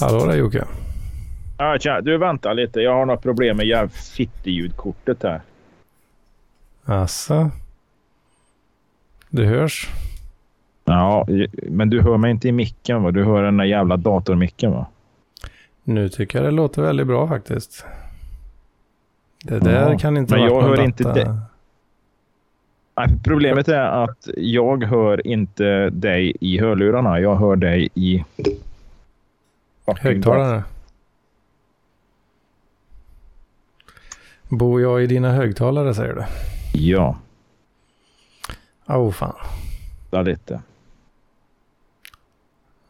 [0.00, 0.64] Hallå där Jocke.
[1.58, 2.00] Ja, tja.
[2.00, 2.80] Du, vänta lite.
[2.80, 5.40] Jag har något problem med jävla fittljudkortet här.
[6.84, 7.50] Asså?
[9.30, 9.88] Du hörs?
[10.84, 11.26] Ja,
[11.62, 13.10] men du hör mig inte i micken va?
[13.10, 14.86] Du hör den där jävla datormicken va?
[15.84, 17.84] Nu tycker jag det låter väldigt bra faktiskt.
[19.44, 21.38] Det där Ja, kan inte men jag hör inte det.
[22.96, 27.20] Nej, problemet är att jag hör inte dig i hörlurarna.
[27.20, 28.24] Jag hör dig i...
[29.86, 30.64] Högtalare.
[34.48, 36.24] Bor jag i dina högtalare säger du?
[36.78, 37.18] Ja,
[38.88, 39.36] Åh oh, fan.
[40.10, 40.62] det lite.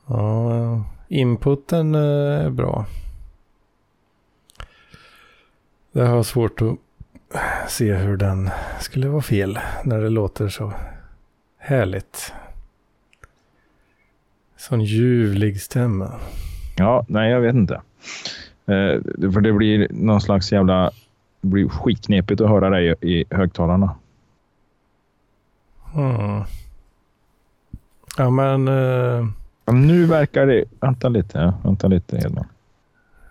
[0.07, 2.87] Ja, inputen eh, är bra.
[5.93, 6.79] Det har svårt att
[7.69, 10.73] se hur den skulle vara fel när det låter så
[11.59, 12.33] härligt.
[14.57, 16.13] Sån ljuvlig stämma.
[16.77, 17.75] Ja, nej jag vet inte.
[18.67, 20.91] Eh, för det blir någon slags jävla...
[21.41, 23.95] Det blir skitknepigt att höra dig i högtalarna.
[25.95, 26.43] Mm.
[28.19, 29.27] Ja men eh,
[29.65, 30.65] Ja, Nu verkar det...
[30.81, 31.55] Vänta lite.
[31.65, 32.45] Vänta lite Hedman.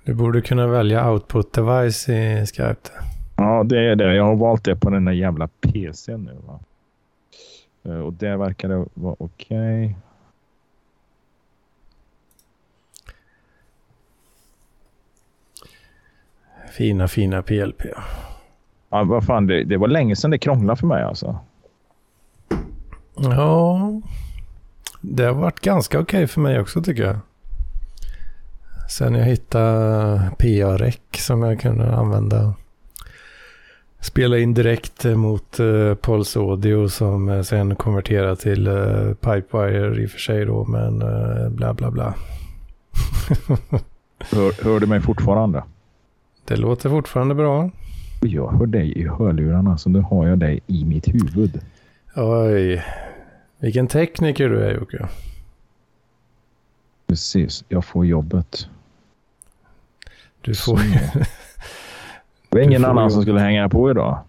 [0.06, 2.90] du borde kunna välja output device i Skype.
[3.36, 4.16] Ja, det är det.
[4.16, 6.36] Jag har valt det på den där jävla PCn nu.
[6.48, 6.60] Va?
[7.86, 9.96] Eh, Och det verkar det vara okej.
[16.78, 17.82] Fina fina PLP.
[18.90, 21.40] Ja, vad fan, det, det var länge sedan det krånglade för mig alltså.
[23.16, 24.02] Ja,
[25.02, 27.18] det har varit ganska okej för mig också tycker jag.
[28.90, 32.54] Sen jag hittade PA-rec som jag kunde använda.
[34.00, 40.10] Spela in direkt mot uh, Pulse Audio som sen konverterade till uh, Pipewire i och
[40.10, 42.14] för sig då, men eh, bla bla bla.
[44.20, 45.64] Hör, hör du mig fortfarande?
[46.48, 47.70] Det låter fortfarande bra.
[48.22, 51.60] Jag hör dig i hörlurarna, så nu har jag dig i mitt huvud.
[52.16, 52.84] Oj,
[53.60, 55.08] vilken tekniker du är Jocke.
[57.08, 58.68] Precis, jag får jobbet.
[60.42, 60.84] Du får Så.
[62.50, 63.12] Det var ingen annan jobb.
[63.12, 64.20] som skulle hänga på idag.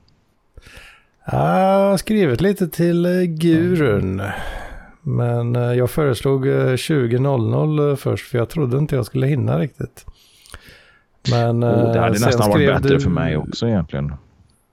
[1.24, 4.22] Ja, Jag har skrivit lite till eh, gurun.
[5.02, 9.58] Men eh, jag föreslog eh, 20.00 eh, först för jag trodde inte jag skulle hinna
[9.58, 10.06] riktigt.
[11.30, 14.12] Men Oh, det eh, hade sen nästan varit bättre du- för mig också egentligen.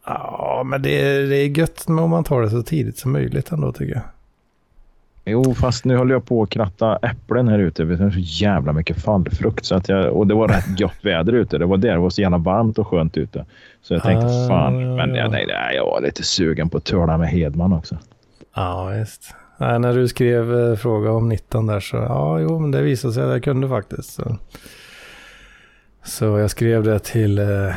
[0.05, 3.51] Ja, men det är, det är gött om man tar det så tidigt som möjligt
[3.51, 4.03] ändå tycker jag.
[5.25, 7.83] Jo, fast nu håller jag på att kratta äpplen här ute.
[7.83, 9.65] Det är så jävla mycket fallfrukt.
[9.65, 11.57] Så att jag, och det var rätt gött väder ute.
[11.57, 13.45] Det var där det var så jävla varmt och skönt ute.
[13.81, 15.15] Så jag tänkte Ah, fan, men ja.
[15.21, 17.97] jag, nej, nej, jag var lite sugen på att töla med Hedman också.
[18.55, 19.35] Ja, visst.
[19.57, 23.13] Nej, när du skrev eh, fråga om 19 där så, ja, jo, men det visade
[23.13, 24.13] sig att jag kunde faktiskt.
[24.13, 24.37] Så,
[26.03, 27.75] så jag skrev det till eh,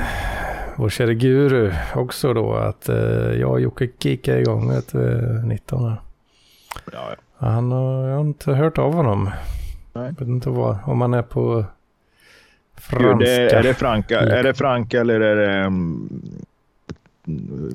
[0.76, 2.96] vår kära guru också då, att eh,
[3.40, 6.00] jag och Jocke kickar igång ett eh, 19 här.
[6.92, 7.16] Ja, ja.
[7.38, 9.30] Han har, jag har inte hört av honom.
[9.92, 10.04] Nej.
[10.04, 11.64] Jag vet inte vad, om han är på Gud,
[12.82, 13.24] franska.
[13.24, 16.08] det, är, det Franka, är det Franka eller är det um,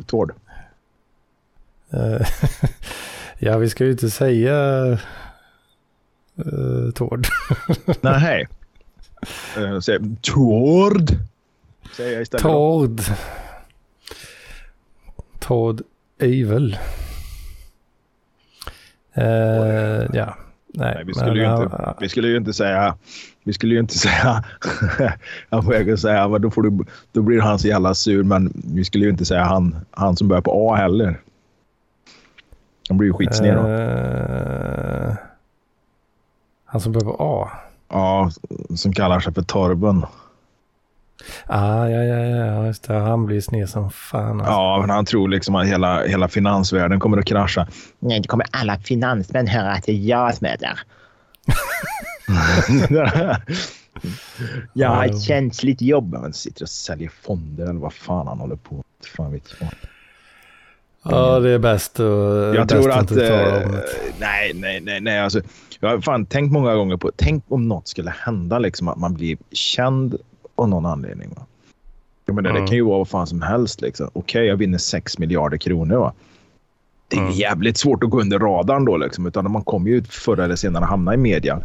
[0.05, 0.33] Tord?
[1.93, 2.27] Eh,
[3.39, 4.83] ja, vi ska ju inte säga
[6.45, 7.27] uh, Tord.
[8.01, 8.47] Nej.
[9.57, 11.11] Uh, säg Tord.
[11.97, 12.43] Säger jag istället.
[12.43, 13.01] Tord.
[15.39, 15.81] Tord
[16.19, 16.77] Evil.
[19.13, 19.23] Eh,
[20.13, 20.35] ja,
[20.73, 20.95] nej.
[20.95, 22.95] Nej, vi skulle, ju men, inte, ja, vi skulle ju inte säga...
[23.43, 24.43] Vi skulle ju inte säga...
[25.49, 28.23] jag att säga, men då, får du, då blir han så jävla sur.
[28.23, 31.19] Men vi skulle ju inte säga han, han som börjar på A heller.
[32.89, 33.67] Han blir ju skitsned då.
[33.67, 35.15] eh,
[36.65, 37.49] han som börjar på A.
[37.91, 38.31] Ja,
[38.75, 40.05] som kallar sig för Torben.
[41.47, 42.93] Ah, ja, ja, ja, just det.
[42.93, 44.39] Han blir sned som fan.
[44.39, 44.51] Alltså.
[44.51, 47.67] Ja, men han tror liksom att hela, hela finansvärlden kommer att krascha.
[47.99, 50.79] Nej, det kommer alla finansmän höra att det är jag som är där.
[54.73, 56.15] Jag har ett känsligt jobb.
[56.15, 58.83] Han sitter och säljer fonder eller vad fan han håller på med.
[59.17, 59.69] Fan vet jag.
[61.03, 62.05] Ja, det är bäst att
[62.55, 63.07] Jag bäst tror att...
[63.07, 63.83] tala eh, det.
[64.19, 65.01] nej, nej, nej.
[65.01, 65.41] nej alltså,
[65.79, 67.11] jag har fan tänkt många gånger på...
[67.15, 70.15] Tänk om något skulle hända, liksom, att man blir känd
[70.55, 71.29] av någon anledning.
[71.35, 71.45] Va?
[72.25, 72.61] Jag menar, Mm.
[72.61, 73.81] Det kan ju vara vad fan som helst.
[73.81, 74.09] Liksom.
[74.13, 75.97] Okej, jag vinner 6 miljarder kronor.
[75.97, 76.13] Va?
[77.07, 77.31] Det är Mm.
[77.33, 78.97] jävligt svårt att gå under radarn då.
[78.97, 81.59] Liksom, utan man kommer ju förr eller senare hamna i media.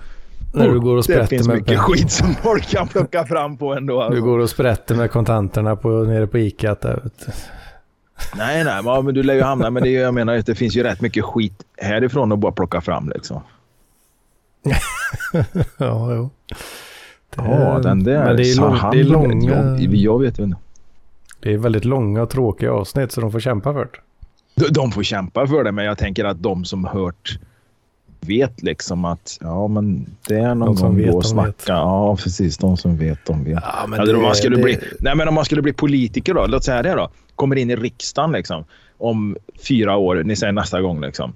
[0.55, 3.75] När du går och det sprätter finns mycket skit som folk kan plocka fram på
[3.75, 4.01] ändå.
[4.03, 4.15] Alltså.
[4.21, 6.75] Du går och sprätter med kontanterna på, nere på Ica.
[6.75, 7.03] Där.
[8.37, 9.71] Nej, nej, men, du lär ju hamna.
[9.71, 12.81] Men det, jag menar, att det finns ju rätt mycket skit härifrån att bara plocka
[12.81, 13.09] fram.
[13.09, 13.41] Liksom.
[15.79, 16.31] ja, jo.
[17.37, 18.25] Ja, den där.
[18.25, 19.11] Men det är, lång, det är det?
[19.11, 19.79] långa...
[19.79, 20.59] Jag, jag vet inte.
[21.41, 23.91] Det är väldigt långa och tråkiga avsnitt så de får kämpa för det.
[24.55, 27.39] De, de får kämpa för det, men jag tänker att de som hört
[28.21, 31.49] vet liksom att ja, men det är någon De som gång vet, att snacka.
[31.51, 31.69] vet.
[31.69, 32.59] Ja, precis.
[32.59, 33.59] De som vet, de vet.
[33.63, 35.73] Ja, men Eller om det- man skulle det- bli, nej, men om man skulle bli
[35.73, 37.09] politiker då, låt säga det då.
[37.35, 38.65] Kommer in i riksdagen liksom
[38.99, 39.37] om
[39.69, 41.33] fyra år, ni säger nästa gång liksom.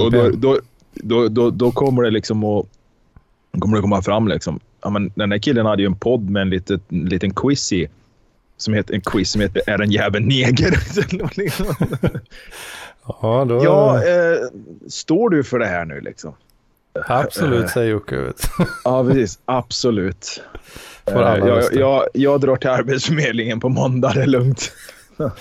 [0.00, 0.58] Och då, då,
[0.94, 2.66] då, då, då kommer det liksom att
[3.58, 4.60] kommer det komma fram liksom.
[4.82, 7.72] Ja, men den där killen hade ju en podd med en liten, en liten quiz
[7.72, 7.86] i.
[8.56, 10.78] Som heter, en quiz som heter Är en jävel neger?
[13.22, 13.64] Ja, då...
[13.64, 14.38] ja, eh,
[14.88, 16.34] står du för det här nu liksom?
[17.08, 18.16] Absolut, säger Jocke.
[18.84, 19.38] Ja, precis.
[19.44, 20.42] Absolut.
[21.04, 24.72] Får alla Eh, jag, jag, jag drar till Arbetsförmedlingen på måndag, det är lugnt.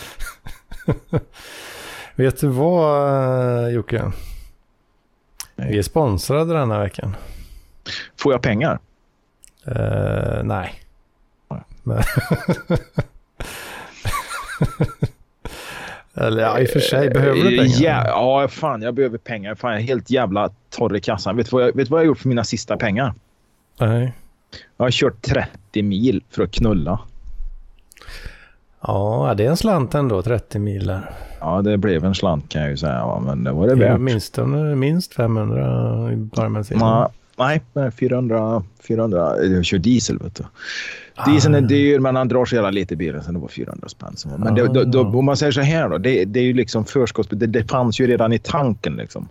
[2.16, 4.12] Vet du vad, eh, Jocke?
[5.56, 5.72] Nej.
[5.72, 7.16] Vi är sponsrade denna veckan.
[8.18, 8.80] Får jag pengar?
[9.66, 10.85] Eh, nej.
[11.86, 12.04] Men...
[16.14, 17.10] Eller ja, i och för sig.
[17.10, 18.06] Behöver du pengar?
[18.08, 19.56] Ja, ja, fan jag behöver pengar.
[19.56, 21.38] Fan, jag är helt jävla torr i kassan.
[21.38, 23.14] Vet du vad jag, vet vad jag gjort för mina sista pengar?
[23.80, 24.14] Nej.
[24.78, 27.00] Jag har kört 30 mil för att knulla.
[28.82, 31.12] Ja, det är en slant ändå, 30 mil där.
[31.40, 33.92] Ja, det blev en slant kan jag ju säga, men det var det Det är
[33.92, 34.02] värt.
[34.02, 34.38] minst,
[34.76, 36.80] minst 500 i bara bensin.
[37.38, 39.44] Nej, nej, 400, 400.
[39.44, 40.44] Jag kör diesel, vet du.
[41.26, 41.62] Dieseln är Ah.
[41.62, 44.16] dyr, men han drar så jävla lite i bilen, så det var 400 spänn.
[44.26, 44.52] Men Ah.
[44.52, 47.30] det, då, då, om man säger så här då, det, det är ju liksom förskotts...
[47.30, 49.28] Det, det fanns ju redan i tanken liksom.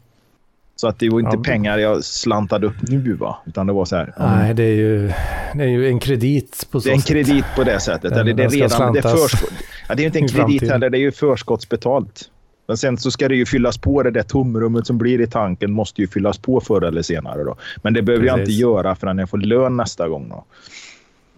[0.77, 1.43] Så att det var inte Ja.
[1.43, 3.37] pengar jag slantade upp nu, va?
[3.47, 4.15] Utan det var så här.
[4.19, 5.09] Nej, det är, ju,
[5.55, 7.09] det är ju en kredit på så Det är en sätt.
[7.11, 8.11] kredit på det sättet.
[8.11, 9.53] Den- Eller det, är redan, det, är förskott,
[9.89, 12.31] ja, det är inte en kredit heller, det är ju förskottsbetalt.
[12.69, 14.03] Men sen så ska det ju fyllas på.
[14.03, 17.45] Det där tomrummet som blir i tanken måste ju fyllas på förr eller senare.
[17.45, 17.57] Då.
[17.83, 18.61] Men det behöver jag inte Precis.
[18.61, 20.29] göra förrän jag får lön nästa gång.
[20.29, 20.45] Då.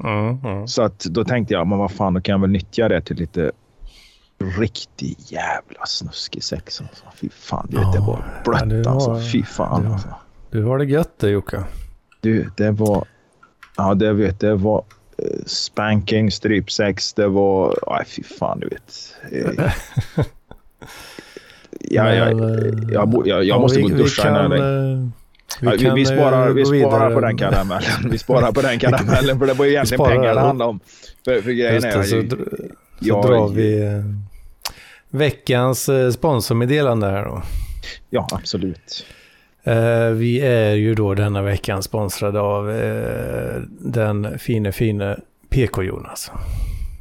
[0.05, 0.67] Mm, mm.
[0.69, 3.17] Så att då tänkte jag, men vad fan, då kan jag väl nyttja det till
[3.17, 3.53] lite
[4.59, 6.81] riktig jävla snuskig sex.
[6.81, 7.05] Alltså.
[7.17, 9.31] Fy fan, du det Ja, var ja, blött det var- alltså.
[9.33, 10.09] Fy fan det var- alltså.
[10.51, 11.65] Du har det gött det Jocke.
[12.21, 13.05] Du, det var...
[13.77, 14.85] Ja, det vet det var
[15.19, 17.75] eh, spanking, strypsex, det var...
[17.91, 19.15] Nej, fy fan, du vet.
[19.59, 19.73] Eh,
[21.81, 25.13] Ja, jag, eh, jag, jag, jag ja, måste vi- gå och vi duscha kan,
[25.63, 28.11] eh, Ja, Vi, vi, eh, sparar, vi sparar på den karamellen.
[28.11, 30.81] Vi sparar på den karamellen för det var ju egentligen pengar det handlade om.
[31.25, 32.59] För, för grejen är det, så, ju- dr-
[33.01, 33.91] så jag- drar vi eh,
[35.11, 37.43] veckans eh, sponsormeddelande här då.
[38.11, 39.07] Ja, absolut.
[39.65, 45.17] Eh, vi är ju då denna veckan sponsrade av eh, den fine fine
[45.51, 46.31] PK-Jonas.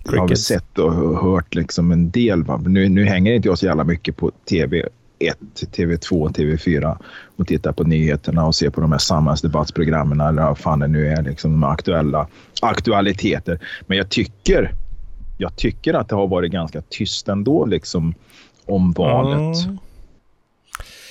[0.04, 2.44] Jag har väl sett och hört liksom en del.
[2.66, 4.84] Nu, nu hänger inte jag så jävla mycket på TV1,
[5.76, 6.98] TV2, TV4
[7.36, 11.08] och tittar på nyheterna och ser på de här samhällsdebattsprogrammen eller vad fan det nu
[11.08, 11.22] är.
[11.22, 12.26] Liksom de aktuella
[12.62, 13.58] aktualiteter.
[13.86, 14.72] Men jag tycker,
[15.38, 18.14] jag tycker att det har varit ganska tyst ändå liksom
[18.66, 19.64] om valet.
[19.66, 19.78] Mm.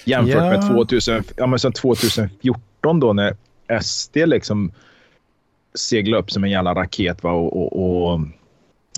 [0.05, 0.49] Jämfört Ja.
[0.49, 3.35] med 2000, ja, men sen 2014 då när
[3.81, 4.71] SD liksom
[5.75, 7.31] seglade upp som en jävla raket va?
[7.31, 8.13] Och, och, och,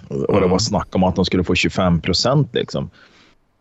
[0.10, 0.50] och det Mm.
[0.50, 2.50] var snack om att de skulle få 25 procent.
[2.53, 2.89] Liksom.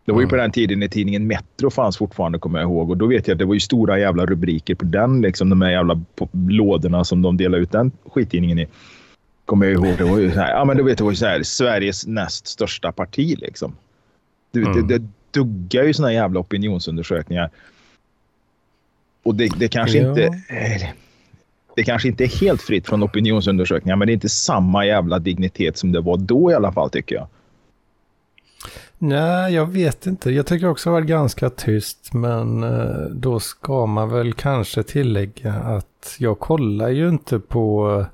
[0.05, 0.31] Det var ju Mm.
[0.31, 2.91] på den tiden när tidningen Metro fanns fortfarande, kommer jag ihåg.
[2.91, 5.63] Och då vet jag att det var ju stora jävla rubriker på den, liksom, de
[5.63, 6.01] här jävla
[6.49, 8.67] lådorna som de delade ut den skittidningen i.
[9.47, 9.99] Kommer jag ihåg.
[9.99, 12.07] Det var ju så här, ja men du vet, det var ju så här, Sveriges
[12.07, 13.77] näst största parti liksom.
[14.51, 14.87] Du, Mm.
[14.87, 17.51] det, det duggar ju såna jävla opinionsundersökningar.
[19.23, 20.09] Och det, det kanske Ja.
[20.09, 20.43] inte...
[21.77, 25.77] Det kanske inte är helt fritt från opinionsundersökningar, men det är inte samma jävla dignitet
[25.79, 27.27] som det var då i alla fall, tycker jag.
[28.99, 30.31] Nej, jag vet inte.
[30.31, 34.83] Jag tycker också det har varit ganska tyst, men eh, då ska man väl kanske
[34.83, 38.05] tillägga att jag kollar ju inte på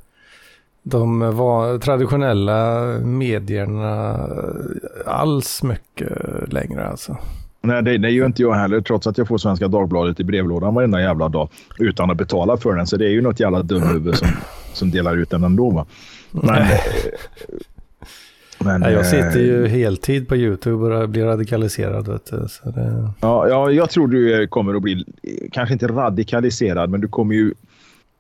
[0.83, 4.17] de va- traditionella medierna
[5.07, 6.13] alls mycket
[6.53, 7.17] längre alltså.
[7.63, 10.75] Nej, det, det gör inte jag heller, trots att jag får Svenska Dagbladet i brevlådan
[10.75, 12.87] varenda jävla dag utan att betala för den.
[12.87, 14.29] Så det är ju något jävla dumhuvud som,
[14.73, 15.71] som delar ut den ändå.
[15.71, 15.87] Va?
[16.31, 16.69] Men, eh,
[18.65, 22.05] Men, Nej, jag eh, sitter ju heltid på YouTube och blir radikaliserad.
[22.31, 23.11] Du, så det...
[23.21, 25.05] Ja, ja, jag tror du kommer att bli,
[25.53, 27.55] kanske inte radikaliserad, men du kommer ju...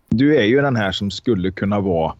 [0.08, 2.12] Du är ju den här som skulle kunna vara...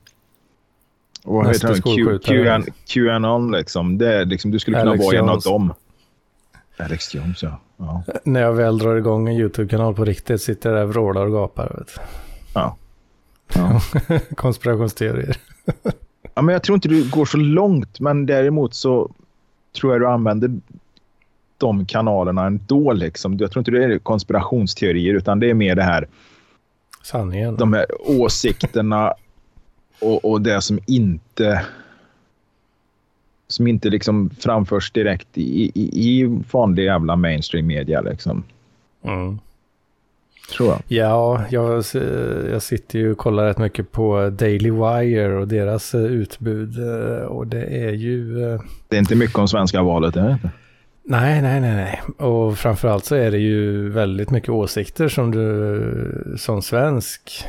[1.24, 1.68] Vad heter?
[1.68, 2.44] Q- skolskjutare.
[2.44, 3.98] QAnon, QAnon liksom.
[3.98, 4.50] Det liksom.
[4.50, 5.44] Du skulle kunna Alex vara en av Jones.
[5.44, 5.72] dem.
[6.78, 7.60] Alex Jones, ja.
[7.76, 8.02] ja.
[8.24, 11.32] När jag väl drar igång en YouTube-kanal på riktigt sitter jag där och vrålar och
[11.32, 11.76] gapar.
[11.78, 12.00] Vet.
[12.54, 12.76] Ja.
[13.54, 13.80] Ja.
[14.36, 15.36] Konspirationsteorier.
[16.34, 19.10] ja, men jag tror inte du går så långt, men däremot så
[19.80, 20.60] tror jag du använder
[21.58, 22.92] de kanalerna ändå.
[22.92, 23.38] Liksom.
[23.38, 26.08] Jag tror inte det är konspirationsteorier, utan det är mer det här
[27.02, 27.56] Sanningen.
[27.56, 27.86] de här
[28.20, 29.14] åsikterna
[30.00, 31.64] och, och det som inte
[33.48, 35.90] som inte liksom framförs direkt i, i,
[36.20, 38.00] i vanlig jävla mainstream media.
[38.00, 38.42] Liksom.
[39.04, 39.38] Mm.
[40.56, 40.82] Tror jag.
[40.88, 41.84] Ja, jag,
[42.52, 46.78] jag sitter ju och kollar rätt mycket på Daily Wire och deras eh, utbud.
[46.78, 48.44] eh, Och det är ju...
[48.52, 50.50] eh, Det är inte mycket om svenska valet, är det inte?
[51.04, 52.00] Nej, nej, nej, nej.
[52.28, 57.44] Och framförallt så är det ju väldigt mycket åsikter som du som svensk,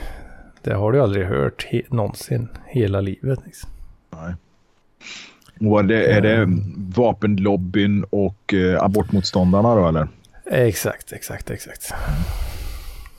[0.64, 3.40] det har du aldrig hört he- någonsin hela livet.
[3.46, 3.70] Liksom.
[4.10, 4.34] Nej.
[5.72, 6.48] Och det, är det
[6.96, 10.08] vapenlobbyn och eh, abortmotståndarna då, eller?
[10.46, 11.94] Exakt, exakt, exakt.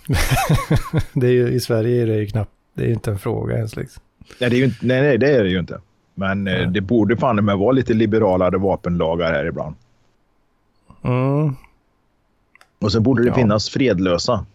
[1.13, 3.57] det är ju, I Sverige är det ju knappt, det är ju inte en fråga
[3.57, 4.03] ens liksom.
[4.41, 5.81] Nej, det är ju inte, nej, nej, det är det ju inte.
[6.15, 9.75] Men eh, det borde fan med vara lite liberalare vapenlagar här ibland.
[11.03, 11.55] Mm.
[12.81, 13.35] Och så borde det Ja.
[13.35, 14.47] finnas fredlösa.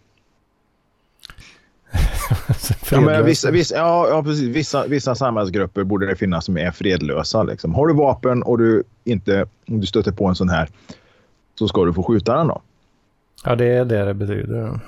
[2.91, 4.55] Ja, men vissa, vissa, ja, ja, precis.
[4.55, 7.43] Vissa, vissa samhällsgrupper borde det finnas som är fredlösa.
[7.43, 7.75] Liksom.
[7.75, 10.69] Har du vapen och du inte om du stöter på en sån här
[11.59, 12.61] så ska du få skjuta den då.
[13.45, 14.79] Ja, det är det det betyder.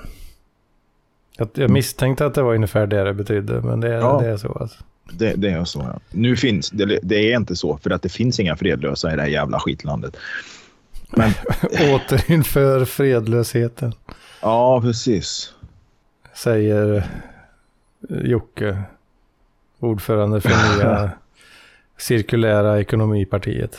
[1.36, 4.20] Jag, jag misstänkte att det var ungefär det det betydde, men det, är- Ja.
[4.22, 4.78] det är så alltså.
[5.12, 5.78] Det, det är så.
[5.92, 6.00] Ja.
[6.10, 9.22] Nu finns det, det är inte så för att det finns inga fredlösa i det
[9.22, 10.16] här jävla skitlandet.
[11.10, 11.30] Men
[11.94, 13.92] Återinför fredlösheten,
[14.42, 15.52] ja, precis.
[16.34, 17.06] säger
[18.08, 18.82] Jocke,
[19.78, 21.10] ordförande för nya
[21.98, 23.78] cirkulära ekonomipartiet.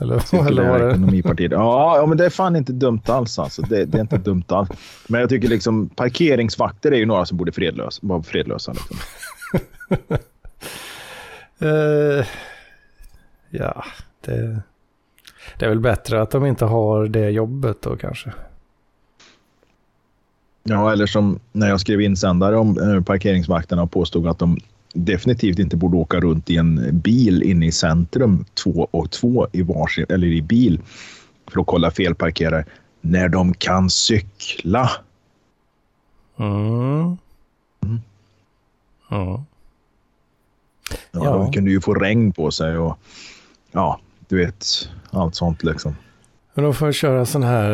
[0.00, 0.90] Eller, eller var Cirkulära det?
[0.90, 1.52] ekonomipartiet.
[1.52, 3.38] Ja, men det är fan inte dumt alls.
[3.38, 3.62] Alltså.
[3.62, 4.68] Det, det är inte dumt alls.
[5.08, 8.72] Men jag tycker liksom parkeringsvakter är ju några som borde fredlösa, vara fredlösa.
[8.72, 8.96] Liksom.
[11.62, 12.26] Eh,
[13.50, 13.84] ja,
[14.20, 14.62] det,
[15.58, 18.32] det är väl bättre att de inte har det jobbet då kanske.
[20.70, 24.58] Ja, eller som när jag skrev insändare om eh, parkeringsvakterna och påstod att de
[24.94, 29.62] definitivt inte borde åka runt i en bil inne i centrum två och två i
[29.62, 30.80] varsin, eller i bil
[31.50, 32.64] för att kolla felparkerare
[33.00, 34.90] när de kan cykla.
[36.36, 37.16] Mm.
[37.82, 38.00] Mm.
[39.08, 39.44] Ja.
[41.10, 41.32] Ja, Ja.
[41.32, 42.98] De kunde ju få regn på sig och
[43.72, 44.66] ja, du vet,
[45.10, 45.94] allt sånt liksom.
[46.54, 47.72] Men de får köra sån här,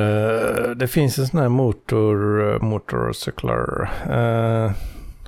[0.68, 3.90] eh, det finns en sån här motor, eh, motorcyklar.
[4.06, 4.72] Uh,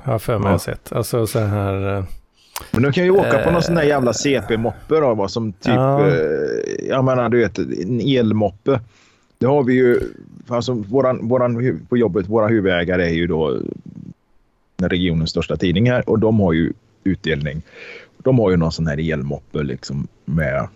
[0.03, 0.53] har jag för mig Ja.
[0.53, 0.93] jag sett.
[0.93, 2.05] Alltså så här, eh,
[2.71, 3.61] Men de kan ju åka på någon Eh.
[3.61, 6.07] sån där jävla CP-moppe då, vad som typ, Ja.
[6.09, 6.15] eh,
[6.89, 8.81] jag menar du vet, en elmoppe.
[9.39, 10.01] Det har vi ju,
[10.49, 13.59] alltså våran, våran, på jobbet, våra huvudägare är ju då
[14.83, 16.73] regionens största tidning här och de har ju
[17.05, 17.63] utdelning.
[18.19, 20.69] De har ju någon sån här elmoppe liksom med,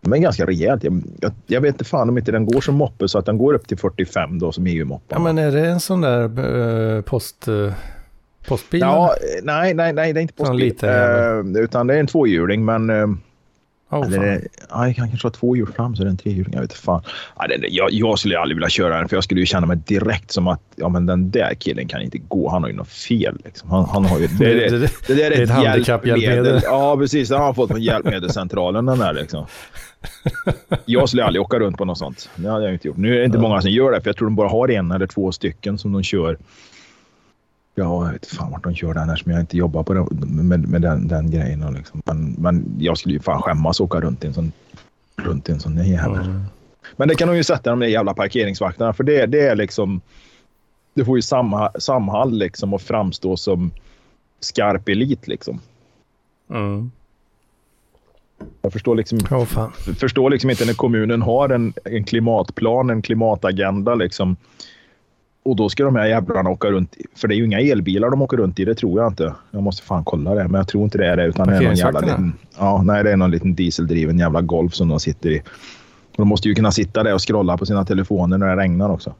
[0.00, 0.84] men ganska rejält.
[0.84, 3.38] Jag, jag, jag vet inte fan om inte den går som moppe så att den
[3.38, 5.06] går upp till 45 då som EU-moppen.
[5.08, 7.72] ja men är det en sån där eh, post, eh,
[8.48, 8.80] postbil?
[8.80, 10.58] Ja, eh, nej, nej, nej, det är inte postbil.
[10.58, 11.56] liten jävel.
[11.56, 13.06] Eh, utan det är en tvåhjuling, men eh,
[13.90, 14.40] Oh, eller,
[14.70, 14.86] fan.
[14.86, 16.52] jag kan kanske ha två hjul fram så är det en trehjuling.
[16.52, 17.02] Jag vet inte fan.
[17.38, 19.66] Ja, det, det- jag, jag skulle aldrig vilja köra den för jag skulle ju känna
[19.66, 22.48] mig direkt som att ja, men den där killen kan inte gå.
[22.50, 23.38] Han har ju något fel.
[23.44, 23.70] Liksom.
[23.70, 26.34] Han, han har ju, det, det, Det- det- där är är ett handikapphjälpmedel.
[26.34, 26.60] hjälpmedel.
[26.64, 27.28] Ja, precis.
[27.28, 28.86] Den har han fått från hjälpmedelscentralen.
[28.86, 29.46] Den där, liksom.
[30.84, 32.30] Jag skulle aldrig åka runt på något sånt.
[32.36, 32.96] Det hade jag inte gjort.
[32.96, 34.92] Nu är det inte många som gör det, för jag tror de bara har en
[34.92, 36.38] eller två stycken som de kör.
[37.78, 39.94] Ja, jag vet inte fan vart de kör den här som jag inte jobbar på
[39.94, 40.06] den,
[40.48, 41.62] med, med den, den grejen.
[41.62, 42.02] och Liksom.
[42.04, 44.52] Men, men jag skulle ju fan skämmas åka runt i en sån,
[45.16, 46.24] runt i en sån jävel.
[46.26, 46.42] Mm.
[46.96, 50.00] Men det kan de ju sätta de där jävla parkeringsvakterna för det, det är liksom...
[50.94, 53.70] Det får ju samma, Samhall liksom att framstå som
[54.40, 55.60] skarp elit liksom.
[56.50, 56.90] Mm.
[58.62, 59.72] Jag förstår liksom, fan.
[59.72, 64.36] förstår liksom inte när kommunen har en, en klimatplan, en klimatagenda liksom.
[65.46, 68.22] Och då ska de här jävlarna åka runt, för det är ju inga elbilar de
[68.22, 69.34] åker runt i, det tror jag inte.
[69.50, 71.24] Jag måste fan kolla det, men jag tror inte det är det.
[71.24, 74.74] Utan det är någon jävla liten, ja, nej, det är någon liten dieseldriven jävla Golf
[74.74, 75.40] som de sitter i.
[76.10, 78.90] Och de måste ju kunna sitta där och scrolla på sina telefoner när det regnar
[78.90, 79.14] också.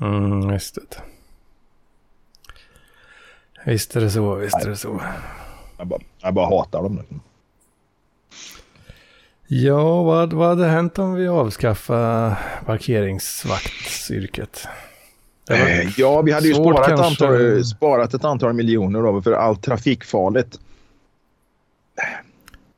[0.00, 0.96] Mm, just det.
[3.66, 5.00] Visst är det så, visst är det så.
[5.78, 6.96] Jag bara, jag bara hatar dem.
[6.96, 7.20] Liksom.
[9.46, 14.68] Ja, vad, vad hade hänt om vi avskaffade parkeringsvaktsyrket?
[15.50, 17.24] Eh, Ja, vi hade ju sparat ett, kanske.
[17.26, 20.58] antal, sparat ett antal miljoner då för allt trafikfarligt.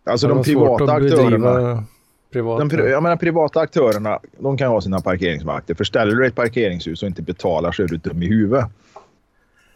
[0.05, 1.85] Alltså de privata aktörerna.
[2.33, 2.65] Privata.
[2.65, 5.75] De, jag menar, privata aktörerna de kan ha sina parkeringsvakter.
[5.75, 8.65] För ställer du ett parkeringshus och inte betalar så är du dum i huvudet.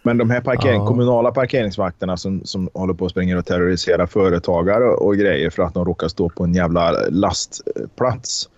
[0.02, 0.86] Men de här parkering, Ja.
[0.86, 5.62] kommunala parkeringsvakterna som, som håller på att springa och terrorisera företagare och, och grejer för
[5.62, 8.48] att de råkar stå på en jävla lastplats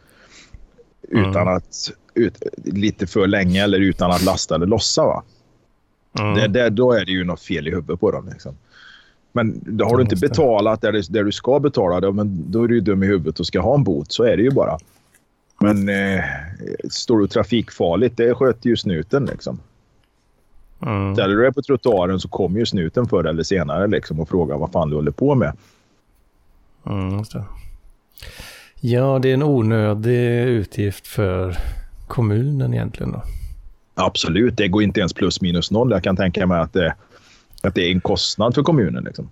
[1.12, 1.30] Mm.
[1.30, 5.04] utan att, ut, lite för länge eller utan att lasta eller lossa.
[5.04, 5.22] Va?
[6.18, 6.34] Mm.
[6.34, 8.28] Det, det, då är det ju något fel i huvudet på dem.
[8.28, 8.56] Liksom.
[9.32, 12.64] Men då har du inte betalat där, det, där du ska betala, då, men då
[12.64, 14.12] är du ju dum i huvudet och ska ha en bot.
[14.12, 14.78] Så är det ju bara.
[15.60, 16.24] Men eh,
[16.90, 19.24] står du trafikfarligt, det sköter ju snuten.
[19.24, 19.60] Liksom.
[20.82, 21.14] Mm.
[21.14, 24.56] Ställer du dig på trottoaren så kommer ju snuten förr eller senare liksom, och frågar
[24.56, 25.52] vad fan du håller på med.
[26.86, 27.44] Mm, det.
[28.80, 31.56] Ja, det är en onödig utgift för
[32.06, 33.22] kommunen egentligen då.
[33.94, 35.90] Absolut, det går inte ens plus minus noll.
[35.90, 36.94] Jag kan tänka mig att det,
[37.62, 39.04] att det är en kostnad för kommunen.
[39.04, 39.30] Liksom.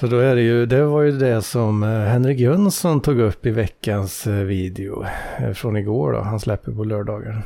[0.00, 3.46] Så då är det ju, det var ju det som eh, Henrik Jönsson tog upp
[3.46, 5.04] i veckans eh, video
[5.38, 6.20] eh, från igår då.
[6.20, 7.42] Han släpper på lördagar.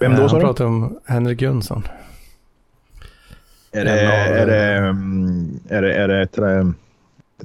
[0.00, 0.46] Vem då sa Han du?
[0.46, 1.82] pratar om Henrik Jönsson.
[3.72, 6.72] Är det, av- är det, mm, är det, är det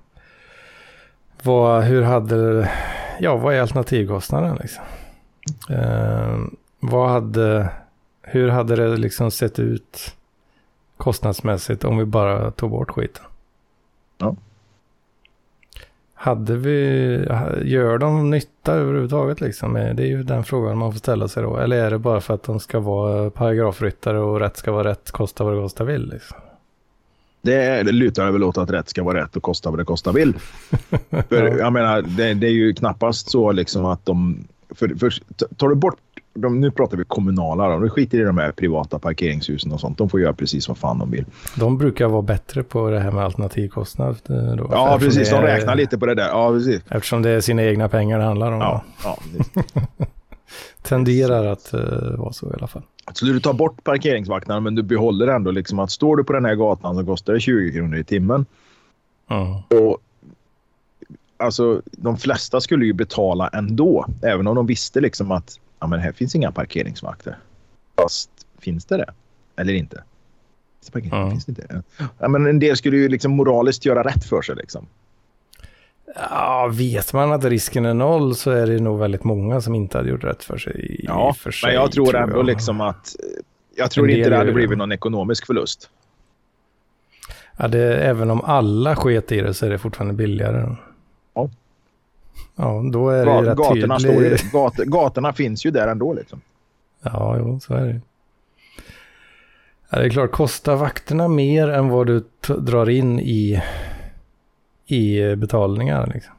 [1.43, 2.69] vad, hur hade,
[3.19, 4.83] ja vad är alternativkostnaden liksom?
[5.69, 6.37] Eh,
[6.79, 7.69] vad hade,
[8.21, 10.15] hur hade det liksom sett ut
[10.97, 13.23] kostnadsmässigt om vi bara tog bort skiten?
[14.17, 14.35] Ja.
[16.13, 16.77] Hade vi,
[17.63, 19.75] gör de nytta överhuvudtaget liksom?
[19.75, 21.57] Eh, Det är ju den frågan man får ställa sig då.
[21.57, 25.11] Eller är det bara för att de ska vara paragrafryttare och rätt ska vara rätt,
[25.11, 26.37] kosta vad det kosta vill liksom?
[27.41, 30.11] Det, det lutar väl åt att rätt ska vara rätt och kosta vad det kosta
[30.11, 30.33] vill.
[31.29, 34.47] För jag menar, det, det är ju knappast så liksom att de...
[34.75, 35.13] För, för,
[35.57, 35.95] tar du bort...
[36.33, 37.69] De, nu pratar vi kommunala.
[37.69, 37.77] Då.
[37.79, 39.97] Nu skiter i de här privata parkeringshusen och sånt.
[39.97, 41.25] De får göra precis vad fan de vill.
[41.55, 44.17] De brukar vara bättre på det här med alternativkostnad.
[44.29, 45.29] eh, Då, Ja, precis.
[45.29, 46.27] De räknar lite på det där.
[46.27, 46.81] Ja, precis.
[46.89, 48.59] Eftersom det är sina egna pengar det handlar om.
[48.59, 49.17] Ja, Ja.
[50.81, 51.79] Tenderar att uh,
[52.17, 52.81] vara så i alla fall.
[53.13, 56.45] Skulle du ta bort parkeringsvakterna men du behåller ändå liksom att står du på den
[56.45, 58.45] här gatan så kostar det 20 kronor i timmen.
[59.29, 59.53] Mm.
[59.53, 59.97] Och,
[61.37, 65.99] alltså, de flesta skulle ju betala ändå, även om de visste liksom att ja, men
[65.99, 67.37] här finns inga parkeringsvakter.
[67.95, 69.13] Fast finns det det?
[69.55, 70.03] Eller inte?
[70.79, 71.31] Finns det parkering?
[71.31, 71.83] Finns det inte?
[72.19, 74.55] Ja, men en del skulle ju liksom moraliskt göra rätt för sig.
[74.55, 74.87] Liksom.
[76.15, 79.97] Ja, vet man att risken är noll så är det nog väldigt många som inte
[79.97, 81.01] hade gjort rätt för sig.
[81.03, 82.45] Ja, för sig, men jag tror ändå jag.
[82.45, 83.15] liksom att...
[83.75, 84.53] Jag tror inte det hade det.
[84.53, 85.89] blivit någon ekonomisk förlust.
[87.57, 90.75] Ja, det, även om alla sket i det så är det fortfarande billigare.
[91.33, 91.49] Ja.
[92.55, 94.51] Ja, då är det ju Ga- rätt gatorna, står ju, tydligt.
[94.51, 96.41] gat, gatorna finns ju där ändå liksom.
[97.01, 98.01] Ja, jo, så är det.
[99.89, 102.23] Ja, det är klart, kostar vakterna mer än vad du
[102.57, 103.61] drar in i,
[104.91, 106.11] i betalningar?
[106.13, 106.33] Liksom.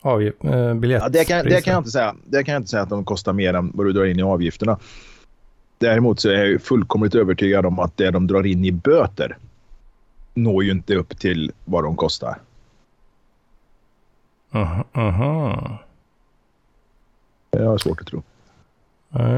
[0.00, 2.14] Avgift, eh, Ja, det, kan, det, kan jag inte säga.
[2.24, 4.22] det kan jag inte säga att de kostar mer än vad du drar in i
[4.22, 4.78] avgifterna.
[5.78, 9.36] Däremot så är jag fullkomligt övertygad om att det de drar in i böter
[10.34, 12.38] når ju inte upp till vad de kostar.
[14.50, 15.76] Mhm, mhm.
[17.50, 18.22] Det har jag svårt att tro.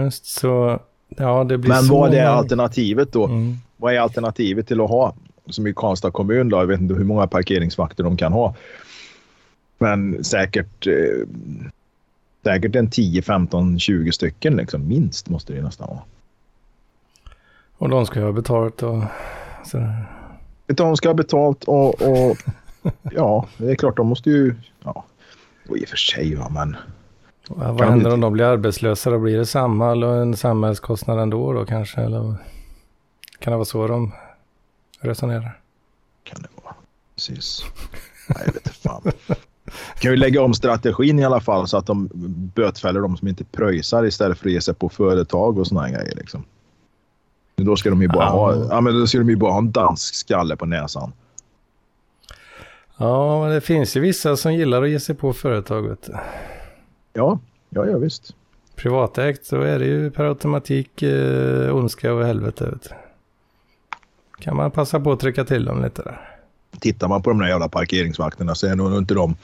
[0.03, 0.81] Just så.
[1.09, 3.27] Ja, det blir Men vad är alternativet då?
[3.27, 3.57] Mm.
[3.77, 5.15] Vad är alternativet till att ha,
[5.49, 8.55] som i Karlstad kommun då, jag vet inte hur många parkeringsvakter de kan ha.
[9.79, 11.29] Men säkert, eh,
[12.45, 14.89] säkert en 10, 15, 20 stycken liksom.
[14.89, 16.03] Minst måste det nästan vara.
[17.79, 19.03] Och de ska ha betalt och
[19.65, 20.07] sådär.
[20.67, 22.37] De ska ha betalt och, och
[23.13, 24.55] ja, det är klart de måste ju,
[24.85, 25.05] ja,
[25.69, 26.77] och i och för sig va, men
[27.49, 29.11] Vad Kan händer om de blir arbetslösa?
[29.11, 32.01] Då blir det samma eller en samhällskostnad ändå då kanske?
[32.01, 32.35] Eller
[33.39, 34.13] kan det vara så de
[35.01, 35.61] resonerar?
[36.27, 36.75] kan det vara.
[37.15, 37.65] Precis.
[38.29, 39.03] Nej, jag vet fan.
[39.99, 42.11] Kan ju lägga om strategin i alla fall så att de
[42.55, 45.89] bötfäller de som inte pröjsar istället för att ge sig på företag och såna här
[45.89, 46.15] grejer.
[46.17, 46.45] Liksom.
[47.57, 49.73] Då ska de ju bara, ha, ja, men då ska de ju bara ha en
[49.73, 51.13] dansk skalle på näsan.
[52.97, 55.89] Ja, men det finns ju vissa som gillar att ge sig på företag.
[55.89, 56.13] Vet du.
[57.13, 58.35] Ja, ja, ja visst.
[58.77, 62.71] Privatägt så är det ju per automatik eh, ondska och helvete.
[62.71, 63.06] Vet du.
[64.39, 66.21] Kan man passa på att trycka till dem lite där.
[66.81, 69.37] Tittar man på de där jävla parkeringsvakterna så är nog inte de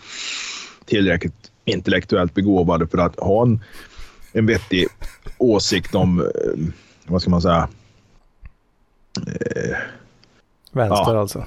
[0.85, 3.61] tillräckligt intellektuellt begåvade för att ha en,
[4.33, 4.87] en vettig
[5.38, 6.26] åsikt om, eh,
[7.07, 7.68] vad ska man säga,
[10.72, 11.20] Vänster Ja.
[11.20, 11.44] alltså.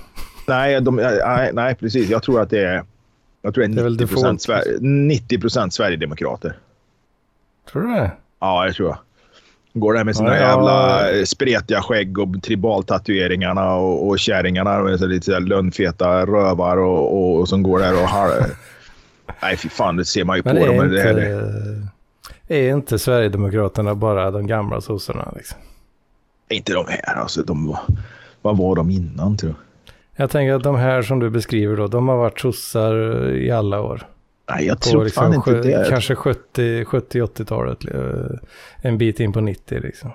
[0.47, 2.09] Nej, de, nej, nej, precis.
[2.09, 2.83] Jag tror att det är,
[3.41, 4.41] jag tror det är är väl 90 procent.
[4.41, 6.57] Sver- 90 procent Sverigedemokrater.
[7.71, 8.11] Tror du det?
[8.39, 8.97] Ja, det tror jag.
[9.77, 10.49] Går där med sina Ja, ja.
[10.49, 16.77] jävla eh, spretiga skägg och tribaltatueringarna och, och kärringarna med så lite så lönnfeta rövar
[16.77, 18.29] och, och, och som går där och har...
[19.41, 20.77] Nej, fy fan, det ser man ju Men på dem.
[20.77, 21.83] men Det här, inte,
[22.47, 25.33] är inte Sverigedemokraterna bara de gamla sossarna?
[25.35, 25.59] Liksom?
[26.49, 27.43] inte de här alltså.
[27.43, 27.79] De var,
[28.41, 29.59] vad var de innan tror jag?
[30.23, 32.95] Jag tänker att de här som du beskriver då, de har varit sossar
[33.31, 34.07] i alla år.
[34.49, 35.85] Nej, jag tror liksom fan inte det.
[35.89, 37.85] Kanske 70 70-80-talet.
[37.93, 38.37] eh,
[38.81, 40.11] En bit in på 90 liksom.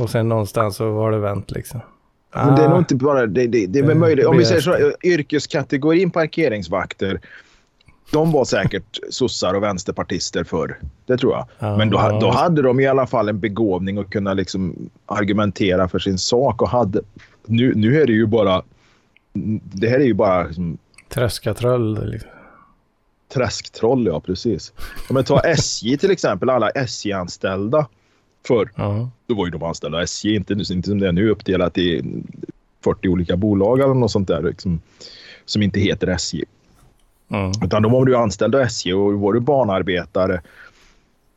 [0.00, 1.80] Och sen någonstans så har det vänt liksom.
[2.34, 3.26] Men det är Ah, nog inte bara...
[3.26, 4.26] Det, det, det är väl Det möjligt.
[4.26, 5.06] Om vi säger så, efter.
[5.06, 7.20] yrkeskategorin parkeringsvakter.
[8.12, 10.78] De var säkert sossar och vänsterpartister förr.
[11.06, 11.46] Det tror jag.
[11.58, 15.88] Ja, Men då, då hade de i alla fall en begåvning att kunna liksom argumentera
[15.88, 16.62] för sin sak.
[16.62, 17.00] Och hade,
[17.46, 18.62] nu, nu är det ju bara...
[19.62, 22.30] Det här är ju bara liksom, Träskatroll liksom.
[23.28, 24.72] Träsktroll, ja precis.
[25.08, 27.86] Om man tar SJ till exempel, alla SJ-anställda
[28.46, 28.70] förr.
[28.74, 29.10] Ja.
[29.26, 32.04] Då var ju de anställda SJ, inte, inte som det är nu uppdelat i
[32.84, 34.80] 40 olika bolag eller något sånt där liksom,
[35.44, 36.44] som inte heter SJ.
[37.28, 37.52] Mm.
[37.64, 40.40] Utan då var du anställd av SJ och var du barnarbetare.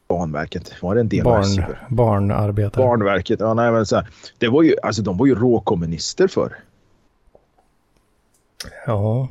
[0.08, 1.62] Banverket, var det en del av SJ?
[1.62, 2.86] Barn, barnarbetare.
[2.86, 6.56] Barnverket, ja nej men så här, det var ju, alltså de var ju råkommunister för.
[8.86, 9.28] Ja.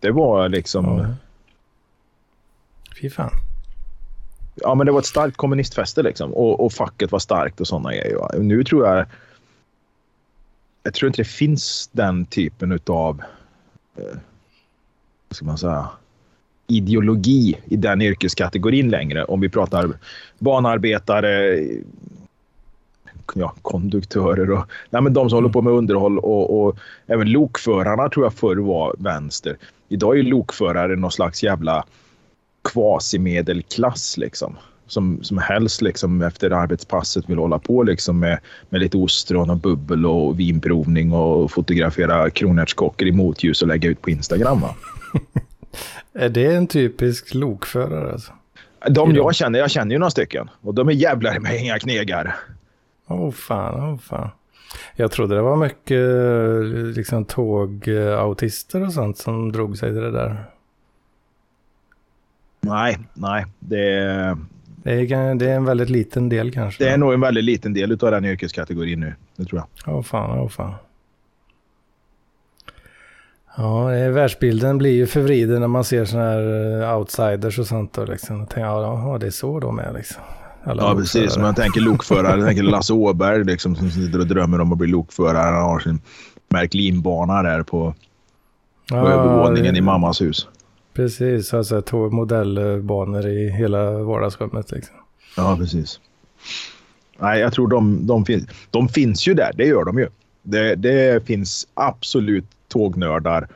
[0.00, 1.06] Det var liksom, ja.
[3.00, 3.30] Fy fan.
[4.54, 6.34] Ja, men det var ett starkt kommunistfäste liksom.
[6.34, 8.16] Och, och facket var starkt och sådana grejer.
[8.16, 8.30] va.
[8.38, 9.06] Nu tror jag,
[10.82, 13.22] jag tror inte det finns den typen av,
[13.96, 14.16] eh,
[15.28, 15.88] vad ska man säga,
[16.66, 19.24] ideologi i den yrkeskategorin längre.
[19.24, 19.92] Om vi pratar
[20.38, 21.60] banarbetare,
[23.34, 28.08] ja, konduktörer och nej, men de som håller på med underhåll och, och även lokförarna
[28.08, 29.56] tror jag förr var vänster.
[29.88, 31.84] Idag är ju lokförare någon slags jävla
[32.72, 34.56] kvasimedelklass liksom.
[34.88, 39.56] Som, som helst liksom efter arbetspasset vill hålla på liksom med, med lite ostron och
[39.56, 44.60] bubbel och vinprovning och fotografera kronärtskockor i motljus och lägga ut på Instagram.
[44.60, 44.74] Va?
[46.12, 48.32] Är det en typisk lokförare alltså?
[48.88, 52.36] De jag känner, jag känner ju några stycken och de är jävlar med inga knegar.
[53.08, 54.30] Åh oh, fan, åh oh, fan.
[54.96, 60.44] Jag trodde det var mycket liksom tågautister och sånt som drog sig till det där.
[62.66, 63.44] Nej, nej.
[63.58, 64.36] Det,
[64.82, 66.84] Det är, det är en väldigt liten del kanske.
[66.84, 69.14] det är nog en väldigt liten del av den yrkeskategorin nu.
[69.36, 69.96] Det tror jag.
[69.96, 70.74] Åh fan, åh fan.
[73.56, 77.98] Ja, världsbilden blir ju förvriden när man ser sådana här eh, outsiders och sånt.
[77.98, 78.38] Och liksom.
[78.38, 80.22] Jag tänker, ja, det är så de är liksom.
[80.64, 81.36] Alla Ja, precis.
[81.38, 84.88] Man tänker lokförare, jag tänker Lasse Åberg liksom, som sitter och drömmer om att bli
[84.88, 85.54] lokförare.
[85.54, 86.00] Han har sin
[86.48, 87.94] Märklinbana där på,
[88.90, 90.48] på Ja, övervåningen det- i mammas hus.
[90.96, 94.70] Precis, alltså två modellbanor i hela vardagsrummet.
[94.72, 94.96] Liksom.
[95.36, 96.00] Ja, precis.
[97.18, 99.50] Nej, jag tror de, de, finns, de finns ju där.
[99.56, 100.08] Det gör de ju.
[100.42, 103.48] Det, det finns absolut tågnördar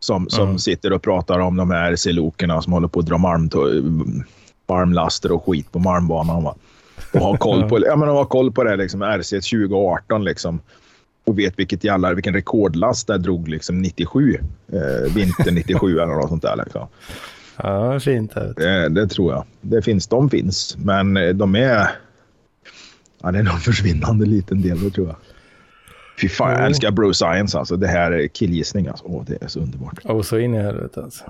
[0.00, 0.58] som, som Mm.
[0.58, 3.50] sitter och pratar om de här silokerna som håller på att dra malm,
[4.68, 6.42] malmlaster och skit på malmbanan.
[6.44, 6.54] Va?
[7.12, 10.24] Och har koll på, ja, men de har koll på det, liksom, RC 2018.
[10.24, 10.60] Liksom,
[11.26, 14.38] och vet vilket jävla, vilken rekordlast det drog liksom, 97.
[14.72, 16.56] Eh, vinter 97 eller något sånt där.
[16.56, 16.88] Liksom.
[17.56, 18.34] Ja, fint.
[18.34, 18.52] det.
[18.56, 19.44] Det, det tror jag.
[19.60, 21.88] Det finns, de finns, men eh, de är...
[23.22, 25.16] Ja, det är någon försvinnande liten del, det tror jag.
[26.20, 27.58] Fy fan, jag älskar Bro Science.
[27.58, 27.76] Alltså.
[27.76, 28.86] Det här är killgissning.
[28.86, 29.04] Alltså.
[29.04, 29.98] Åh, det är så underbart.
[30.04, 31.24] Och så in i helvete alltså.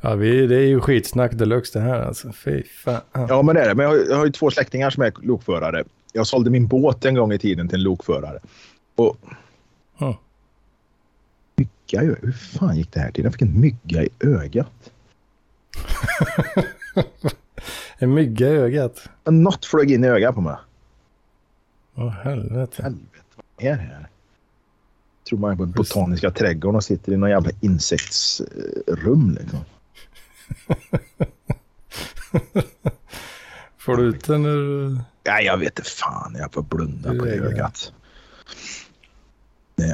[0.00, 2.32] Ja, vi, det är ju skitsnack deluxe det här alltså.
[2.32, 3.00] Fy fan.
[3.12, 3.74] Ja, men det är det.
[3.74, 5.84] Men jag har, jag har ju två släktingar som är lokförare.
[6.12, 8.40] Jag sålde min båt en gång i tiden till en lokförare.
[8.94, 9.16] Och...
[9.98, 10.14] Mm.
[11.56, 13.24] Mygga i Hur fan gick det här till?
[13.24, 14.90] Jag fick en mygga i ögat.
[17.98, 19.08] En mygga i ögat.
[19.24, 20.56] Något flög in i ögat på mig.
[21.94, 22.82] Åh helvete.
[22.82, 24.08] Helvete, vad är det här?
[25.32, 29.38] tror man är på Botaniska trädgården och sitter i någon jävla insektsrum.
[29.40, 29.58] Liksom.
[33.78, 35.00] Får du ut den ur...
[35.24, 36.36] Nej, jag vet inte fan.
[36.38, 37.92] Jag får blunda på det ögat.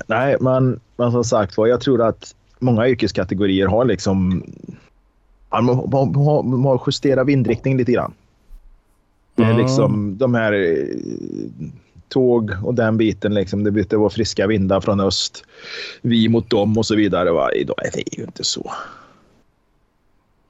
[0.07, 4.45] Nej, men, men som sagt var, jag tror att många yrkeskategorier har liksom...
[5.51, 5.69] Man
[6.65, 8.15] har, justerat vindriktning lite grann.
[9.35, 11.69] Det är liksom de här eh,
[12.09, 13.35] tåg och den biten.
[13.35, 15.45] Liksom, det brukar vara friska vindar från öst.
[16.03, 17.31] Vi mot dem och så vidare.
[17.31, 17.53] Va?
[17.53, 18.73] Idag är det ju inte så.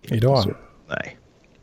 [0.03, 0.43] Idag?
[0.43, 0.51] Så,
[0.89, 1.19] nej.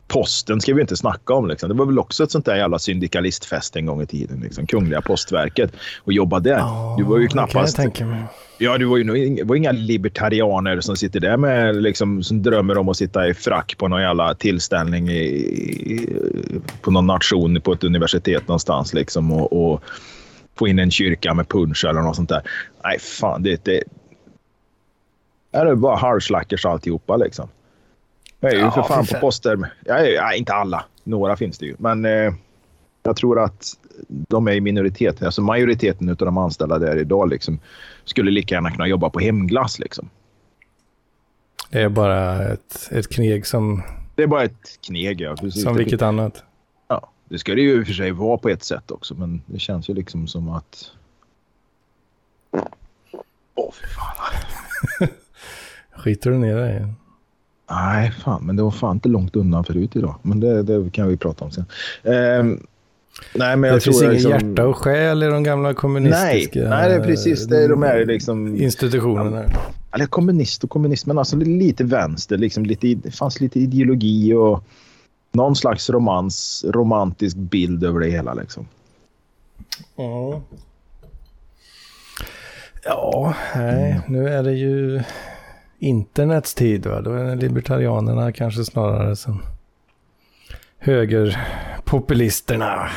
[0.08, 1.48] Posten ska vi inte snacka om.
[1.48, 1.68] Liksom.
[1.68, 4.40] Det var väl också ett sånt där jävla syndikalistfest en gång i tiden.
[4.40, 4.66] Liksom.
[4.66, 5.72] Kungliga postverket.
[6.04, 6.62] Och jobba där.
[6.96, 7.76] du var ju det kan jag knappast...
[7.76, 8.28] tänka.
[8.58, 12.88] Ja, du var ju var inga libertarianer som sitter där med liksom, som drömmer om
[12.88, 16.08] att sitta i frack på någon jävla tillställning i, i,
[16.80, 19.82] på någon nation på ett universitet någonstans liksom och, och
[20.58, 22.42] få in en kyrka med punsch eller något sånt där.
[22.84, 23.82] Nej, fan, det, det
[25.52, 27.48] är det bara halvslackers alltihopa liksom.
[28.46, 29.70] Jag är ju Ja, för fan för på poster.
[29.84, 30.84] Jag är, ja, inte alla.
[31.04, 31.74] Några finns det ju.
[31.78, 32.34] Men eh,
[33.02, 33.72] jag tror att
[34.08, 35.22] de är i minoritet.
[35.22, 37.58] Alltså majoriteten av de anställda där idag liksom,
[38.04, 39.78] skulle lika gärna kunna jobba på hemglass.
[39.78, 40.10] Liksom.
[41.70, 43.82] Det är bara ett, ett kneg som,
[44.14, 45.20] Det är bara ett kneg.
[45.20, 45.36] Ja.
[45.36, 45.62] Precis.
[45.62, 46.44] som vilket annat.
[46.88, 49.42] ja, det ska det ju i och för sig vara på ett sätt också, men
[49.46, 50.90] det känns ju liksom som att...
[53.54, 55.08] Åh, fy fan.
[55.90, 56.86] Skiter du ner dig?
[57.70, 60.14] Nej, fan, men det var fan inte långt undan förut idag.
[60.22, 61.64] Men det, det kan vi prata om sen.
[62.04, 62.66] Ehm,
[63.34, 64.30] nej, men jag Det tror finns ingen liksom...
[64.30, 67.68] hjärta och själ i de gamla kommunistiska Nej, nej, det är precis det.
[67.68, 68.56] De är liksom...
[68.56, 69.44] institutionerna.
[69.94, 72.38] eller kommunist och kommunist, men alltså lite vänster.
[72.38, 74.64] Liksom lite, det fanns lite ideologi och
[75.32, 78.34] någon slags romans, romantisk bild över det hela.
[78.34, 78.68] Liksom.
[79.96, 80.42] Ja.
[82.84, 85.02] Ja, nej, nu är det ju
[85.78, 86.86] internets tid.
[86.86, 87.00] Va?
[87.00, 89.42] Då är det libertarianerna kanske snarare som
[90.78, 92.88] högerpopulisterna.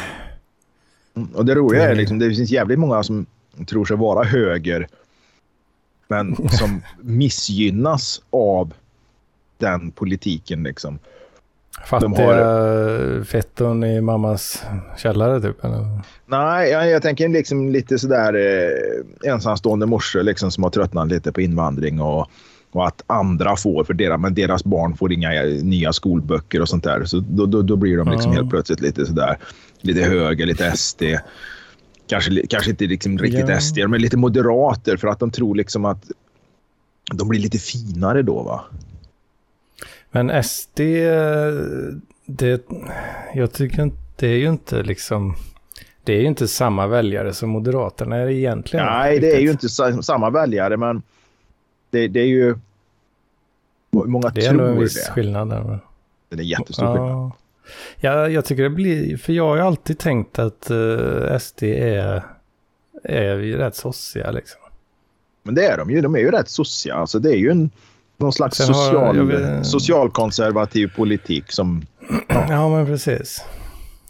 [1.33, 1.97] Och det roliga är Mm.
[1.97, 3.25] liksom, det finns jävligt många som
[3.67, 4.87] tror sig vara höger,
[6.07, 8.73] men som missgynnas av
[9.57, 10.63] den politiken.
[10.63, 10.99] Liksom.
[11.85, 14.63] Fattiga fetton i mammas
[14.97, 15.65] källare typ.
[15.65, 16.01] Eller?
[16.25, 21.31] Nej, jag, jag tänker liksom lite sådär eh, ensamstående morsor liksom, som har tröttnat lite
[21.31, 22.27] på invandring och,
[22.71, 26.83] och att andra får, för deras, men deras barn får inga nya skolböcker och sånt
[26.83, 27.05] där.
[27.05, 28.37] Så då, då, då blir de liksom Ja.
[28.37, 29.37] helt plötsligt lite sådär,
[29.81, 31.03] lite höger, lite SD.
[32.07, 33.59] Kanske, kanske inte liksom riktigt Ja.
[33.59, 36.03] SD, men lite moderater för att de tror liksom att
[37.13, 38.61] de blir lite finare då va?
[40.11, 40.79] Men SD,
[42.25, 42.67] det,
[43.35, 45.35] jag tycker inte, det är ju inte liksom,
[46.03, 48.85] det är ju inte samma väljare som Moderaterna är egentligen.
[48.85, 49.51] Nej, det är ju riktigt.
[49.51, 51.01] inte sa- samma väljare, men
[51.89, 52.55] det, det är ju...
[53.91, 55.11] Många Det är tror en viss det?
[55.11, 55.61] skillnad där.
[55.61, 55.79] va?
[56.29, 57.09] Det är jättestor skillnad.
[57.11, 57.31] Ja.
[57.99, 62.23] ja, jag tycker det blir, för jag har ju alltid tänkt att eh, SD är,
[63.03, 64.59] är rätt sossiga liksom.
[65.43, 66.01] Men det är de ju.
[66.01, 66.95] De är ju rätt sossiga.
[66.95, 67.69] Alltså, det är ju en,
[68.17, 71.85] någon slags social, vet- socialkonservativ politik som...
[72.27, 73.43] Ja, men precis.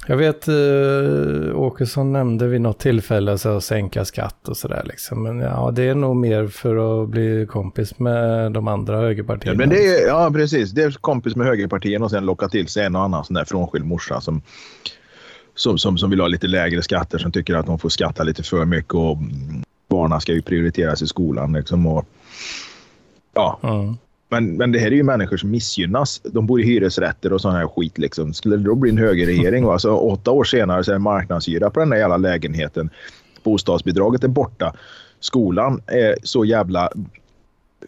[0.10, 5.24] Jag vet uh, Åkesson nämnde vid något tillfälle så att sänka skatt och sådär liksom.
[5.24, 9.58] Men ja, det är nog mer för att bli kompis med de andra Ja, högerpartierna.
[9.58, 10.72] men det är, ja, precis.
[10.72, 13.46] Det är kompis med högerpartierna och sen locka till sig en och annan sån där
[13.46, 14.42] frånskild morsa som,
[15.56, 18.44] som, som, som vill ha lite lägre skatter, som tycker att de får skatta lite
[18.44, 19.18] för mycket och
[19.90, 21.54] barnen ska ju prioriteras i skolan.
[21.54, 22.06] Liksom, och,
[23.34, 23.98] Ja, Mm.
[24.30, 26.22] Men, men det här är ju människor som missgynnas.
[26.24, 27.98] De bor i hyresrätter och sån här skit.
[27.98, 28.34] Liksom.
[28.34, 31.70] Skulle det då bli en högerregering och alltså, åtta år senare så är det marknadshyra
[31.70, 32.90] på den där jävla lägenheten.
[33.44, 34.76] Bostadsbidraget är borta.
[35.20, 36.92] Skolan är så jävla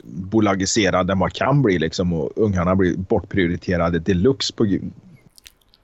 [0.03, 4.77] bolagiserad den man kan bli liksom, och ungarna blir bortprioriterade deluxe på,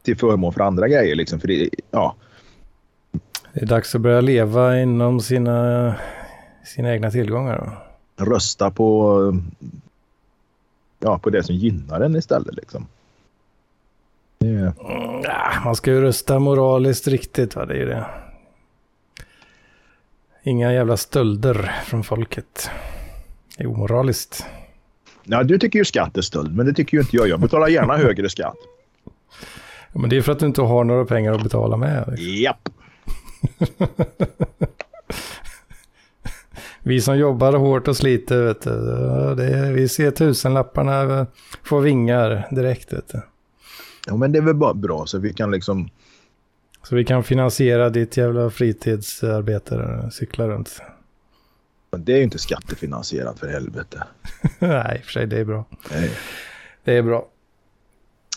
[0.04, 1.16] till förmån för andra grejer.
[1.16, 2.16] Liksom, för det, ja,
[3.54, 5.96] Det är dags att börja leva inom sina,
[6.66, 7.78] sina egna tillgångar.
[8.18, 8.26] Då.
[8.26, 9.42] rösta på,
[11.00, 12.56] ja, på det som gynnar en istället.
[12.56, 12.88] Liksom.
[14.40, 14.74] Det, Mm,
[15.64, 17.66] man ska ju rösta moraliskt riktigt, va?
[17.66, 18.06] det är ju det.
[20.44, 22.70] Inga jävla stölder från folket.
[23.58, 24.46] Det är omoraliskt.
[25.24, 27.28] ja, du tycker ju skatt är stöld, men det tycker ju inte jag.
[27.28, 28.58] Jag betalar gärna högre skatt.
[29.94, 32.04] Ja, men det är för att du inte har några pengar att betala med.
[32.08, 32.28] liksom.
[32.36, 32.70] Japp.
[36.88, 38.72] Vi som jobbar hårt och sliter, vet du,
[39.36, 41.28] det vi ser tusenlapparna
[41.64, 42.94] få vingar direkt.
[42.94, 43.22] Vet du.
[44.08, 45.90] Ja, men det är väl bara bra så vi kan liksom...
[46.84, 50.82] Så vi kan finansiera ditt jävla fritidsarbete, cykla runt.
[51.92, 54.04] Men det är ju inte skattefinansierat för helvete.
[54.60, 55.66] Nej, för sig, det är bra.
[55.92, 56.12] Nej,
[56.84, 57.28] Det är bra.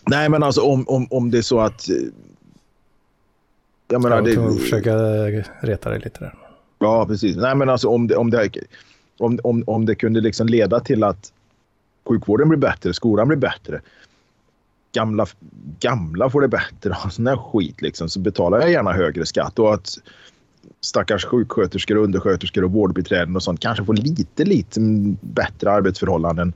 [0.07, 1.89] Nej men alltså om, om, om det är så att...
[1.89, 1.97] eh,
[3.89, 4.97] Jag menar, Jag det, kommer försöka
[5.61, 6.35] reta dig lite där.
[6.81, 7.37] Ja, precis.
[7.37, 8.51] Nej, men alltså om det, om det,
[9.19, 11.33] om, om, om det kunde liksom leda till att
[12.09, 13.81] sjukvården blir bättre, skolan blir bättre,
[14.93, 15.27] gamla,
[15.81, 19.59] gamla får det bättre och sån här skit liksom, så betalar jag gärna högre skatt.
[19.59, 19.99] Och att
[20.81, 24.81] stackars sjuksköterskor, undersköterskor och vårdbiträden och sånt kanske får lite, lite
[25.21, 26.53] bättre arbetsförhållanden.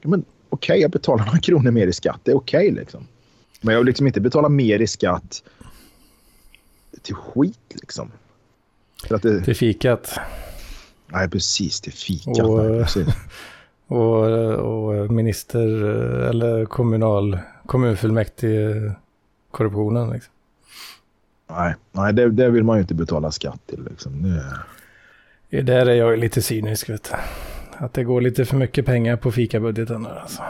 [0.00, 2.20] Ja, men okej, jag betalar några kronor mer i skatt.
[2.22, 3.06] Det är okej liksom.
[3.60, 5.42] Men jag vill liksom inte betala mer i skatt
[7.02, 8.10] till skit liksom.
[9.08, 10.18] För att det, Till fikat.
[11.06, 11.80] Nej, precis.
[11.80, 12.46] Till fikat.
[12.46, 13.06] Och- nej, precis.
[13.86, 15.84] Och, och minister
[16.30, 18.92] eller kommunal, kommunfullmäktige
[19.50, 20.10] korruptionen.
[20.10, 20.32] Liksom.
[21.50, 23.84] Nej, nej det, det vill man ju inte betala skatt till.
[23.90, 24.40] Liksom.
[25.50, 26.88] Det, Där är jag lite cynisk.
[26.90, 27.16] Vet du.
[27.84, 30.06] Att det går lite för mycket pengar på fikabudgeten.
[30.06, 30.42] Alltså.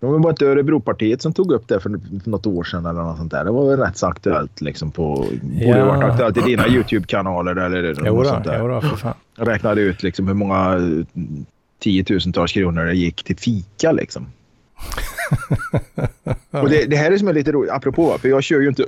[0.00, 3.30] Det var inte Örebropartiet som tog upp det för, något år sedan eller något sånt
[3.30, 3.44] där.
[3.44, 5.16] Det var väl rätt så aktuellt liksom på...
[5.42, 5.84] Borde Ja.
[5.84, 8.58] ha varit aktuellt i dina YouTube-kanaler eller något Jo sånt där.
[8.60, 9.14] jo då, för fan.
[9.36, 11.22] Jag räknade ut liksom hur många eh,
[11.78, 14.26] tiotusentals kronor det gick till fika liksom.
[16.50, 18.84] Och det, det här är som är lite roligt, apropå, för jag kör ju inte,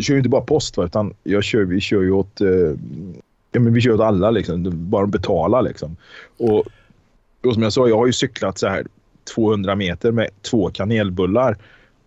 [0.00, 2.48] kör ju inte bara post, va, utan jag kör, vi kör ju åt, eh,
[3.52, 5.96] ja, men vi kör åt alla liksom, bara de betalar liksom.
[6.38, 6.64] Och,
[7.44, 8.86] och som jag sa, jag har ju cyklat så här
[9.34, 11.56] 200 meter med två kanelbullar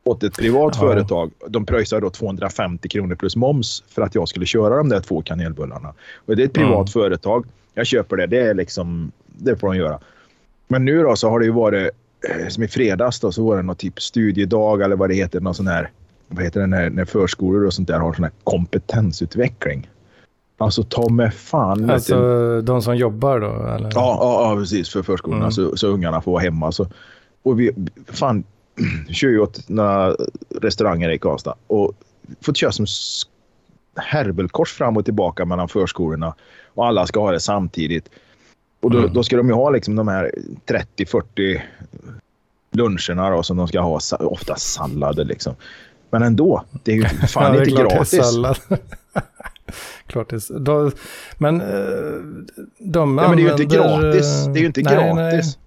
[0.04, 0.82] åt ett privat Ja.
[0.88, 1.32] företag.
[1.48, 5.22] De pröjsar då 250 kronor plus moms för att jag skulle köra de där två
[5.22, 5.94] kanelbullarna.
[6.26, 6.88] Och det är ett privat Mm.
[6.88, 7.46] företag.
[7.74, 8.28] Jag köper det.
[8.28, 10.00] Det är liksom, det får de göra.
[10.68, 11.90] Men nu då så har det ju varit,
[12.30, 15.40] eh, som i fredags då, så var det någon typ studiedag eller vad det heter,
[15.40, 15.90] någon sån här,
[16.28, 19.90] vad heter det när, när förskolor och sånt där har sån här kompetensutveckling.
[20.58, 21.90] Alltså ta med fan.
[21.90, 23.48] Alltså de som jobbar då?
[23.76, 23.92] Eller?
[23.94, 24.90] Ja, ja, ja precis.
[24.90, 25.52] För förskolorna Mm.
[25.52, 26.72] så, så ungarna får vara hemma.
[26.72, 26.88] Så,
[27.44, 27.72] och vi
[28.08, 28.44] fan,
[29.10, 30.16] kör ju åt några
[30.62, 31.92] restauranger i Karlstad och
[32.42, 33.24] fått köra som s-
[33.96, 36.36] härbelkors fram och tillbaka mellan förskolorna
[36.68, 38.10] och alla ska ha det samtidigt.
[38.82, 39.14] Och då, Mm.
[39.14, 40.32] då ska de ju ha liksom de här
[40.66, 41.62] 30-40
[42.72, 45.56] luncherna då, som de ska ha, ofta sallader liksom.
[46.10, 48.20] Men ändå, det är ju fan Ja, inte gratis.
[50.08, 50.92] klart det är, då,
[51.38, 51.68] Men eh,
[52.80, 54.46] de Ja, men det är ju inte använder, gratis.
[54.46, 55.58] Det är ju inte nej, gratis.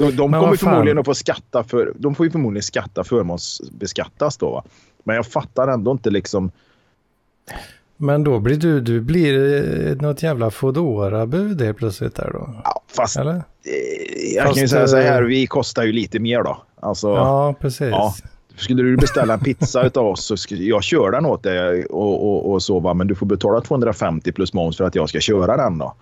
[0.00, 1.92] De, de kommer förmodligen att få skatta för...
[1.96, 4.50] De får ju förmodligen skatta förmånsbeskattas då.
[4.50, 4.64] Va?
[5.04, 6.50] Men jag fattar ändå inte liksom...
[7.96, 9.54] Men då blir du, du blir
[9.90, 12.54] eh, något jävla Foodora-bud helt plötsligt där då?
[12.64, 13.34] Ja, fast Eller?
[13.34, 13.40] eh,
[14.34, 16.62] jag Fast, kan ju säga så här, eh, vi kostar ju lite mer då.
[16.80, 17.88] Alltså, Ja, precis.
[17.90, 18.14] Ja.
[18.56, 22.28] skulle du beställa en pizza utav oss så skulle jag köra den åt dig och,
[22.30, 25.20] och, och så va, men du får betala 250 plus moms för att jag ska
[25.20, 25.94] köra den då.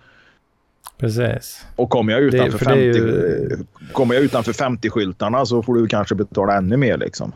[0.99, 1.65] Precis.
[1.75, 3.57] Och kommer jag utanför, för det 50, ju- eh,
[3.91, 7.31] kommer jag utanför 50-skyltarna så får du kanske betala ännu mer liksom.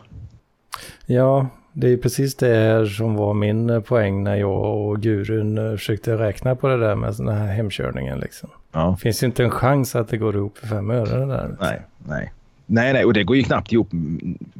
[1.05, 6.17] Ja, det är precis det här som var min poäng när jag och gurun försökte
[6.17, 8.19] räkna på det där med den här hemkörningen.
[8.19, 8.49] Liksom.
[8.71, 8.95] Ja.
[8.97, 11.55] Det finns inte en chans att det går ihop för fem öre det där.
[11.59, 12.31] Nej, nej.
[12.65, 13.89] Nej, nej, och det går ju knappt ihop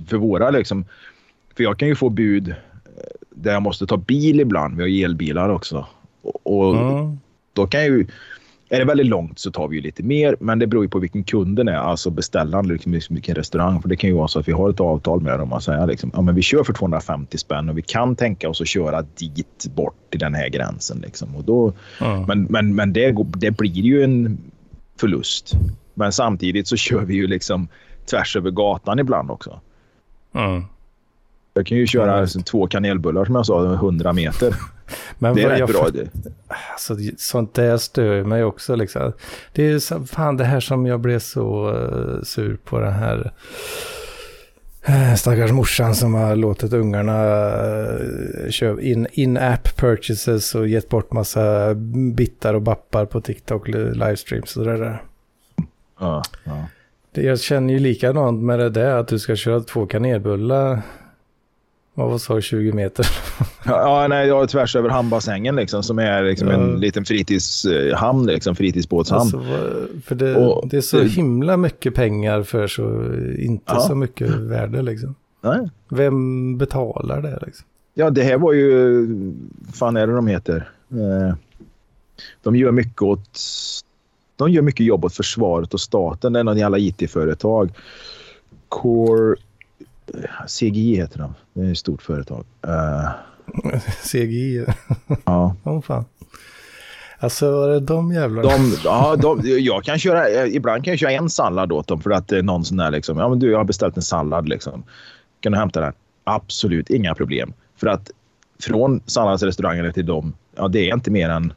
[0.08, 0.86] för våra liksom.
[1.56, 2.54] För jag kan ju få bud eh,
[3.30, 4.78] där jag måste ta bil ibland.
[4.78, 5.86] Vi har elbilar också.
[6.22, 7.20] Och, och Mm.
[7.54, 8.08] då kan jag ju...
[8.74, 11.00] Är det väldigt långt så tar vi ju lite mer, men det beror ju på
[11.00, 13.82] vilken kunden är, alltså beställaren, liksom, liksom vilken restaurang.
[13.82, 15.88] För det kan ju vara så att vi har ett avtal med dem och säger
[15.88, 19.02] liksom, ja, men vi kör för 250 spänn och vi kan tänka oss att köra
[19.02, 21.00] dit bort till den här gränsen.
[21.00, 21.36] Liksom.
[21.36, 22.24] Och då, Mm.
[22.24, 24.38] men men, men det, det blir ju en
[25.00, 25.54] förlust.
[25.94, 27.68] Men samtidigt så kör vi ju liksom
[28.10, 29.60] tvärs över gatan ibland också.
[30.36, 30.64] Mm.
[31.54, 34.56] Jag kan ju köra alltså, två kanelbullar som jag sa, 100 meter.
[35.20, 35.84] Men Det är rätt bra.
[35.84, 36.10] fatt- Det.
[36.74, 38.76] Alltså, sånt där stör mig också.
[38.76, 39.14] Liksom.
[39.54, 43.32] Det är så- fan det här som jag blev så eh, sur på den här
[44.86, 51.12] eh, stackars morsan som har låtit ungarna uh, köpa in, in-app purchases och gett bort
[51.12, 51.74] massa
[52.16, 55.04] bittar och bappar på TikTok livestreams och det där.
[56.00, 56.66] Ja, ja.
[57.16, 60.82] Jag känner ju likadant med det där att du ska köra två kanelbullar.
[61.94, 63.08] Vad var så 20 meter?
[63.66, 66.54] Ja, nej, jag är tvärs över hamnbassängen liksom, som är liksom Ja.
[66.54, 69.22] en liten fritidshamn, liksom, fritidsbåtshamn.
[69.22, 69.42] Alltså,
[70.06, 72.84] för det, Och det är så det- himla mycket pengar för så
[73.38, 73.80] inte Ja.
[73.80, 75.16] så mycket värde liksom.
[75.42, 75.70] Nej.
[75.90, 77.66] Vem betalar det liksom?
[77.94, 79.08] Ja, det här var ju...
[79.74, 80.70] fan är det de heter?
[80.92, 81.36] Eh,
[82.44, 83.40] De gör mycket åt...
[84.36, 86.34] De gör mycket jobb åt försvaret och staten.
[86.34, 87.70] Det är någon jävla IT-företag.
[88.70, 89.36] Core...
[90.48, 91.34] CGI heter de.
[91.54, 92.46] Det är ett stort företag.
[92.68, 93.10] Eh,
[94.12, 94.66] CGI.
[95.26, 95.56] ja.
[95.64, 96.06] Åh fan.
[97.20, 98.50] Alltså var det de jävlarna?
[98.50, 102.02] De, ja, de, jag kan köra, eh, ibland kan jag köra en sallad åt dem
[102.02, 103.18] för att det är någon sån där liksom.
[103.18, 104.84] Ja, men du, jag har beställt en sallad liksom.
[105.40, 105.94] Kan du hämta den?
[106.24, 107.54] Absolut inga problem.
[107.76, 108.12] För att
[108.60, 111.54] från salladsrestaurangen till dem, ja, det är inte mer än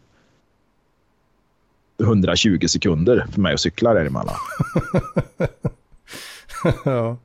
[2.00, 4.34] 120 sekunder för mig att cykla däremellan.
[6.84, 7.16] ja.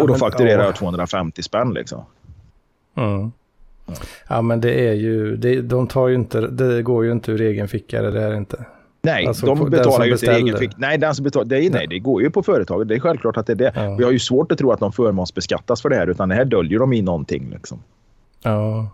[0.00, 0.64] Och då fakturerar ja.
[0.64, 2.04] jag 250 spänn liksom.
[2.96, 3.32] Mm.
[4.28, 7.40] Ja men det är ju, det, de tar ju inte, det går ju inte ur
[7.40, 8.64] egen ficka det där inte.
[9.02, 10.58] Nej, Alltså, de betalar ju inte egen beställer.
[10.68, 10.78] fick.
[10.78, 12.88] Nej, den som betalar, det, är, nej, det går ju på företaget.
[12.88, 13.72] Det är självklart att det är det.
[13.74, 13.94] Ja.
[13.94, 16.44] Vi har ju svårt att tro att de förmånsbeskattas för det här, utan det här
[16.44, 17.50] döljer de i någonting.
[17.50, 17.82] Liksom.
[18.42, 18.88] Ja.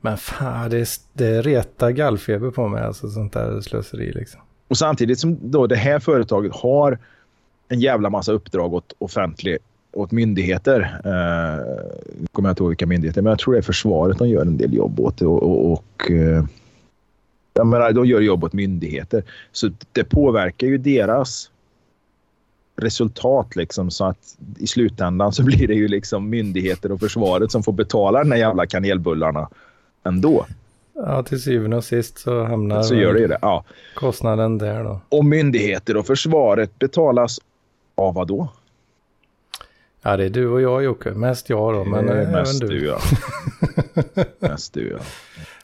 [0.00, 4.40] Men fan, det, det retar gallfeber på mig, alltså sånt där slöseri liksom.
[4.68, 6.98] Och samtidigt som då det här företaget har
[7.68, 9.58] en jävla massa uppdrag åt offentlig
[9.92, 11.00] åt myndigheter.
[11.04, 11.64] Eh,
[12.32, 14.56] kommer jag inte ihåg vilka myndigheter, men jag tror det är försvaret de gör en
[14.56, 15.22] del jobb åt.
[15.22, 16.44] Och, och, och eh,
[17.54, 19.24] jag menar, de gör jobb åt myndigheter.
[19.52, 21.50] Så det påverkar ju deras
[22.76, 27.62] resultat liksom så att i slutändan så blir det ju liksom myndigheter och försvaret som
[27.62, 29.48] får betala den här jävla kanelbullarna
[30.04, 30.46] ändå.
[30.94, 33.38] Ja, till syvende och sist så hamnar Så gör det det.
[33.42, 33.64] Ja.
[33.94, 35.00] kostnaden där då.
[35.08, 37.40] Och myndigheter och försvaret betalas
[37.94, 38.48] av vad då?
[40.02, 41.10] Ja, det är du och jag Jocke.
[41.10, 42.66] Mest jag då, men Eh, även mest du.
[42.68, 42.98] du, ja.
[44.48, 44.98] mest du, ja.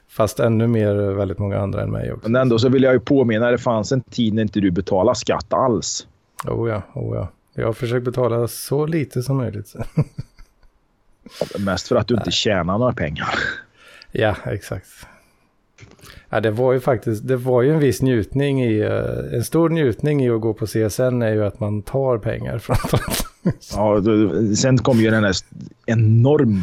[0.09, 2.29] Fast ännu mer väldigt många andra än mig också.
[2.29, 5.15] Men ändå så vill jag ju påminna, det fanns en tid när inte du betalade
[5.15, 6.07] skatt alls.
[6.45, 7.27] Oh ja, oh ja.
[7.53, 9.75] Jag har försökt betala så lite som möjligt.
[11.59, 13.29] Mest för att du inte tjänar några pengar.
[14.11, 14.87] ja, exakt.
[16.29, 19.69] Ja, det var ju faktiskt, det var ju en viss njutning i, eh, en stor
[19.69, 23.27] njutning i att gå på CSN är ju att man tar pengar framförallt.
[23.75, 24.01] Ja,
[24.57, 25.35] sen kom ju den här
[25.85, 26.61] enorm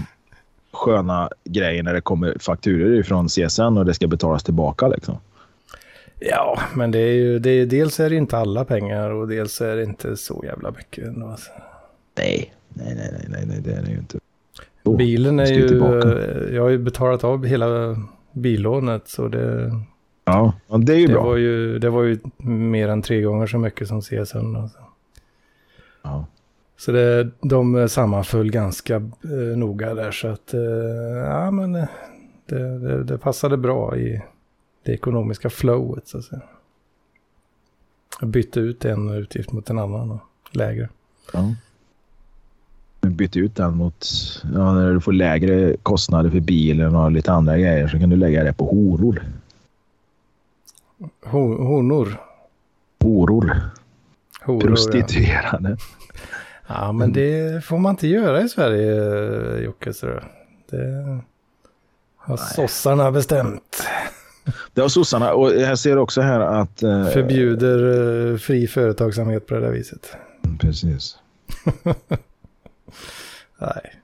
[0.72, 4.88] sköna grejen när det kommer fakturer från CSN och det ska betalas tillbaka.
[4.88, 5.16] Liksom.
[6.18, 9.60] Ja, men det är ju, det är, dels är det inte alla pengar och dels
[9.60, 11.04] är det inte så jävla mycket.
[11.04, 11.50] ändå, Alltså.
[12.18, 14.18] Nej, nej, nej, nej, nej, det är det ju inte.
[14.84, 15.66] Åh, Bilen är ju,
[16.54, 17.96] jag har ju betalat av hela
[18.32, 19.70] billånet så det,
[20.24, 21.22] Ja, ja, det är ju det, bra.
[21.24, 24.56] var ju, det var ju mer än tre gånger så mycket som CSN.
[24.56, 24.78] Alltså.
[26.02, 26.26] Ja.
[26.76, 30.60] Så det, de sammanföll ganska eh, noga där så att eh,
[31.24, 31.88] ja men det,
[32.46, 34.22] det, det passade bra i
[34.82, 36.42] det ekonomiska flowet så att säga.
[38.20, 40.20] Jag bytte ut en utgift mot en annan och
[40.50, 40.88] lägre.
[41.32, 41.54] Ja.
[43.00, 44.06] Du bytte ut den mot,
[44.54, 48.16] ja, när du får lägre kostnader för bilen och lite andra grejer så kan du
[48.16, 49.22] lägga det på horor.
[51.24, 52.20] Ho- Honor.
[53.00, 53.60] Horor.
[54.42, 54.60] Horor.
[54.60, 55.68] Prostituerade.
[55.68, 56.13] ja
[56.92, 59.92] men det får man inte göra i Sverige Jocke.
[59.92, 60.06] Så
[60.70, 61.18] det
[62.16, 63.82] har sossarna bestämt.
[64.74, 66.82] Det har sossarna och jag ser också här att...
[66.82, 70.16] eh, Förbjuder eh, fri företagsamhet på det där viset.
[70.60, 71.16] Precis.
[73.58, 73.94] Nej.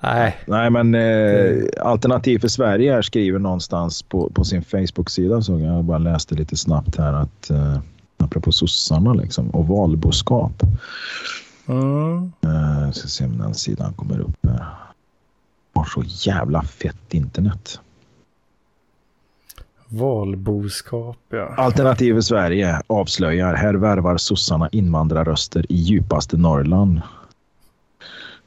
[0.00, 0.36] Nej.
[0.46, 5.76] Nej, men eh, Alternativ för Sverige här skriver någonstans på, på sin Facebook-sida jag.
[5.76, 7.78] Jag bara läste lite snabbt här att eh,
[8.18, 10.62] apropå sossarna liksom och valboskap.
[11.66, 12.32] Mm.
[12.42, 14.66] Eh, ska se om den sidan kommer upp här.
[15.74, 17.80] Har så jävla fett internet.
[19.88, 21.54] Valboskap, ja.
[21.56, 23.54] Alternativ för Sverige avslöjar.
[23.54, 27.00] Här värvar sossarna invandrarröster i djupaste Norrland.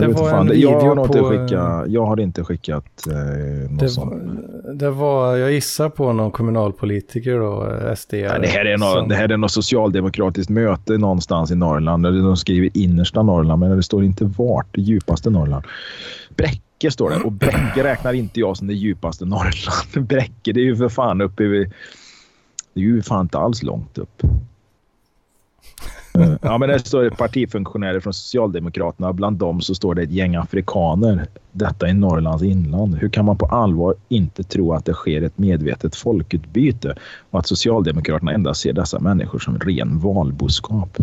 [0.00, 0.50] Jag, det var fan.
[0.50, 3.88] en jag, har video nog inte på- skickat, jag har inte skickat eh, något Det
[3.88, 4.12] sånt.
[4.12, 8.12] var, det var, jag gissar på någon kommunalpolitiker då, SD.
[8.12, 12.02] Nej, det, här är något, det här är något socialdemokratiskt möte någonstans i Norrland.
[12.02, 14.66] De skriver innersta Norrland, men det står inte vart.
[14.70, 15.64] Det djupaste Norrland.
[16.36, 17.16] Bräcke står det.
[17.16, 19.52] Och Bräcke räknar inte jag som det djupaste Norrland.
[20.08, 21.72] Bräcke, det är ju för fan uppe vid...
[22.74, 24.22] Det är ju fan inte alls långt upp.
[26.42, 29.12] Ja, men där står det partifunktionärer från Socialdemokraterna.
[29.12, 31.26] Bland dem så står det ett gäng afrikaner.
[31.52, 32.94] Detta i Norrlands inland.
[32.94, 36.94] Hur kan man på allvar inte tro att det sker ett medvetet folkutbyte
[37.30, 40.98] och att Socialdemokraterna endast ser dessa människor som ren valboskap?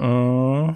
[0.00, 0.74] Mm.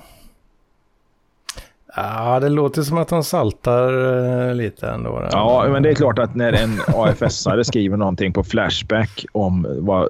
[2.03, 5.29] Ja, det låter som att de saltar eh, lite ändå.
[5.33, 10.03] Ja, men det är klart att när en AFS-are skriver någonting på Flashback om vad,
[10.03, 10.09] eh,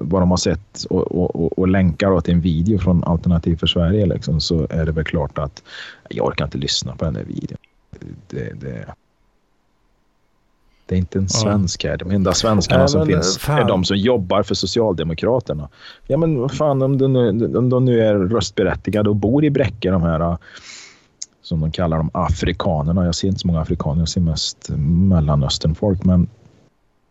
[0.00, 4.06] vad de har sett och, och, och, länkar till en video från Alternativ för Sverige
[4.06, 5.62] liksom, så är det väl klart att
[6.08, 7.58] jag orkar inte lyssna på den där videon.
[8.26, 8.84] Det, det,
[10.88, 11.96] det är inte en svensk här.
[11.96, 13.58] De enda svenskarna Nej, som finns fan.
[13.58, 15.68] är de som jobbar för Socialdemokraterna.
[16.06, 19.50] Ja, men vad fan om de nu, om de nu är röstberättigade och bor i
[19.50, 20.38] Bräcke, de här
[21.42, 23.04] som de kallar dem, afrikanerna.
[23.04, 24.68] Jag ser inte så många afrikaner, jag ser mest
[25.08, 26.04] mellanösternfolk.
[26.04, 26.28] Men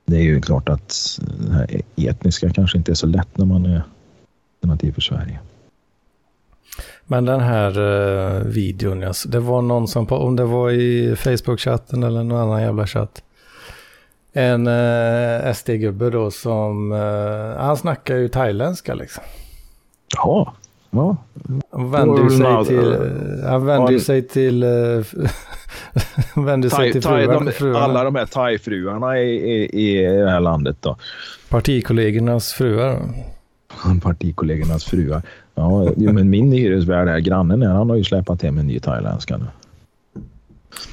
[0.06, 3.66] det är ju klart att det här etniska kanske inte är så lätt när man
[3.66, 3.82] är
[4.62, 5.40] alternativ för Sverige.
[7.06, 12.04] Men den här uh, videon, det var någon som, på, om det var i Facebook-chatten
[12.04, 13.24] eller någon annan jävla chatt.
[14.34, 19.24] En uh, SD-gubbe då som, uh, han snackar ju thailändska liksom.
[20.16, 20.54] Jaha,
[20.90, 21.18] ja.
[21.72, 25.06] Han vänder ju sig till, eh, han vänder ju Ja, sig till, uh,
[26.46, 30.30] vänder sig Thai, till thai, fruarna, de, alla de här thai-fruarna i, i, i det
[30.30, 30.98] här landet då.
[31.50, 33.00] partikollegornas fruar.
[34.02, 35.22] Partikollegornas fruar.
[35.56, 39.38] Ja, men min hyresvärd här, grannen här, han har ju släpat hem en ny thailändska
[39.38, 39.46] nu.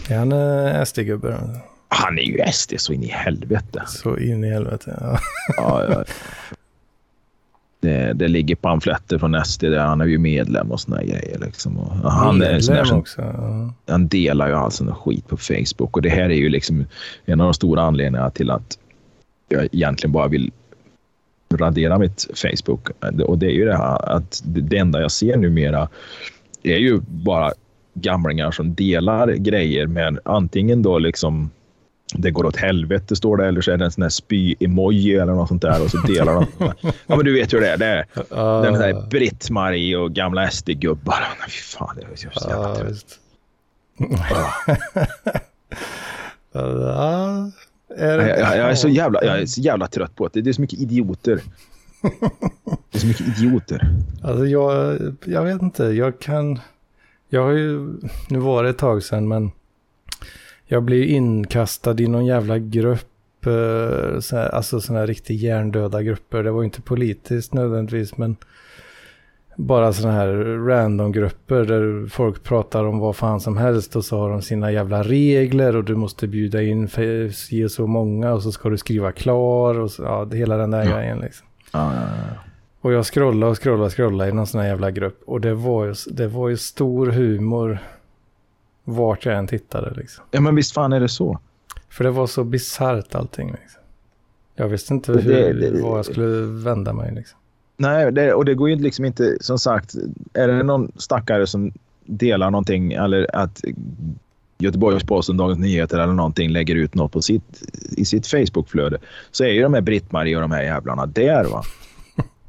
[0.09, 1.35] Är han uh, SD-gubbe?
[1.95, 3.83] Han är ju SD så in i helvete.
[3.87, 4.99] Så in i helvete.
[5.01, 5.19] Ja.
[5.57, 6.05] Ja, ja.
[7.81, 11.39] Det, det ligger pamfletter från SD där han är ju medlem och såna grejer.
[11.39, 11.79] Liksom.
[11.79, 13.21] Och han, är en sån Medlem som, också.
[13.23, 13.73] Ja.
[13.87, 15.97] han delar ju all sån skit på Facebook.
[15.97, 16.85] Och det här är ju liksom
[17.25, 18.79] en av de stora anledningarna till att
[19.49, 20.53] jag egentligen bara vill
[21.55, 22.89] radera mitt Facebook.
[23.27, 25.89] Och det är ju det här att det enda jag ser numera
[26.63, 27.53] är ju bara
[27.95, 31.51] gamlingar som delar grejer med antingen då liksom
[32.15, 35.33] det går åt helvete står det eller så är det en sån här spy-emoji eller
[35.33, 36.47] något sånt där och så delar de.
[37.07, 37.77] Ja men du vet hur det är.
[37.77, 41.15] Det är Ja, den här Britt-Marie och gamla SD-gubbar.
[41.49, 43.19] Fy fan, det är så jävla Ja, trött.
[47.97, 50.41] är det- Jag, jag, jag, är så jävla, jag är så jävla trött på det.
[50.41, 51.41] Det är så mycket idioter.
[52.91, 53.89] Det är så mycket idioter.
[54.23, 56.59] Alltså jag, jag vet inte, jag kan...
[57.29, 57.93] Jag har ju,
[58.29, 59.51] nu var det ett tag sedan men
[60.67, 66.03] jag blev inkastad i någon jävla grupp, eh, så här, alltså sådana här riktigt hjärndöda
[66.03, 66.43] grupper.
[66.43, 68.37] Det var ju inte politiskt nödvändigtvis men
[69.57, 70.29] bara sådana här
[70.67, 74.73] random grupper där folk pratar om vad fan som helst och så har de sina
[74.73, 76.89] jävla regler och du måste bjuda in
[77.65, 80.85] och så många och så ska du skriva klar och så, ja, hela den där
[80.85, 80.97] Ja.
[80.97, 81.47] grejen liksom.
[81.73, 82.41] Ja, ja, ja.
[82.81, 85.23] Och jag scrollade och scrollade och scrollade i någon sån här jävla grupp.
[85.27, 87.79] Och det var ju, det var ju stor humor
[88.85, 90.25] vart jag än tittade liksom.
[90.31, 91.39] ja, men visst fan är det så.
[91.89, 93.81] För det var så bisarrt allting liksom.
[94.57, 97.39] Jag visste inte Det- hur, det- var jag skulle vända mig liksom.
[97.77, 99.95] Nej, det, och det går ju liksom inte, som sagt,
[100.33, 101.73] är det någon stackare som
[102.07, 103.61] delar någonting eller att
[104.59, 107.63] Göteborgs-Posten, Dagens Nyheter eller någonting lägger ut något på sitt,
[107.97, 108.99] i sitt Facebook-flöde
[109.31, 111.45] så är ju de här Britt-Marie och de här jävlarna där.
[111.45, 111.63] va.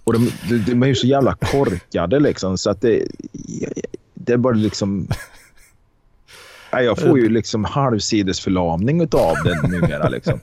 [0.03, 3.07] Och de, de, de är ju så jävla korkade liksom så att det,
[4.13, 5.07] det är bara liksom...
[6.83, 10.09] Jag får ju liksom halvsidesförlamning av det numera.
[10.09, 10.39] Liksom.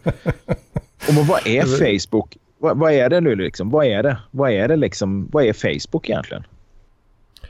[1.09, 2.37] Och men vad är Facebook?
[2.59, 3.71] Vad, vad är det nu liksom?
[3.71, 4.17] Vad är det?
[4.31, 5.29] Vad är det liksom?
[5.33, 6.45] Vad är Facebook egentligen?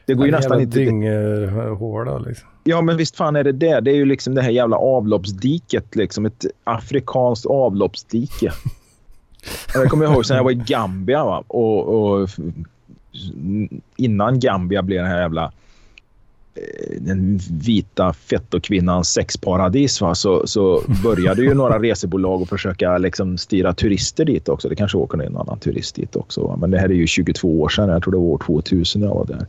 [0.06, 0.78] Det går ju En nästan inte...
[0.78, 2.48] dynghåla liksom.
[2.64, 3.80] Ja, men visst fan är det det.
[3.80, 5.96] Det är ju liksom det här jävla avloppsdiket.
[5.96, 6.26] Liksom.
[6.26, 8.52] Ett afrikanskt avloppsdike.
[9.74, 11.24] Jag kommer ihåg när jag var i Gambia.
[11.24, 11.44] Va?
[11.46, 12.30] Och, och
[13.96, 15.52] innan Gambia blev den här jävla
[16.98, 20.14] den vita fettokvinnans sexparadis va?
[20.14, 24.68] Så, så började ju några resebolag att försöka liksom styra turister dit också.
[24.68, 26.40] Det kanske åker en annan turist dit också.
[26.40, 26.56] Va?
[26.56, 27.88] Men det här är ju 22 år sedan.
[27.88, 29.46] Jag tror det var år 2000 jag var där.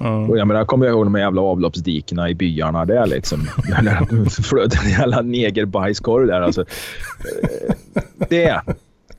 [0.00, 0.30] Mm.
[0.30, 3.48] Och jag menar, jag kommer ihåg de jävla avloppsdikena i byarna där liksom.
[3.68, 6.40] Där flöt en jävla negerbajskorv där.
[6.40, 7.74] Alltså, eh,
[8.28, 8.60] det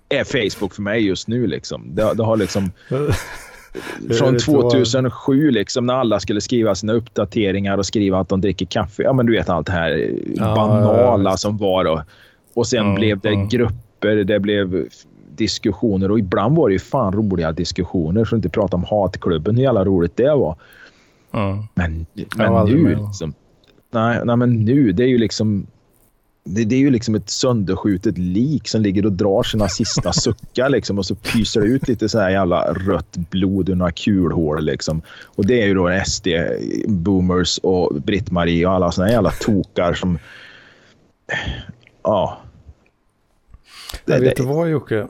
[0.09, 1.95] är Facebook för mig just nu liksom.
[1.95, 2.71] Det, det har liksom...
[4.19, 9.03] Från 2007 liksom när alla skulle skriva sina uppdateringar och skriva att de dricker kaffe.
[9.03, 11.85] Ja, men du vet allt det här ja, banala ja, som var.
[11.85, 11.99] Och,
[12.53, 14.87] och sen ja, blev det grupper, det blev
[15.35, 18.25] diskussioner och ibland var det ju fan roliga diskussioner.
[18.25, 20.55] För att inte prata om hatklubben, hur jävla roligt det var.
[21.73, 22.05] Men,
[22.35, 23.33] men nu liksom,
[23.91, 25.67] nej, nej, men nu, det är ju liksom
[26.45, 30.69] det, det, är ju liksom ett sönderskjutet lik som ligger och drar sina sista suckar
[30.69, 34.65] liksom, och så pyser det ut lite så här jävla rött blod ur några kulhål.
[34.65, 35.01] Liksom.
[35.25, 36.27] Och det är ju då SD,
[36.87, 40.19] Boomers och Britt-Marie och alla såna jävla tokar som...
[42.03, 42.37] Ja.
[44.05, 45.07] Det, jag vet du vad Jocke?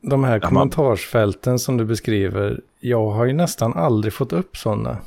[0.00, 4.98] De här kommentarsfälten som du beskriver, jag har ju nästan aldrig fått upp sådana.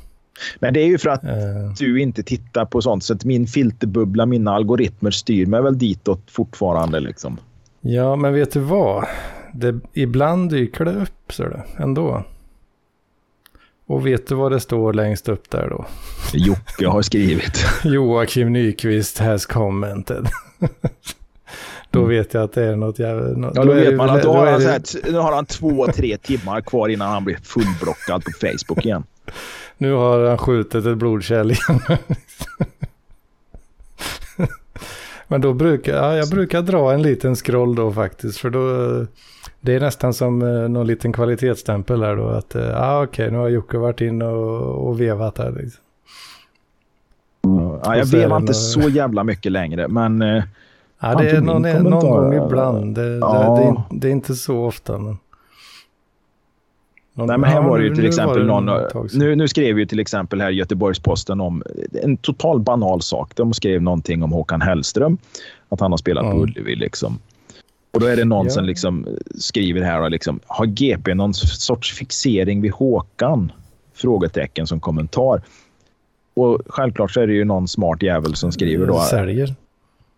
[0.60, 1.74] Men det är ju för att uh.
[1.78, 3.04] du inte tittar på sånt.
[3.04, 7.00] Så att min filterbubbla, mina algoritmer styr mig väl ditåt fortfarande.
[7.00, 7.40] Liksom.
[7.82, 9.06] Ja, men vet du vad?
[9.54, 12.24] Det, ibland dyker det upp så det, ändå.
[13.88, 15.86] Och vet du vad det står längst upp där då?
[16.34, 17.66] Jocke har skrivit.
[17.84, 20.28] Joakim Nyqvist has commented.
[21.90, 22.10] då mm.
[22.10, 23.52] vet jag att det är något jävla...
[23.56, 25.12] Ja, då, då vet man att då har, han, det...
[25.12, 29.04] nu har han två, tre timmar kvar innan han blir fullblockad på Facebook igen.
[29.78, 31.80] Nu har han skjutit ett blodkärl igen.
[35.28, 38.40] Men då brukar ja, jag brukar dra en liten scroll då faktiskt.
[38.40, 39.06] För då,
[39.62, 42.28] det är nästan som eh, någon liten kvalitetsstämpel här då.
[42.28, 45.52] Att ja, eh, ah, okej, okay, nu har Jocke varit in och, och vevat här.
[45.52, 45.84] Liksom.
[47.84, 50.22] Ja, jag vevar inte så jävla mycket längre, men...
[50.22, 50.44] Eh,
[51.00, 52.96] ja, det är någon, någon gång ibland.
[52.96, 53.58] Det, ja.
[53.90, 54.98] det, det, det, är inte så ofta.
[54.98, 55.18] Men...
[57.28, 58.70] Nej, men här var det ju till exempel någon...
[59.14, 61.64] Nu, nu skrev ju till exempel här Göteborgs-Posten om
[62.04, 63.32] en total banal sak.
[63.36, 65.18] De skrev någonting om Håkan Hellström.
[65.70, 66.32] Att han har spelat ja.
[66.32, 67.20] på Ullevi liksom.
[67.94, 68.52] Och då är det någon ja.
[68.52, 69.08] som liksom
[69.38, 73.52] skriver här och liksom, har GP någon sorts fixering vid Håkan?
[73.94, 75.42] Frågetecken som kommentar.
[76.34, 79.00] Och självklart så är det ju någon smart jävel som skriver då.
[79.00, 79.56] Säljer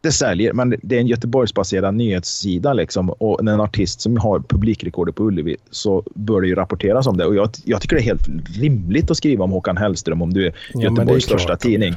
[0.01, 5.11] det säljer, men det är en Göteborgsbaserad nyhetssida liksom, och en artist som har publikrekorder
[5.11, 7.25] på Ullevi så bör det ju rapporteras om det.
[7.25, 8.27] Och jag, jag tycker det är helt
[8.59, 11.95] rimligt att skriva om Håkan Hellström om du är ja, Göteborgs är största tidning.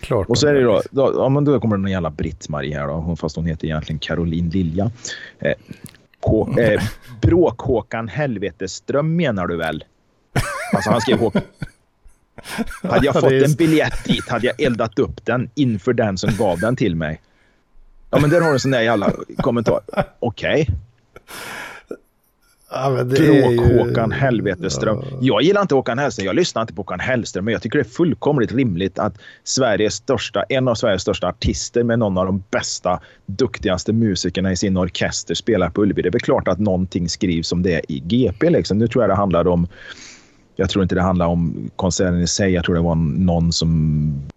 [0.00, 2.78] Klart och så är det då, då, ja, men då kommer det någon jävla Britt-Marie
[2.78, 4.90] här då, fast hon heter egentligen Caroline Lilja.
[5.38, 5.52] Eh,
[6.22, 6.82] H eh,
[7.20, 9.84] Bråk-Håkan Helveteström menar du väl?
[10.74, 11.42] Alltså han skrev Håkan.
[12.82, 16.58] Hade jag fått en biljett dit hade jag eldat upp den inför den som gav
[16.58, 17.20] den till mig.
[18.10, 19.80] Ja, men där har du en sån där jävla kommentar.
[20.18, 20.62] Okej.
[20.62, 20.76] Okay.
[22.72, 24.98] Ja, Bråk-Håkan Helveteström.
[25.10, 25.18] Ja.
[25.20, 26.26] Jag gillar inte Håkan Hellström.
[26.26, 27.44] Jag lyssnar inte på Håkan Hellström.
[27.44, 31.82] Men jag tycker det är fullkomligt rimligt att Sveriges största, en av Sveriges största artister
[31.82, 36.02] med någon av de bästa, duktigaste musikerna i sin orkester spelar på Ullevi.
[36.02, 38.50] Det är väl klart att någonting skrivs om det i GP.
[38.50, 38.78] Liksom.
[38.78, 39.68] Nu tror jag det handlar om...
[40.56, 42.52] Jag tror inte det handlar om konserten i sig.
[42.52, 44.29] Jag tror det var någon som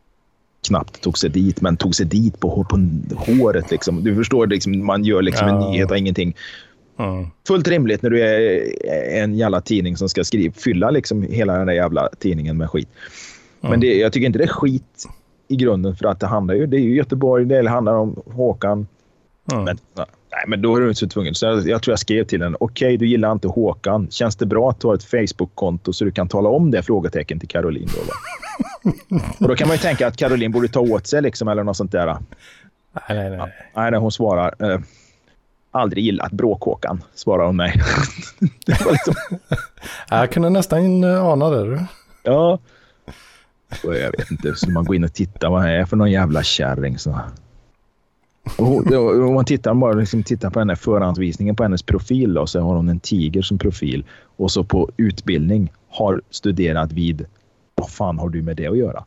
[0.68, 2.80] knappt tog sig dit, men tog sig dit på, på
[3.16, 3.72] håret.
[3.72, 4.04] Liksom.
[4.04, 5.66] Du förstår, liksom, man gör liksom ja.
[5.66, 6.36] en nyhet av ingenting.
[7.00, 7.28] Mm.
[7.48, 11.68] Fullt rimligt när du är en jävla tidning som ska skriva, fylla liksom hela den
[11.68, 12.90] där jävla tidningen med skit.
[13.62, 13.72] Mm.
[13.72, 15.08] Men det, jag tycker inte det är skit
[15.48, 18.88] i grunden för att det handlar ju, det är ju Göteborg, det handlar om Håkan.
[19.52, 19.64] Mm.
[19.64, 21.36] Men, nej, men då är du inte så tvungen.
[21.36, 22.56] Så jag, jag tror jag skrev till den.
[22.60, 24.08] Okej, okay, du gillar inte Håkan.
[24.12, 26.84] Känns det bra att du har ett Facebook-konto så du kan tala om det?
[26.84, 27.90] Frågetecken till Caroline.
[27.96, 28.02] Då,
[29.40, 31.78] och då kan man ju tänka att Caroline borde ta åt sig liksom, eller något
[31.78, 32.06] sånt där.
[32.06, 32.20] Nej,
[33.10, 33.54] nej, nej.
[33.74, 34.72] Ja, nej hon svarar.
[34.72, 34.80] Eh,
[35.72, 37.74] aldrig gillat bråkhåkan, svarar hon mig.
[38.68, 39.14] liksom...
[40.10, 41.86] Jag kunde nästan ana det.
[42.24, 42.60] Ja.
[43.84, 46.12] Och jag vet inte, så man går in och tittar vad det är för någon
[46.12, 47.00] jävla kärring.
[47.00, 47.20] Så.
[48.58, 52.76] Om man tittar, bara liksom tittar på henne, förhandsvisningen på hennes profil då, så har
[52.76, 54.06] hon en tiger som profil.
[54.38, 57.26] Och så på utbildning har studerat vid
[57.76, 59.06] vad fan har du med det att göra?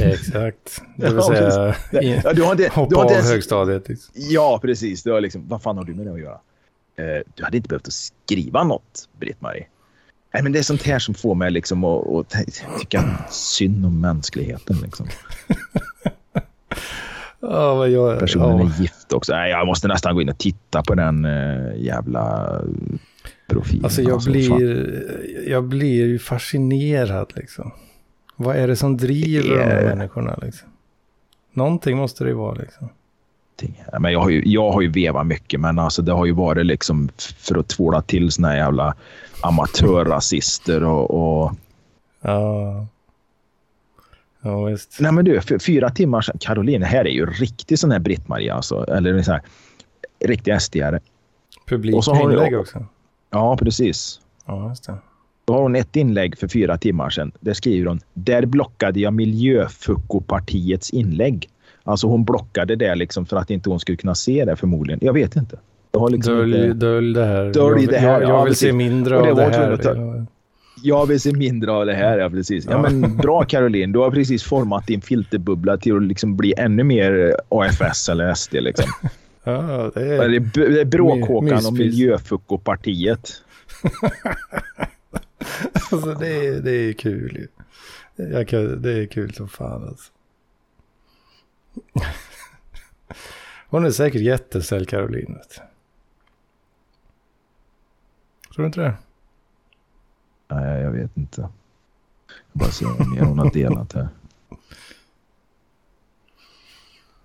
[0.00, 0.82] Exakt.
[0.96, 1.74] Det vill säga,
[2.24, 3.88] ja, du har inte, hoppa du har inte ens, av högstadiet.
[3.88, 4.14] Liksom.
[4.14, 5.02] Ja, precis.
[5.02, 6.40] Du har liksom, vad fan har du med det att göra?
[7.00, 9.66] Uh, du hade inte behövt att skriva något, Britt-Marie.
[10.34, 12.34] Nej, men det är sånt här som får mig liksom att, att
[12.80, 14.76] tycka synd om mänskligheten.
[14.76, 15.06] Liksom.
[17.40, 18.78] oh, vad jag, Personen oh.
[18.78, 19.32] är gift också.
[19.32, 22.56] Nej, jag måste nästan gå in och titta på den uh, jävla
[23.46, 23.84] profilen.
[23.84, 27.72] Alltså jag, alltså, blir, jag blir ju fascinerad liksom.
[28.36, 30.68] Vad är det som driver de här Det- människorna liksom?
[31.52, 32.88] Någonting måste det ju vara liksom.
[33.92, 36.32] Ja, Men jag, har ju, jag har ju vevat mycket, men alltså det har ju
[36.32, 38.94] varit liksom för att tvåla till såna här jävla
[39.40, 41.52] amatörrasister och, och...
[42.20, 42.86] Ja.
[44.42, 44.96] Ja, visst.
[45.00, 46.36] Nej men du, fyra timmar sedan.
[46.40, 48.84] Caroline, här är ju riktig sån här Britt-Marie alltså.
[48.88, 49.42] Eller så här,
[50.24, 51.00] riktig SD-are.
[51.66, 52.84] Publik Och så har inlägg jag- också.
[53.30, 54.20] Ja, precis.
[54.46, 54.94] Ja, just det.
[55.44, 57.32] Då har hon ett inlägg för fyra timmar sedan.
[57.40, 61.48] Där skriver hon där blockade jag Miljöfuckopartiets inlägg.
[61.82, 65.00] Alltså hon blockade det liksom för att inte hon skulle kunna se det förmodligen.
[65.02, 65.58] Jag vet inte.
[65.92, 66.72] Jag har liksom Dölj, inte...
[66.86, 67.44] dölj det här.
[67.52, 68.74] Dölj jag, det här, jag, jag ja, vill se precis.
[68.76, 70.26] mindre av det här.
[70.82, 72.64] Jag vill se mindre av det här, ja precis.
[72.64, 76.84] Ja, men bra Caroline, du har precis format din filterbubbla till att liksom bli ännu
[76.84, 78.54] mer AFS eller SD.
[78.54, 78.90] Liksom.
[79.44, 80.28] Ja, det är...
[80.54, 81.72] det är Bråkåkan och.
[81.72, 83.32] Miljöfuckopartiet.
[85.92, 88.44] Alltså, det, är, det är kul ju.
[88.44, 90.12] Kan, det är kul som fan alltså.
[93.68, 95.38] Hon är säkert jättesnäll Caroline.
[98.54, 98.94] Tror du inte det?
[100.50, 101.40] Nej, jag vet inte.
[102.52, 104.08] Jag bara vad mer hon har delat här.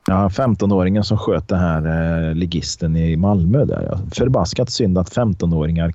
[0.07, 1.86] Ja, 15-åringen som sköt den här
[2.30, 3.65] eh, ligisten i Malmö.
[3.65, 3.88] Där.
[3.91, 3.99] ja.
[4.11, 5.93] Förbaskat synd att 15-åringar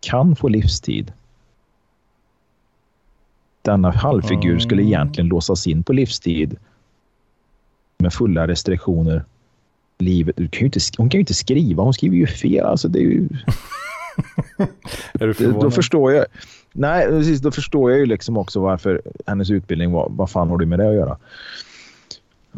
[0.00, 1.12] kan få livstid.
[3.62, 6.56] Denna halvfigur skulle egentligen låsas in på livstid
[7.98, 9.24] med fulla restriktioner.
[9.98, 12.64] Livet, du kan ju inte, hon kan ju inte skriva, hon skriver ju fel.
[12.66, 13.28] Alltså det är ju,
[15.20, 15.60] Är du förvånad?
[15.62, 16.26] då förstår jag.
[16.72, 17.40] Nej, precis.
[17.40, 20.06] Då förstår jag ju liksom också varför hennes utbildning var.
[20.10, 21.16] Vad fan har du med det att göra?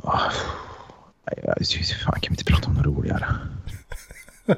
[0.03, 0.19] Ah,
[1.27, 1.65] nej,
[2.05, 3.27] Fan, kan vi inte prata om något roligare?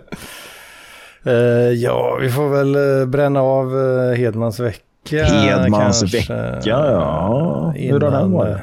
[1.24, 1.32] Eh,
[1.72, 5.24] ja, vi får väl eh, bränna av uh, Hedmans vecka.
[5.24, 7.72] Hedmans kanske, vecka, ja.
[7.76, 8.56] Hur har den Innan, varit?
[8.56, 8.60] eh,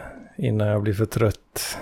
[0.48, 1.78] innan jag blir för trött.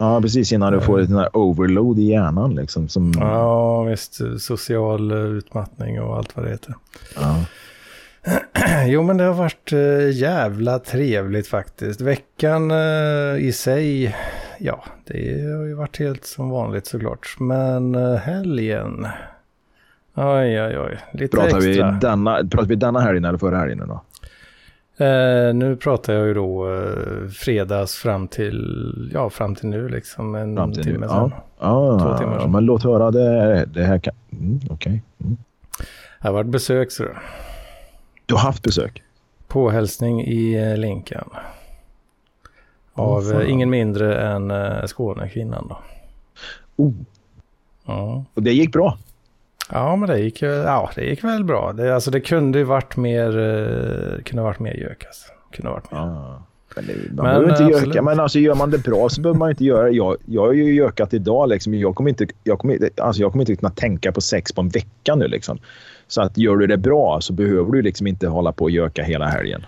[0.00, 2.54] Ja, precis innan du får den här overload i hjärnan.
[2.54, 4.20] Liksom, som, Ja, visst.
[4.38, 6.74] Social eh, utmattning och allt vad det heter.
[7.16, 7.36] ja.
[8.86, 12.00] Jo, men det har varit eh, jävla trevligt faktiskt.
[12.00, 14.16] Veckan eh, i sig,
[14.58, 17.36] ja, det har ju varit helt som vanligt såklart.
[17.38, 19.06] Men eh, helgen,
[20.14, 21.90] oj, oj, oj, lite pratar, vi extra.
[21.90, 23.82] denna, pratar vi denna helgen eller förra helgen?
[23.88, 24.00] Då?
[25.00, 30.34] Eh, nu pratar jag ju då eh, fredags fram till, ja, fram till nu liksom,
[30.34, 31.12] en Fram till nu, timme ja.
[31.14, 31.32] sedan.
[31.60, 32.52] Ja, Två timmar ja, sedan.
[32.52, 33.10] men låt höra.
[33.10, 34.14] Det, det här kan...
[34.32, 35.02] Mm, Okej.
[35.20, 35.36] Mm.
[36.22, 37.04] Det har varit besök, så
[38.26, 39.02] Du har haft besök?
[39.48, 41.28] Påhälsning i eh, Linkan.
[42.92, 45.78] Av eh, ingen mindre än eh, Skånekvinnan då.
[46.76, 46.92] Oh,
[47.86, 48.24] Ja.
[48.34, 48.98] och det gick bra?
[49.72, 51.72] Ja, men det gick, ja, det gick väl bra.
[51.72, 55.32] Det, alltså, det kunde ju varit mer, eh, kunde ha varit mer gök alltså.
[55.52, 55.98] Kunde ha varit mer.
[55.98, 56.42] Ja.
[56.76, 58.02] Men det, man Men, behöver inte göka.
[58.02, 59.90] Men alltså, gör man det bra så behöver man inte göra det.
[59.90, 61.48] Jag, jag har ju gökat idag.
[61.48, 61.74] Liksom.
[61.74, 64.68] Jag, kommer inte, jag, kommer, alltså, jag kommer inte kunna tänka på sex på en
[64.68, 65.28] vecka nu.
[65.28, 65.58] Liksom.
[66.08, 69.02] Så att gör du det bra så behöver du liksom inte hålla på och göka
[69.02, 69.66] hela helgen.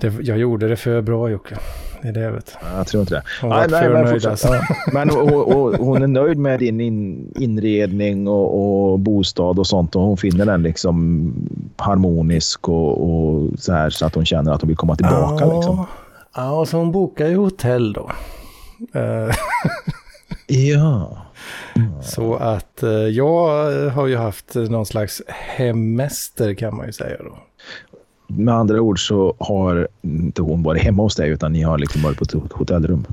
[0.00, 1.56] Det, jag gjorde det för bra Jocke.
[2.02, 2.56] Det är det jag vet.
[2.76, 3.22] Jag tror inte det.
[3.40, 4.48] Hon var för men nöjd alltså.
[4.92, 9.96] Men och, och, hon är nöjd med din in, inredning och, och bostad och sånt.
[9.96, 11.34] Och hon finner den liksom
[11.76, 15.44] harmonisk och, så här så att hon känner att hon vill komma tillbaka.
[15.44, 15.86] ja, Liksom.
[16.34, 18.10] ja, så hon bokade ju hotell då.
[19.00, 19.34] Eh,
[20.46, 21.18] Ja.
[22.02, 27.38] Så att eh, jag har ju haft någon slags hemester kan man ju säga då.
[28.26, 32.02] Med andra ord så har inte hon varit hemma hos dig utan ni har liksom
[32.02, 33.06] varit på ett hot- hotellrum.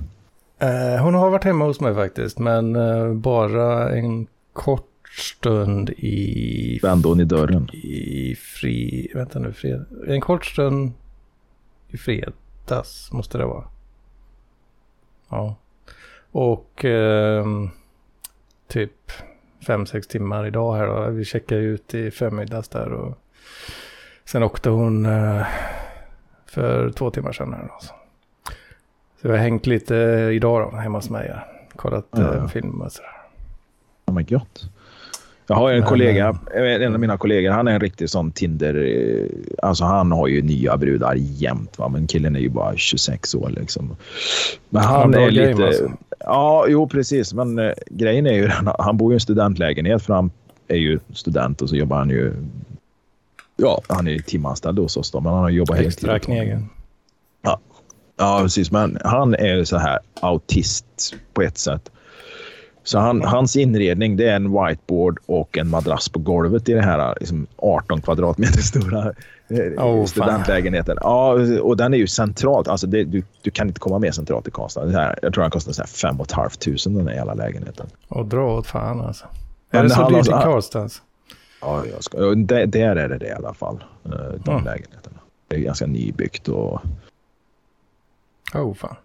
[0.60, 4.86] Eh, hon har varit hemma hos mig faktiskt, men eh, bara en kort
[5.18, 7.70] stund i, Vände hon i dörren.
[7.74, 9.12] i fri...
[9.16, 10.92] Vänta nu, fred, en kort stund
[11.88, 13.64] i fredags måste det vara.
[15.30, 15.56] Ja.
[16.32, 17.70] Och ehm,
[18.68, 19.12] typ
[19.68, 21.10] fem sex timmar idag här då.
[21.12, 23.18] Vi checkade ut i förmiddags där och
[24.32, 25.42] sen åkte hon eh,
[26.46, 27.74] för två timmar sedan här då.
[27.82, 27.94] Så.
[29.22, 29.96] Jag har hängt lite
[30.34, 31.28] idag då, hemma hos mig.
[31.28, 31.46] här.
[31.76, 32.36] Kollat Ja.
[32.36, 33.10] eh, film och sådär.
[34.06, 34.42] Oh my God.
[35.48, 38.76] Jag har en kollega, en av mina kollegor, han är en riktig sån Tinder...
[38.76, 39.26] eh,
[39.68, 41.78] Alltså han har ju nya brudar jämt.
[41.80, 41.90] Va?
[41.90, 43.96] Men killen är ju bara 26 år liksom.
[44.70, 45.66] Men Han han är lite...
[45.66, 45.92] alltså.
[46.20, 47.34] Ja, jo precis.
[47.34, 50.32] Men eh, grejen är ju den, han bor i en studentlägenhet för han
[50.68, 52.34] är ju student och så jobbar han ju...
[53.62, 56.26] Ja, han är ju timanställd hos oss då, men han har jobbat Extra heltid.
[56.26, 56.70] knegen.
[58.20, 58.72] Ja, precis.
[58.72, 61.92] Men han är ju så här autist på ett sätt.
[62.84, 66.82] Så han, hans inredning det är en whiteboard och en madrass på golvet i det
[66.82, 69.14] här liksom 18 kvadratmeter stora
[69.50, 70.98] eh, Oh, studentlägenheten.
[71.02, 72.68] Ja, och den är ju centralt.
[72.68, 74.86] Alltså det, du, du kan inte komma mer centralt i Karlstad.
[74.86, 77.88] Det här, jag tror den kostar så här 5 500 den här jävla lägenheten.
[78.08, 79.26] Och dra åt fan alltså.
[79.72, 80.90] Men är det så dyrt i Karlstad?
[81.62, 83.84] Ja, jag ska, där är det det i alla fall.
[84.06, 84.12] eh,
[84.46, 84.66] De Mm.
[84.66, 85.18] lägenheterna.
[85.48, 86.82] Det är ganska nybyggt och
[88.56, 88.96] Oh fan.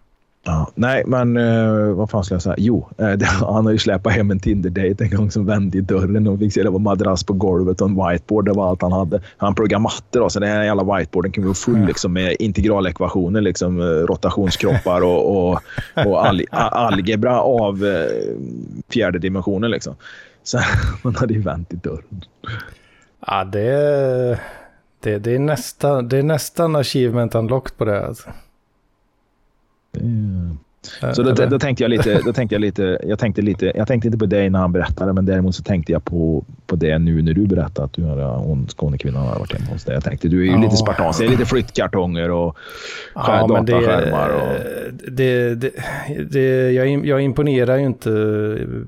[0.47, 2.55] Ja, nej, men uh, vad fan ska jag säga?
[2.57, 6.27] Jo, det, han har ju släpat hem en Tinder-date en gång som vände i dörren
[6.27, 8.45] och fick se det var madrass på golvet och en whiteboard.
[8.45, 9.21] Det var allt han hade.
[9.37, 13.41] Han pluggar matte då, så den här jävla whiteboarden kan vara full liksom, med integralekvationer,
[13.41, 15.59] liksom, rotationskroppar och, och,
[16.05, 17.85] och al, algebra av
[18.89, 19.71] fjärde dimensionen.
[19.71, 19.95] Liksom.
[20.45, 20.57] Så
[21.03, 22.23] han hade ju vänt i dörren.
[23.27, 24.39] Ja, det är,
[24.99, 28.07] det, det, är nästan, det är nästan achievement unlocked på det.
[28.07, 28.29] Alltså.
[31.13, 34.07] Så då, då tänkte jag lite, då tänkte jag lite, jag tänkte lite, jag tänkte
[34.07, 37.21] inte på dig när han berättade, men däremot så tänkte jag på, på det nu
[37.21, 39.93] när du berättade att du hade, hon Skånekvinnan hade varit hemma hos dig.
[39.93, 40.57] Jag tänkte, du är ju Ja.
[40.61, 42.57] lite spartansk, det är lite flyttkartonger och
[43.15, 44.29] skär, det, dataskärmar.
[44.29, 45.71] Och, det, det,
[46.31, 48.09] det, jag, jag imponerar ju inte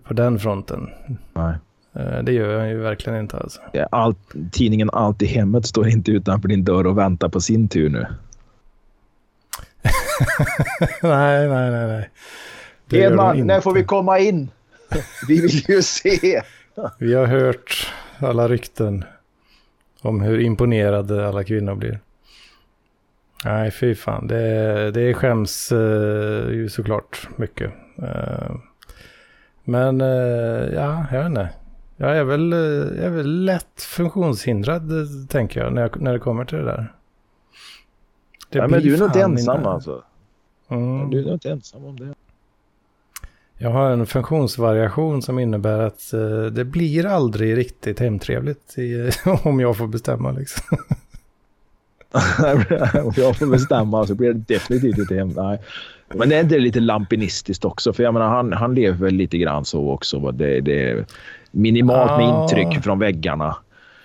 [0.03, 0.87] på den fronten.
[1.33, 1.55] nej.
[1.95, 3.61] Eh, Det gör jag ju verkligen inte alltså.
[3.91, 4.17] Allt,
[4.51, 8.05] tidningen Allt i hemmet står inte utanför din dörr och väntar på sin tur nu.
[11.01, 12.09] nej, nej, nej, nej.
[12.85, 14.51] Det Edman, när får vi komma in?
[15.27, 16.41] Vi vill ju se.
[16.99, 19.05] Vi har hört alla rykten
[20.01, 21.99] om hur imponerade alla kvinnor blir.
[23.45, 24.27] Nej, fy fan.
[24.27, 27.71] Det, det skäms eh, ju såklart mycket.
[28.03, 28.55] Eh,
[29.63, 31.49] men eh, ja, jag vet inte.
[31.97, 32.59] Jag är väl, eh,
[32.97, 36.63] jag är väl lätt funktionshindrad, eh, tänker jag, när, jag, när det kommer till det
[36.63, 36.93] där.
[38.49, 40.01] Det Ja, men du är nog inte ensam inte- alltså.
[40.69, 41.09] Mm.
[41.09, 42.13] Du är nog inte ensam om det.
[43.57, 49.11] Jag har en funktionsvariation som innebär att eh, det blir aldrig riktigt hemtrevligt i,
[49.43, 50.77] om jag får bestämma liksom.
[53.03, 55.27] Om jag får bestämma så blir det definitivt inte hem.
[55.27, 55.59] Nej.
[56.15, 57.93] Men det är inte lite lampinistiskt också?
[57.93, 60.31] För jag menar, han, han lever väl lite grann så också.
[60.31, 61.05] Det, det är
[61.51, 63.57] minimalt med intryck från väggarna.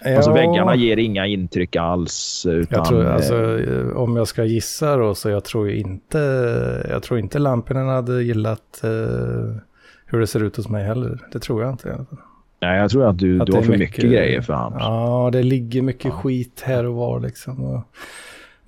[0.05, 2.47] Alltså Ja, väggarna ger inga intryck alls.
[2.49, 3.63] Utan, Jag tror, eh, alltså,
[3.95, 6.19] om jag ska gissa då, så jag tror inte,
[6.91, 8.91] jag tror inte Lampinen hade gillat eh,
[10.07, 11.19] hur det ser ut hos mig heller.
[11.33, 12.05] Det tror jag inte.
[12.63, 14.79] nej, jag tror att du, Att du har för mycket, mycket- grejer för honom.
[14.81, 16.11] Ja, det ligger mycket Ja.
[16.11, 17.65] skit här och var liksom.
[17.65, 17.83] Och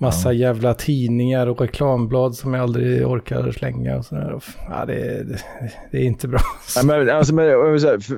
[0.05, 4.41] massa jävla tidningar och reklamblad som jag aldrig orkar slänga och sådär.
[4.71, 5.39] Ja, det, det,
[5.91, 6.41] det är inte bra.
[6.77, 7.47] Nej, men, alltså, men,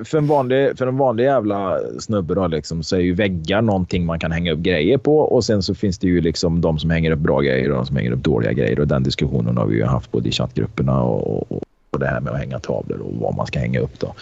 [0.05, 4.05] för, en vanlig, för en vanlig jävla snubbe då, liksom, så är ju väggar någonting
[4.05, 5.19] man kan hänga upp grejer på.
[5.19, 7.85] Och sen så finns det ju liksom de som hänger upp bra grejer och de
[7.85, 8.79] som hänger upp dåliga grejer.
[8.79, 11.61] Och den diskussionen har vi ju haft både i chattgrupperna och, och,
[11.91, 13.99] och det här med att hänga tavlor och vad man ska hänga upp.
[13.99, 14.13] Då.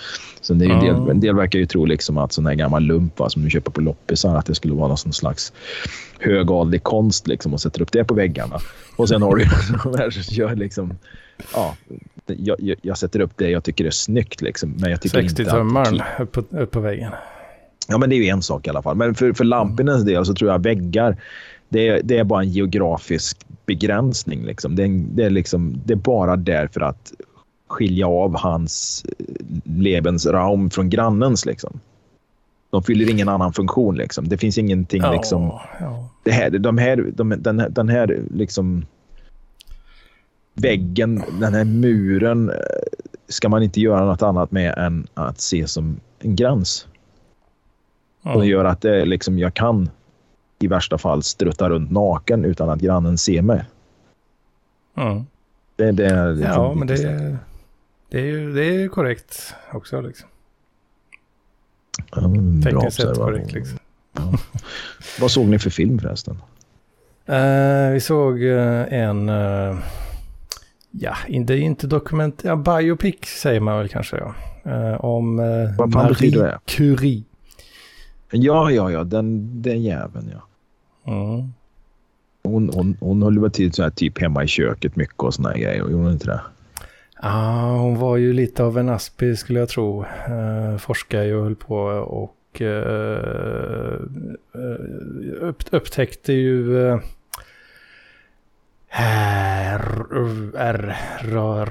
[0.41, 2.53] Så det är ju en, del, en del verkar ju tro liksom att sån här
[2.53, 5.53] gammal lump va, som du köper på loppisar, att det skulle vara någon slags
[6.19, 8.59] högadlig konst liksom, och sätter upp det på väggarna.
[8.95, 9.43] Och sen har du
[9.83, 10.93] de här som gör liksom...
[11.53, 11.75] Ja,
[12.25, 15.41] jag, jag, jag sätter upp det jag tycker är snyggt, liksom, men jag tycker inte
[15.41, 15.47] att...
[15.47, 17.11] 60-tummaren upp, på- upp på väggen.
[17.87, 18.95] Ja, men det är ju en sak i alla fall.
[18.95, 21.17] Men för, för Lampinens del så tror jag väggar,
[21.69, 24.45] det är, det är bara en geografisk begränsning.
[24.45, 24.75] Liksom.
[24.75, 27.13] Det, är, det, är liksom, det är bara där för att
[27.67, 29.25] skilja av hans eh,
[29.63, 31.45] Lebensraum från grannens.
[31.45, 31.79] Liksom.
[32.69, 33.95] De fyller ingen annan funktion.
[33.95, 34.27] Liksom.
[34.27, 35.51] Det finns ingenting liksom...
[35.79, 36.09] ja.
[36.23, 38.85] Det här, de här, de, den här, den här liksom
[40.53, 42.55] väggen, den här muren eh,
[43.27, 46.87] ska man inte göra något annat med än att se som en gräns.
[48.21, 48.33] Ja.
[48.33, 49.89] Och det gör att det, liksom, jag kan
[50.59, 53.63] i värsta fall strutta runt naken utan att grannen ser mig.
[54.93, 55.25] Ja.
[55.75, 57.37] Det, det är liksom Ja, men det,
[58.15, 60.01] det är ju det är korrekt också.
[60.01, 60.29] Liksom.
[62.11, 63.53] Ja, bra Tekniskt sett korrekt.
[63.53, 63.79] Liksom.
[65.19, 66.41] Vad såg ni för film förresten?
[67.25, 69.77] Eh, vi såg eh, en, eh,
[70.91, 74.17] ja, det är inte dokument, ja, biopic säger man väl kanske.
[74.17, 74.35] Ja.
[74.97, 75.37] Om
[75.77, 76.59] Vad fan Marie det?
[76.65, 77.23] Curie.
[78.31, 80.47] Ja, ja, ja, den, den jäveln ja.
[81.13, 81.53] Mm.
[82.43, 85.49] Hon, hon, hon höll väl till så här, typ hemma i köket mycket och såna
[85.49, 85.77] här grejer.
[85.77, 86.41] Gjorde hon inte det?
[87.25, 90.05] Ja, hon var ju lite av en aspi skulle jag tro.
[90.27, 93.99] Eh, forskade ju och höll på och eh,
[94.53, 96.99] eh, upp, upptäckte ju eh,
[100.53, 100.95] R,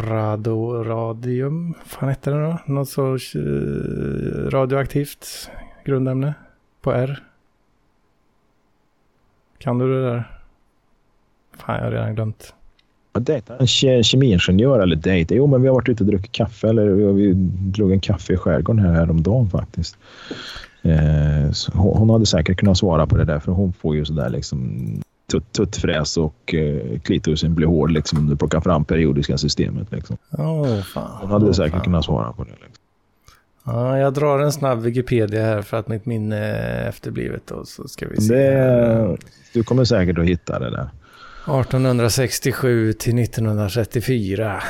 [0.08, 2.58] rado, radium, fan hette det då?
[2.66, 5.50] Något sorts eh, radioaktivt
[5.84, 6.34] grundämne
[6.80, 7.22] på R.
[9.58, 10.40] Kan du det där?
[11.52, 12.54] Fan, jag har redan glömt.
[13.20, 15.34] Dejta en ke- kemiingenjör eller dejta?
[15.34, 16.68] Jo, men vi har varit ute och druckit kaffe.
[16.68, 17.32] Eller vi, vi
[17.70, 19.96] drog en kaffe i skärgården här häromdagen faktiskt.
[20.82, 24.04] Eh, så hon, hon hade säkert kunnat svara på det där för hon får ju
[24.04, 24.80] sådär liksom
[25.30, 29.92] tutt, tuttfräs och eh, klitorisen blir hård liksom om du plockar fram periodiska systemet.
[29.92, 30.16] Liksom.
[30.38, 31.10] Åh, fan.
[31.20, 31.80] Hon hade Åh, säkert fan.
[31.84, 32.50] kunnat svara på det.
[32.50, 32.70] Liksom.
[33.66, 37.50] Ja, jag drar en snabb Wikipedia här för att mitt minne är efterblivet.
[37.50, 38.34] Och så ska vi se.
[38.34, 39.16] Det,
[39.54, 40.88] du kommer säkert att hitta det där.
[41.46, 44.62] 1867 till 1934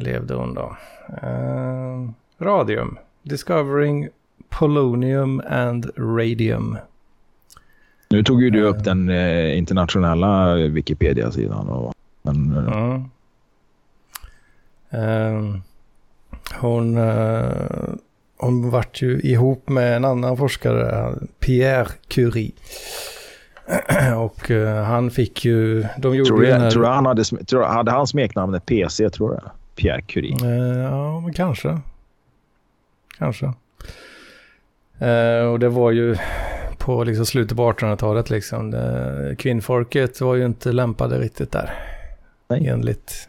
[0.00, 0.76] levde hon då.
[1.22, 2.08] Eh,
[2.44, 2.98] radium.
[3.22, 4.08] Discovering
[4.48, 6.78] polonium and radium.
[8.10, 11.68] Nu tog ju du upp den eh, internationella Wikipedia-sidan.
[11.68, 12.56] och- Men.
[14.90, 15.54] Eh,
[16.60, 17.48] hon, eh,
[18.36, 22.52] hon vart ju ihop med en annan forskare, Pierre Curie.
[24.16, 26.70] Och eh, han fick ju, de gjorde tror, du, här...
[26.70, 29.38] tror du han hade, tror, hade han smeknamnet PC, tror du?
[29.74, 30.36] Pierre Curie.
[30.44, 31.80] Eh, ja, men kanske.
[33.18, 33.52] Kanske.
[34.98, 36.16] Eh, och det var ju
[36.78, 38.70] på liksom slutet på 1800-talet liksom.
[38.70, 41.74] Det, kvinnfolket var ju inte lämpade riktigt där.
[42.48, 42.66] Nej.
[42.66, 43.28] Enligt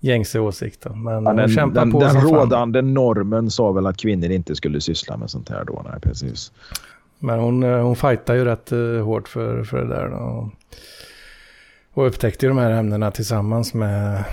[0.00, 0.90] gängse åsikter.
[0.90, 2.30] Men Ja, de den den, på den som fan.
[2.30, 5.86] rådande normen sa väl att kvinnor inte skulle syssla med sånt här då.
[5.90, 6.52] Nej, precis.
[7.24, 10.08] Men hon, eh, hon fightar ju rätt eh, hårt för, för det där.
[10.08, 10.50] Då.
[11.94, 14.24] Och upptäckte ju de här ämnena tillsammans med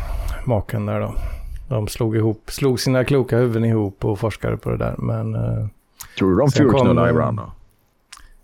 [0.46, 1.16] maken där då.
[1.70, 4.96] De slog ihop, slog sina kloka huvuden ihop och forskade på det där.
[4.98, 5.68] Men eh,
[6.18, 7.52] Tror du de eh, ibland då?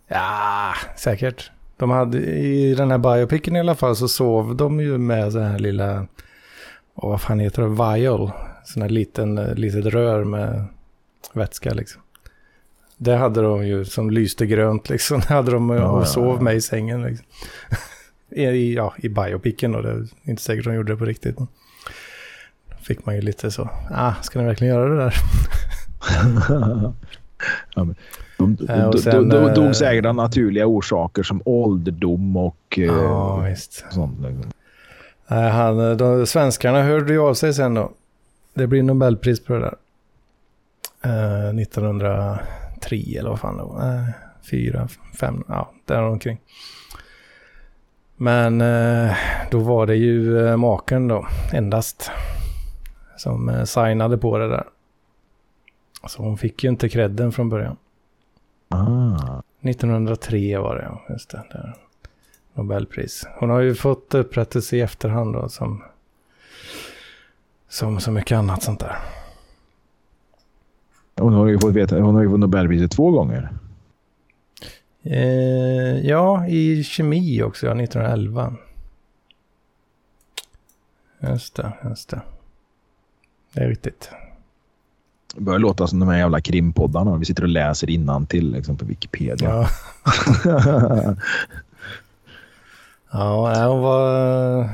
[0.08, 1.52] Ja, säkert.
[1.78, 5.44] De hade, I den här biopicen i alla fall så sov de ju med den
[5.44, 6.08] här lilla,
[6.96, 8.32] oh, vad fan heter det, vial.
[8.64, 10.66] Sån här liten, litet rör med
[11.34, 12.02] vätska liksom.
[12.98, 15.20] Det hade de ju som lyste grönt liksom.
[15.28, 16.42] Det hade de Ja, och ja, sov ja.
[16.42, 17.26] med i sängen liksom.
[18.30, 19.82] I, ja, i biopicen då.
[19.82, 21.40] Det är inte säkert de gjorde det på riktigt.
[21.40, 21.48] Men
[22.70, 25.14] då fick man ju lite så, ah, ska ni verkligen göra det där?
[27.76, 27.96] ja, men,
[28.38, 32.38] de, de, Eh, och sen, de, de eh, dog säkert av naturliga orsaker som ålderdom
[32.38, 33.86] och eh, Ja, visst.
[33.92, 34.18] sånt.
[35.28, 37.92] Han, de, svenskarna hörde ju av sig sen då.
[38.54, 39.76] Det blir Nobelpris på det där.
[41.48, 41.54] Eh,
[42.78, 43.80] 1903 eller vad fan det var.
[43.80, 44.14] Nej,
[44.52, 44.88] fyra,
[45.20, 46.40] fem, ja, där omkring.
[48.16, 49.16] Men eh,
[49.52, 52.12] då var det ju eh, maken då, endast,
[53.18, 54.68] som eh, signade på det där.
[56.08, 57.78] Så hon fick ju inte credden från början.
[58.70, 59.42] Ah.
[59.62, 61.14] 1903 var det.
[61.14, 61.44] Just det.
[61.52, 61.76] Där.
[62.54, 63.28] Nobelpris.
[63.40, 65.84] Hon har ju fått upprättelse i efterhand då, som,
[67.70, 68.98] som så mycket annat sånt där.
[71.18, 73.50] Hon har ju fått veta, hon har ju fått Nobelpriset två gånger.
[75.04, 78.54] Eh, ja, i kemi också, ja, 1911.
[81.20, 82.22] Just det, just det.
[83.54, 84.10] Det är riktigt.
[85.36, 87.18] Det börjar låta som de här jävla krimpoddarna.
[87.18, 89.50] Vi sitter och läser till liksom, på Wikipedia.
[89.50, 89.68] Ja,
[93.12, 94.70] ja hon var,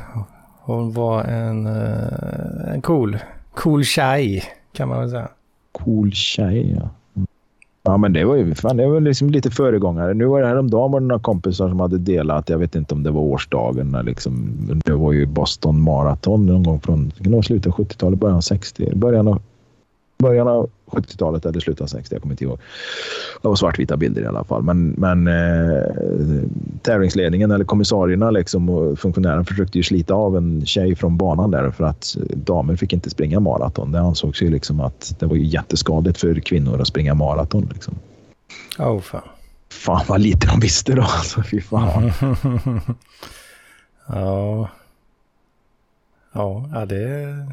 [0.59, 3.17] hon var en, eh, en cool,
[3.53, 5.29] cool tjej kan man väl säga.
[5.73, 6.89] Cool tjej, ja.
[7.15, 7.27] Mm.
[7.83, 10.13] Ja, men det var ju fan, det var liksom lite föregångare.
[10.13, 13.03] Nu var det häromdagen var det några kompisar som hade delat, jag vet inte om
[13.03, 14.55] det var årsdagen, när liksom,
[14.85, 18.41] det var ju Boston Marathon någon gång från det kan slutet av 70-talet, början av
[18.41, 19.41] 60, början av,
[20.17, 22.59] början av 70-talet eller slutet av 60, jag kommer inte ihåg.
[23.41, 24.63] Det var svartvita bilder i alla fall.
[24.63, 26.43] Men, men eh,
[26.81, 31.71] tävlingsledningen eller kommissarierna liksom, och funktionären försökte ju slita av en tjej från banan där
[31.71, 33.91] för att damer fick inte springa maraton.
[33.91, 37.69] Det ansågs ju liksom att det var ju jätteskadligt för kvinnor att springa maraton.
[37.73, 37.95] Liksom.
[38.79, 39.21] Oh, fan.
[39.69, 41.01] Fan vad lite de visste då.
[41.01, 42.11] Alltså, fy fan.
[44.07, 44.69] ja.
[46.33, 47.47] Ja, det.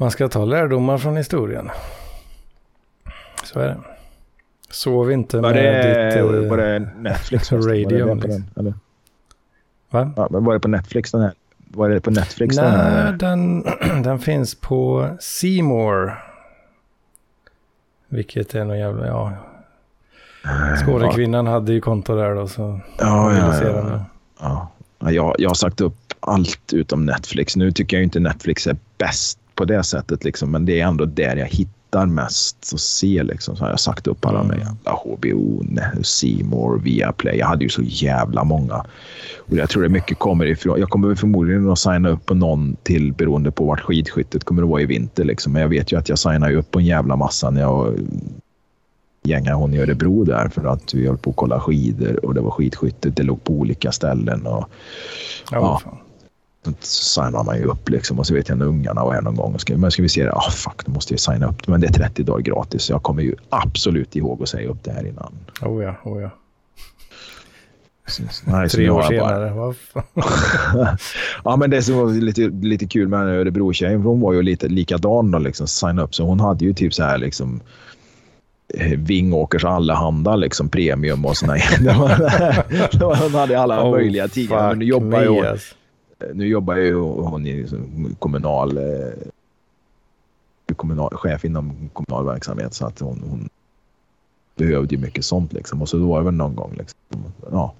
[0.00, 1.70] Man ska ta lärdomar från historien.
[3.44, 3.76] Så är det.
[4.70, 6.16] Sov inte Var med det, ditt...
[6.16, 7.52] eh, var det Netflix?
[7.52, 8.30] Radium, Var det liksom.
[8.30, 8.74] den, eller?
[9.90, 10.12] Va?
[10.16, 11.32] Ja, var det på Netflix den här?
[11.68, 13.12] Var det på Netflix den Nej, här?
[13.12, 13.62] den,
[14.02, 16.14] den finns på Seymour.
[18.08, 19.06] Vilket är någon jävla...
[19.06, 19.32] Ja,
[20.84, 22.80] Skådekvinnan hade ju konto där då så...
[22.98, 24.04] Ja, ja, ja, den ja.
[24.40, 24.68] Ja.
[24.98, 27.56] Ja, Jag, jag har sagt upp allt utom Netflix.
[27.56, 31.04] Nu tycker jag inte Netflix är bäst på det sättet, liksom, men det är ändå
[31.04, 33.22] där jag hittar mest att se.
[33.22, 33.56] Liksom.
[33.56, 34.48] Så har jag sagt upp alla Mm.
[34.48, 35.64] med jävla HBO,
[36.44, 37.36] More, Viaplay.
[37.38, 38.84] Jag hade ju så jävla många.
[39.38, 40.80] Och jag tror det mycket kommer ifrån.
[40.80, 44.68] Jag kommer förmodligen att signa upp på någon till beroende på vart skidskyttet kommer att
[44.68, 45.24] vara i vinter.
[45.24, 45.52] Liksom.
[45.52, 47.94] Men jag vet ju att jag signar upp på en jävla massa när jag
[49.22, 52.40] gänga hon i Örebro där för att vi höll på att kolla skidor och det
[52.40, 53.16] var skidskyttet.
[53.16, 54.46] Det låg på olika ställen.
[54.46, 54.64] Och,
[55.50, 55.98] Ja, Ja.
[56.64, 56.72] Så
[57.22, 59.54] signar man ju upp liksom och så vet jag när ungarna var här någon gång.
[59.54, 60.32] Och ska, men ska vi se det?
[60.32, 61.66] Ah, fuck, då måste vi signa upp.
[61.68, 62.82] Men det är 30 dagar gratis.
[62.82, 65.32] Så jag kommer ju absolut ihåg att säga upp det här innan.
[65.62, 66.30] Oh ja, oh ja.
[68.44, 69.50] Nej, Tre år jag senare.
[69.50, 69.74] Vad
[71.44, 75.30] ja, men det som var lite, lite kul med Örebro-tjejen, hon var ju lite likadan
[75.30, 76.14] då, liksom, signa upp.
[76.14, 77.60] Så hon hade ju typ så här liksom
[78.74, 84.68] eh, Vingåkers Allehanda liksom premium och var- Hon hade alla Oh, möjliga tidigare.
[84.68, 85.74] Men nu jobbar, ju, alltså.
[86.34, 89.12] Nu jobbar ju hon i liksom kommunal, eh,
[90.76, 93.48] kommunal chef inom kommunal verksamhet så att hon, hon
[94.56, 95.82] behövde ju mycket sånt liksom.
[95.82, 96.98] Och så var det väl någon gång liksom.
[97.50, 97.74] Ja.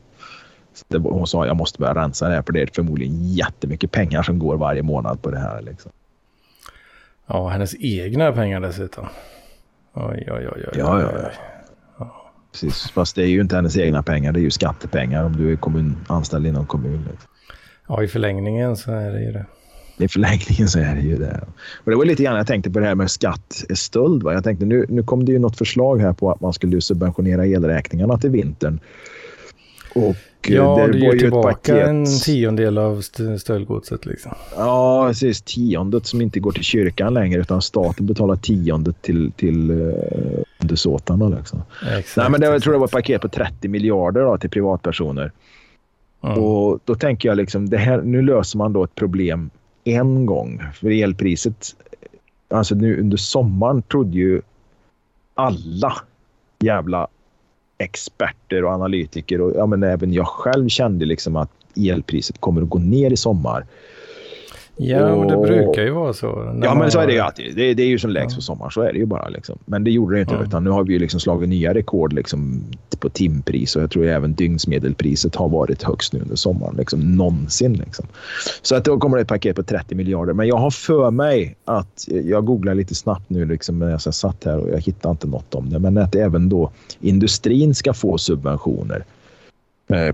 [0.88, 4.22] Det, hon sa jag måste börja rensa det här för det är förmodligen jättemycket pengar
[4.22, 5.62] som går varje månad på det här.
[5.62, 5.92] Liksom.
[7.26, 9.06] Ja, hennes egna pengar dessutom.
[9.94, 10.72] Oj, oj, oj, oj.
[10.74, 11.34] Ja, oj, ja, oj.
[11.98, 12.30] ja.
[12.52, 12.90] Precis.
[12.90, 15.56] Fast det är ju inte hennes egna pengar, det är ju skattepengar om du är
[15.56, 17.04] kommun, anställd inom kommun.
[17.10, 17.30] Liksom.
[17.90, 19.44] Ja, i förlängningen så är det ju det.
[20.04, 21.40] I förlängningen så är det ju det.
[21.84, 24.22] Och det var lite grann jag tänkte på det här med skatt, eh, stöld.
[24.22, 24.32] Va?
[24.32, 27.46] Jag tänkte nu, nu kom det ju något förslag här på att man skulle subventionera
[27.46, 28.80] elräkningarna till vintern.
[29.94, 30.00] Och
[30.48, 31.88] eh, Ja, det du ger tillbaka paket.
[31.88, 34.32] en tiondel av st- stöldgodset liksom.
[34.56, 35.42] Ja, precis.
[35.42, 39.94] Tiondet som inte går till kyrkan längre utan staten betalar tiondet till, till uh,
[40.62, 41.28] undersåtarna.
[41.28, 41.62] Liksom.
[41.98, 42.16] Exakt.
[42.16, 45.32] Nej, men det, jag tror det var ett paket på 30 miljarder då, till privatpersoner.
[46.22, 46.38] Mm.
[46.38, 49.50] Och då tänker jag liksom, det här, nu löser man då ett problem
[49.84, 50.62] en gång.
[50.74, 51.76] För elpriset,
[52.48, 54.42] alltså nu under sommaren trodde ju
[55.34, 55.92] alla
[56.58, 57.08] jävla
[57.78, 62.68] experter och analytiker och ja, men även jag själv kände liksom att elpriset kommer att
[62.68, 63.66] gå ner i sommar.
[64.82, 66.56] Ja, men det och- brukar ju vara så.
[66.62, 67.56] Ja, men så är det ju alltid.
[67.56, 68.70] Det, det är ju som lägst på sommaren.
[68.70, 69.28] Så är det ju bara.
[69.28, 69.58] Liksom.
[69.64, 70.34] Men det gjorde det inte.
[70.34, 70.44] Ja.
[70.44, 72.62] Utan nu har vi ju liksom slagit nya rekord liksom,
[72.98, 76.74] på timpris och jag tror även dygnsmedelpriset har varit högst nu under sommaren.
[76.78, 77.72] Liksom, någonsin.
[77.72, 78.06] Liksom.
[78.62, 80.32] Så att då kommer det ett paket på 30 miljarder.
[80.32, 84.44] Men jag har för mig att jag googlar lite snabbt nu liksom, när jag satt
[84.44, 85.78] här och jag hittar inte något om det.
[85.78, 86.70] Men att även då
[87.00, 89.04] industrin ska få subventioner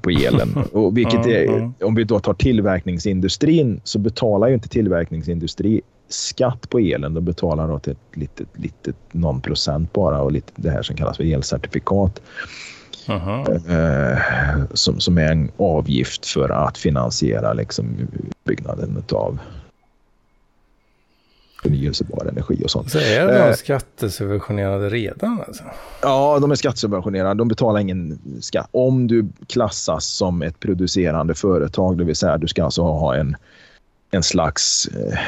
[0.03, 0.49] på elen.
[0.73, 6.79] Och vilket är, om vi då tar tillverkningsindustrin så betalar ju inte tillverkningsindustri skatt på
[6.79, 7.15] elen.
[7.15, 10.97] De betalar då till ett litet, litet någon procent bara och lite det här som
[10.97, 12.23] kallas för elcertifikat.
[13.09, 14.19] Eh,
[14.75, 17.97] som, som är en avgift för att finansiera liksom,
[18.45, 19.39] byggnaden av
[21.69, 22.91] förnyelsebar energi och sånt.
[22.91, 23.53] Så är de Eh.
[23.55, 25.65] skattesubventionerade redan alltså?
[26.03, 27.35] Ja, de är skattesubventionerade.
[27.35, 28.69] De betalar ingen skatt.
[28.71, 33.37] Om du klassas som ett producerande företag, det vill säga du ska alltså ha en,
[34.11, 34.89] en slags...
[34.89, 35.19] Eh,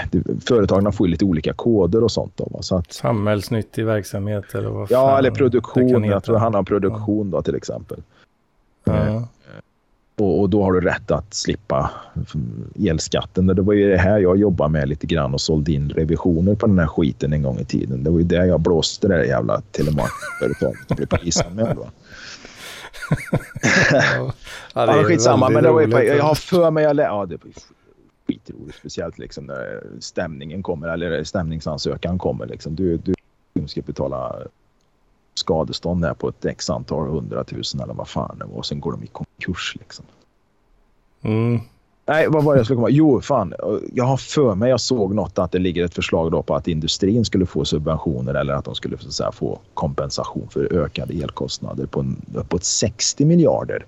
[0.47, 2.33] företagen får ju lite olika koder och sånt.
[2.37, 2.59] Då?
[2.61, 6.05] Så att, Samhällsnyttig verksamhet eller vad ja, eller produktion.
[6.05, 8.03] Jag tror det handlar om produktion då, till exempel.
[8.85, 9.29] Ja.
[10.21, 11.91] Och, och då har du rätt att slippa
[12.79, 13.47] elskatten.
[13.47, 16.67] Det var ju det här jag jobbade med lite grann och sålde in revisioner på
[16.67, 18.05] den här skiten en gång i tiden.
[18.05, 21.79] Det var ju där jag blåste det där jävla telemarkföretaget och blev polisanmäld.
[21.79, 21.91] Ja,
[24.75, 26.09] Ja, det är skitsamma, men det var ju, roligt.
[26.09, 26.85] jag har för mig...
[26.85, 27.53] Jag lä- ja, det var
[28.29, 28.79] skitroligt.
[28.79, 32.47] Speciellt liksom när stämningen kommer, eller stämningsansökan kommer.
[32.47, 32.75] Liksom.
[32.77, 33.15] Du, du
[33.69, 34.37] ska betala
[35.39, 38.57] skadestånd där på ett x antal hundratusen eller vad fan det var.
[38.57, 39.77] Och sen går de i konkurs.
[39.79, 40.05] Liksom.
[41.23, 41.61] Mm.
[42.09, 42.91] Nej, vad var det jag skulle komma?
[42.91, 43.55] Jo, fan.
[43.93, 46.69] Jag har för mig, jag såg något att det ligger ett förslag då på att
[46.69, 51.15] industrin skulle få subventioner eller att de skulle så att säga, få kompensation för ökade
[51.15, 53.87] elkostnader på uppåt 60 miljarder.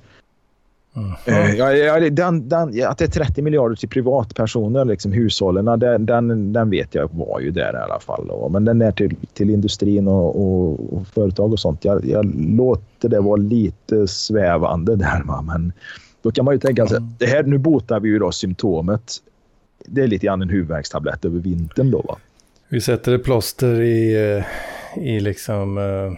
[0.97, 1.11] Mm.
[1.25, 6.07] Eh, Ja, ja, den, den, att det är 30 miljarder till privatpersoner, liksom hushållen, den,
[6.07, 8.27] den, den vet jag var ju där i alla fall.
[8.29, 8.49] Då.
[8.49, 11.85] Men den är till, till industrin och, och, och företag och sånt.
[11.85, 15.23] Jag, jag låter det vara lite svävande där.
[15.25, 15.43] Va?
[15.43, 15.73] Men
[16.23, 17.11] då kan man ju tänka sig, Mm.
[17.19, 19.17] det här, nu botar vi ju då symptomet.
[19.87, 22.03] Det är lite grann en huvudvärkstablett över vintern då.
[22.09, 22.17] Va?
[22.69, 24.35] Vi sätter ett plåster i,
[24.97, 25.79] eh, i liksom...
[25.79, 26.13] Uh,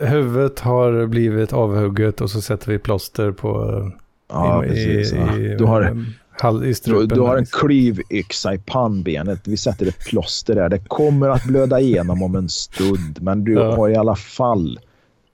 [0.00, 3.82] huvudet har blivit avhugget och så sätter vi plåster på...
[4.28, 5.12] Ja, i, precis.
[5.12, 7.08] I, i, du har, hall, i Du, strupen.
[7.08, 7.60] du har en liksom.
[7.68, 9.40] klyvyxa i pannbenet.
[9.48, 10.68] Vi sätter ett plåster där.
[10.68, 13.18] Det kommer att blöda igenom om en stund.
[13.22, 13.76] Men du Ja.
[13.76, 14.78] har i alla fall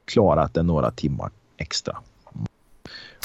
[0.04, 1.96] klarat det några timmar extra.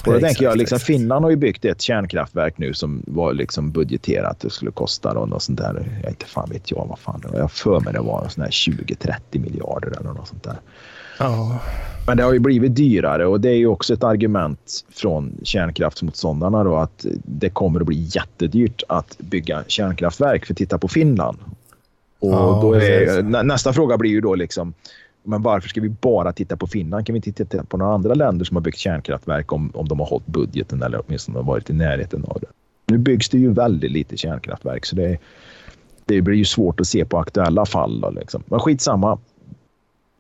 [0.05, 0.87] Och då Exakt, tänker jag, liksom, exakt.
[0.87, 4.39] Finland har ju byggt ett kärnkraftverk nu som var liksom budgeterat.
[4.39, 5.99] Det skulle kosta och något sånt där.
[6.01, 7.39] Jag inte fan vet jag vad fan det var.
[7.39, 10.55] Jag för mig det var sån här 20-30 miljarder eller något sånt där.
[11.19, 11.59] Ja,
[12.07, 16.63] Men det har ju blivit dyrare och det är ju också ett argument från kärnkraftsmotståndarna
[16.63, 20.45] då att det kommer att bli jättedyrt att bygga kärnkraftverk.
[20.45, 21.37] För titta på Finland.
[22.19, 24.73] Och Ja, då är, nä, nästa fråga blir ju då liksom
[25.25, 27.05] Men varför ska vi bara titta på Finland?
[27.05, 29.99] Kan vi inte titta på några andra länder som har byggt kärnkraftverk om, om de
[29.99, 32.47] har hållit budgeten eller åtminstone varit i närheten av det?
[32.87, 35.17] Nu byggs det ju väldigt lite kärnkraftverk så det,
[36.05, 38.01] det blir ju svårt att se på aktuella fall.
[38.01, 38.43] Då, liksom.
[38.45, 39.19] Men skitsamma.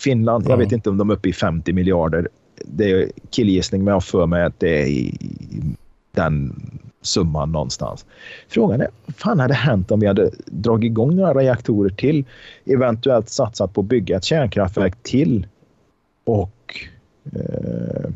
[0.01, 0.51] Finland, mm.
[0.51, 2.27] jag vet inte om de är uppe i 50 miljarder.
[2.65, 5.17] Det är killgissning men jag för mig att det är i
[6.11, 6.55] den
[7.05, 8.05] summan någonstans.
[8.47, 12.25] Frågan är, vad fan hade hänt om vi hade dragit igång några reaktorer till?
[12.65, 15.47] Eventuellt satsat på att bygga ett kärnkraftverk till
[16.23, 16.79] och,
[17.33, 18.09] eh,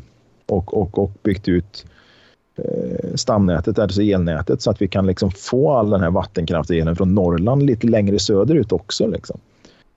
[0.46, 1.86] och, och, och byggt ut
[2.56, 7.14] eh, stamnätet, alltså elnätet, så att vi kan liksom få all den här vattenkraftelen från
[7.14, 9.06] Norrland lite längre söderut också.
[9.06, 9.40] Liksom.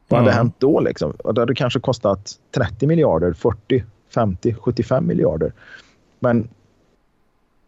[0.08, 0.38] Vad hade mm.
[0.38, 0.80] hänt då?
[0.80, 1.14] Liksom?
[1.34, 5.54] Det hade kanske kostat 30 miljarder, 40, 50, 75 miljarder.
[6.20, 6.48] Men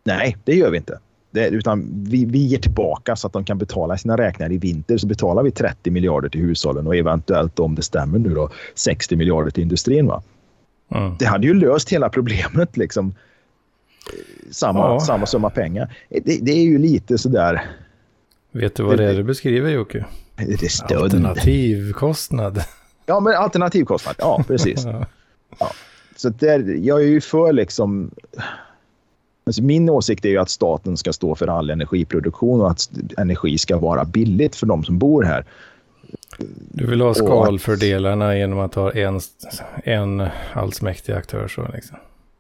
[0.03, 0.99] nej, det gör vi inte.
[1.35, 4.97] Det, utan vi, vi ger tillbaka så att de kan betala sina räkningar i vinter.
[4.97, 9.15] Så betalar vi 30 miljarder till hushållen och eventuellt om det stämmer nu då 60
[9.15, 10.07] miljarder till industrin.
[10.07, 10.23] Va?
[10.91, 11.15] Mm.
[11.19, 12.77] Det hade ju löst hela problemet.
[12.77, 13.15] Liksom.
[14.51, 14.99] Samma, ja.
[14.99, 15.95] samma summa pengar.
[16.09, 17.61] Det, det, är ju lite sådär...
[18.51, 20.05] Vet du vad det är du beskriver Jocke?
[20.35, 21.03] Det är stöd.
[21.03, 22.63] Alternativkostnad.
[23.07, 24.15] Ja, men alternativkostnad.
[24.19, 24.85] Ja, precis.
[25.59, 25.71] ja.
[26.15, 28.11] Så där, jag är ju för liksom
[29.45, 33.57] Alltså min åsikt är ju att staten ska stå för all energiproduktion och att energi
[33.57, 35.45] ska vara billigt för de som bor här.
[36.72, 39.19] Du vill ha skalfördelarna genom att ha en,
[39.84, 41.97] en allsmäktig aktör så liksom?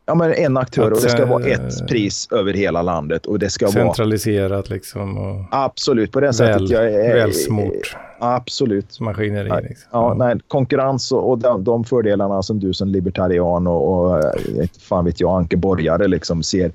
[0.07, 3.25] Ja, men en aktör och det ska vara ett pris över hela landet.
[3.25, 4.75] Och det ska centraliserat vara...
[4.75, 5.17] liksom.
[5.17, 6.69] Och absolut, på det sättet.
[6.69, 7.97] Jag är, välsmort.
[8.19, 8.99] Absolut.
[8.99, 9.49] Maskineri.
[9.49, 9.89] Ja, liksom.
[9.91, 14.67] ja, nej, konkurrens och, och de, de, fördelarna som du som libertarian och, och eh,
[14.79, 16.71] fan vet jag, ankeborgare liksom ser.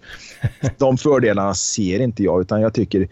[0.78, 3.08] de fördelarna ser inte jag, utan jag tycker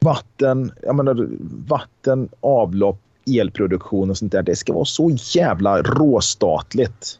[0.00, 1.28] vatten, jag menar,
[1.68, 4.42] vatten, avlopp, elproduktion och sånt där.
[4.42, 7.18] Det ska vara så jävla råstatligt.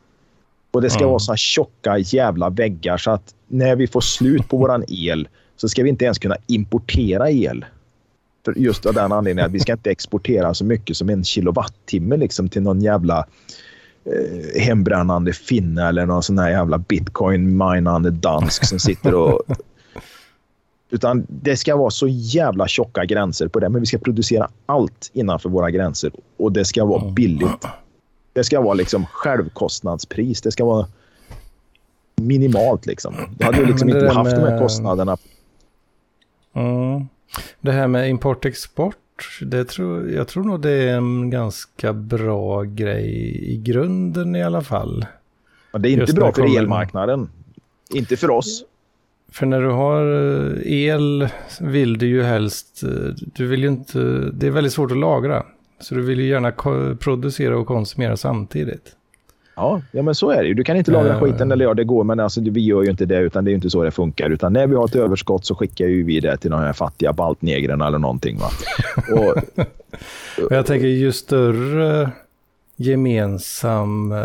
[0.70, 1.10] Och det ska mm.
[1.10, 5.28] vara så här tjocka jävla väggar så att när vi får slut på våran el
[5.56, 7.64] så ska vi inte ens kunna importera el.
[8.44, 12.16] För just av den anledningen att vi ska inte exportera så mycket som en kilowattimme
[12.16, 13.26] liksom till någon jävla
[14.05, 19.42] eh, hembrännande finne eller någon sån här jävla bitcoin-minande dansk som sitter och...
[20.92, 23.68] Utan det ska vara så jävla tjocka gränser på det.
[23.68, 27.66] Men vi ska producera allt innanför våra gränser och det ska vara billigt.
[28.32, 30.43] Det ska vara liksom självkostnadspris.
[30.43, 30.86] Det ska vara
[32.16, 32.86] minimalt.
[32.86, 33.15] Liksom.
[33.39, 34.40] Det hade ju liksom inte haft med...
[34.40, 35.16] de här kostnaderna.
[36.55, 37.09] Mm.
[37.61, 38.97] Det här med import-export,
[39.43, 43.09] det tror, jag tror nog det är en ganska bra grej
[43.43, 45.07] i grunden i alla fall.
[45.73, 47.31] Men det är inte Just bra för elmarknaden.
[47.94, 48.65] Inte för oss.
[49.32, 50.05] För när du har
[50.57, 51.28] eh, el
[51.61, 53.98] vill du ju helst, eh, du vill ju inte,
[54.32, 55.44] det är väldigt svårt att lagra.
[55.81, 56.52] Så du vill ju gärna
[56.94, 58.97] producera och konsumera samtidigt.
[59.61, 60.55] Ja, ja, men så är det ju.
[60.55, 62.90] Du kan inte lagra uh, skiten, eller ja, det går, men alltså, vi gör ju
[62.90, 64.31] inte det, utan det är inte så det funkar.
[64.31, 67.12] Utan när vi har ett överskott så skickar ju vi det till de här fattiga
[67.12, 68.39] baltnegrerna eller någonting.
[68.39, 68.51] Va?
[69.16, 69.36] och,
[70.51, 72.11] jag tänker ju större
[72.77, 74.19] gemensam eh,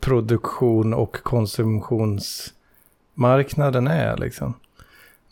[0.00, 4.54] produktion och konsumtionsmarknaden är, liksom,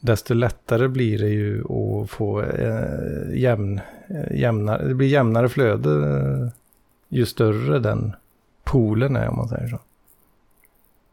[0.06, 5.90] desto lättare blir det ju att få eh, jämn, eh, jämnare, det blir jämnare flöde
[5.90, 6.48] eh,
[7.08, 8.12] ju större den
[8.64, 9.78] poolen är om man säger så.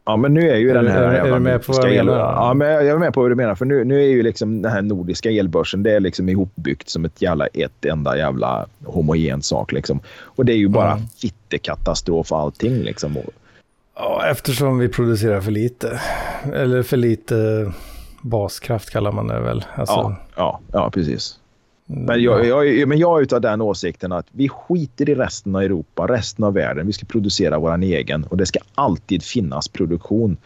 [0.05, 1.03] Ja, men nu är ju den här...
[1.03, 2.19] Är, är du med på vad jag menar?
[2.19, 3.55] Ja, men jag är med på vad du menar.
[3.55, 7.05] För nu, nu är ju liksom den här nordiska elbörsen, det är liksom ihopbyggt som
[7.05, 9.71] ett jävla, ett enda jävla homogent sak.
[9.71, 9.99] Liksom.
[10.21, 11.07] Och det är ju bara mm.
[11.07, 12.83] fittekatastrof allting.
[12.83, 13.17] Liksom.
[13.95, 16.01] Ja, eftersom vi producerar för lite.
[16.53, 17.71] Eller för lite
[18.23, 19.65] baskraft kallar man det väl.
[19.75, 19.93] Alltså...
[19.93, 21.39] Ja, ja, ja, precis.
[21.85, 25.61] Men jag, jag, men jag är utav den åsikten att vi skiter i resten av
[25.61, 26.87] Europa, resten av världen.
[26.87, 30.37] Vi ska producera vår egen och det ska alltid finnas produktion.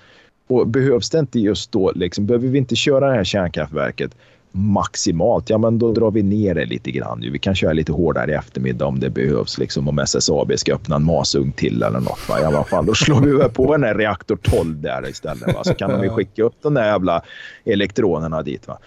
[0.47, 4.15] Och behövs det inte just då, liksom, behöver vi inte köra det här kärnkraftverket
[4.51, 7.19] maximalt, ja men då drar vi ner det lite grann.
[7.31, 9.57] Vi kan köra lite hårdare i eftermiddag om det behövs.
[9.57, 12.29] Liksom, om SSAB ska öppna en masugn till eller något.
[12.29, 12.41] Va?
[12.41, 15.55] I alla fall, då slår vi väl på den här reaktor 12 där istället.
[15.55, 15.63] Va?
[15.63, 17.21] Så kan vi skicka upp de där jävla
[17.65, 18.67] elektronerna dit.
[18.67, 18.77] Va?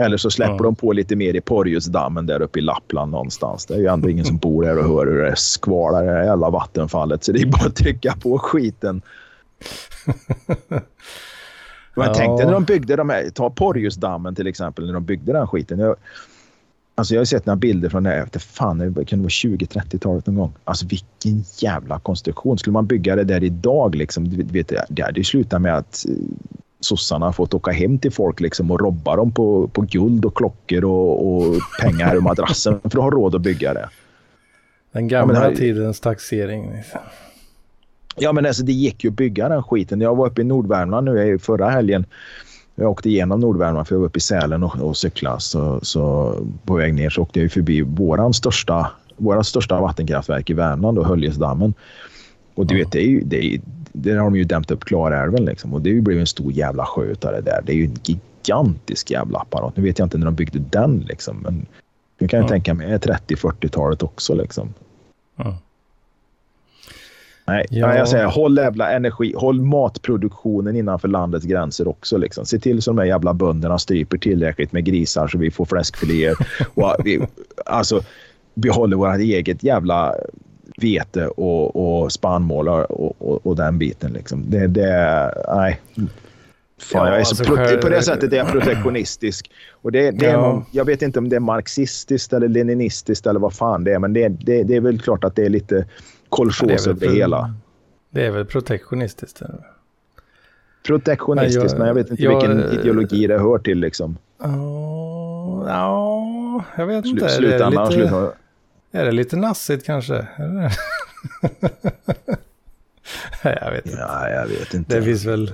[0.00, 0.62] Eller så släpper ja.
[0.62, 3.66] de på lite mer i Porjusdammen där uppe i Lappland någonstans.
[3.66, 6.24] Det är ju ändå ingen som bor där och hör hur det skvalar i det
[6.24, 7.24] jävla vattenfallet.
[7.24, 9.02] Så det är bara att trycka på skiten.
[11.98, 12.14] Men ja.
[12.14, 15.46] tänk dig när de byggde de här, ta Porjusdammen till exempel, när de byggde den
[15.46, 15.78] skiten.
[15.78, 15.96] Jag,
[16.94, 20.26] alltså jag har sett några bilder från det här, efter fan, det kan vara 20-30-talet
[20.26, 20.52] någon gång.
[20.64, 22.58] Alltså vilken jävla konstruktion.
[22.58, 26.04] Skulle man bygga det där idag, liksom, vet, det hade ju slutat med att
[26.80, 30.36] sossarna har fått åka hem till folk liksom och robba dem på, på guld och
[30.36, 33.88] klockor och, och pengar ur madrassen för att ha råd att bygga det.
[34.92, 36.72] Den gamla Ja, här- tidens taxering.
[36.76, 37.00] Liksom.
[38.20, 40.00] Ja men alltså det gick ju att bygga den skiten.
[40.00, 42.04] Jag var uppe i Nordvärmland nu i förra helgen.
[42.74, 45.40] Jag åkte igenom Nordvärmland för jag var uppe i Sälen och, och cyklade.
[45.40, 46.34] Så, så
[46.64, 51.06] på väg ner så åkte jag förbi våran största, våra största vattenkraftverk i Värmland, och
[51.06, 51.74] Höljesdammen.
[52.54, 53.60] Och du vet, det är ju, det är,
[53.92, 55.74] där har de ju dämt upp Klarälven liksom.
[55.74, 57.62] Och det ju blivit en stor jävla sjö det där.
[57.66, 59.76] Det är ju en gigantisk jävla apparat.
[59.76, 61.36] Nu vet jag inte när de byggde den liksom.
[61.36, 61.66] Men
[62.18, 62.48] jag kan ju Ja.
[62.48, 64.74] tänka mig 30-40-talet också liksom.
[65.36, 65.58] Ja.
[67.48, 67.96] Nej, Ja.
[67.96, 72.16] jag säger håll jävla energi, håll matproduktionen innanför landets gränser också.
[72.16, 72.46] Liksom.
[72.46, 76.34] Se till så de här jävla bönderna stryper tillräckligt med grisar så vi får fläskfiléer.
[76.74, 77.20] och vi,
[77.66, 78.00] alltså,
[78.54, 80.14] behåller vårt eget jävla
[80.80, 84.12] vete och, och spannmål och, och, och den biten.
[84.12, 84.44] Liksom.
[84.50, 85.80] Det, det, nej.
[86.80, 89.50] Fan, Ja, jag är så alltså själv- På det sättet är jag protektionistisk.
[89.82, 90.40] Och det, det är Ja.
[90.40, 93.98] någon, jag vet inte om det är marxistiskt eller leninistiskt eller vad fan det är.
[93.98, 95.84] Men det, det, det är väl klart att det är lite
[96.28, 97.54] Kolchos över det hela.
[98.10, 99.42] Det är väl protektionistiskt.
[99.42, 99.66] eller?
[100.86, 103.78] Protektionistiskt, Men men jag- jag, vet inte jag- vilken ideologi det hör till.
[103.80, 104.18] Liksom.
[104.42, 107.24] Ja, ja, jag vet inte.
[107.24, 108.32] Slu- Är det, slutändan, lite, slutändan.
[108.92, 110.26] är det lite nassigt kanske?
[113.42, 113.98] Jag vet inte.
[113.98, 114.96] Ja, jag vet inte.
[114.96, 115.52] Det finns väl,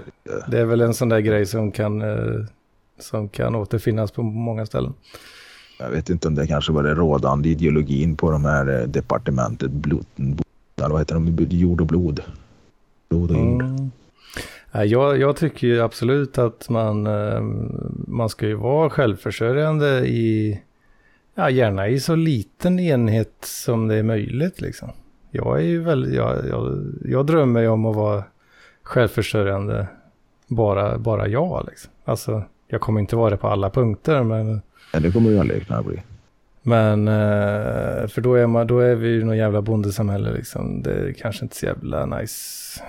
[0.49, 2.45] det är väl en sån där grej som kan, eh,
[2.99, 4.95] som kan återfinnas på många ställen.
[5.79, 9.71] Jag vet inte om det kanske var det rådande ideologin på de här eh, departementet
[10.75, 11.47] vad heter de?
[11.51, 12.21] Jord och blod.
[13.09, 13.63] Blod och jord.
[13.63, 13.91] Mm.
[14.73, 17.41] Nej, Jag, jag tycker ju absolut att man, eh,
[18.07, 20.61] man ska ju vara självförsörjande i,
[21.35, 24.91] ja gärna i så liten enhet som det är möjligt liksom.
[25.31, 28.25] Jag är ju väldigt, jag, jag, jag drömmer ju om att vara
[28.83, 29.87] självförsörjande
[30.47, 31.91] bara, bara jag liksom.
[32.05, 35.67] Alltså, jag kommer inte vara det på alla punkter men Ja, det kommer ju aldrig
[35.67, 36.03] kunna bli.
[36.67, 40.83] Men, eh, för då är, man, då är vi ju någon jävla bondesamhälle liksom.
[40.83, 42.81] Det är kanske inte så jävla nice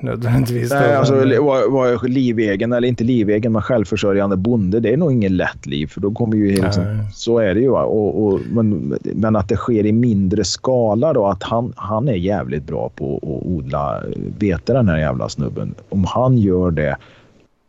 [0.00, 0.70] nödvändigtvis.
[0.70, 5.32] Nej, alltså, vara var livegen, eller inte livegen, men självförsörjande bonde, det är nog inget
[5.32, 5.86] lätt liv.
[5.86, 7.70] För då kommer ju liksom, så är det ju.
[7.70, 12.14] Och, och, men, men att det sker i mindre skala då, att han, han är
[12.14, 14.02] jävligt bra på att odla
[14.38, 15.74] vete den här jävla snubben.
[15.88, 16.96] Om han gör det,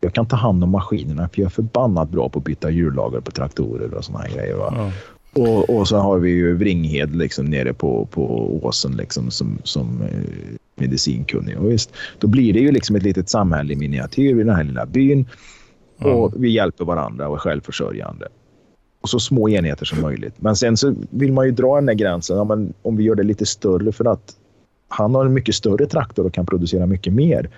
[0.01, 3.19] jag kan ta hand om maskinerna för jag är förbannat bra på att byta hjullager
[3.19, 4.55] på traktorer och såna här grejer.
[4.55, 4.73] Va?
[4.77, 4.91] Ja.
[5.33, 10.01] Och, och så har vi ju Vringhed liksom nere på, på åsen liksom som, som
[10.01, 11.57] eh, medicinkunnig.
[11.57, 14.63] Och visst, då blir det ju liksom ett litet samhälle i miniatyr i den här
[14.63, 15.25] lilla byn.
[15.97, 18.27] Och vi hjälper varandra och är självförsörjande.
[19.01, 20.33] Och så små enheter som möjligt.
[20.37, 22.37] Men sen så vill man ju dra den där gränsen.
[22.37, 24.35] Ja, men om vi gör det lite större för att
[24.87, 27.49] han har en mycket större traktor och kan producera mycket mer.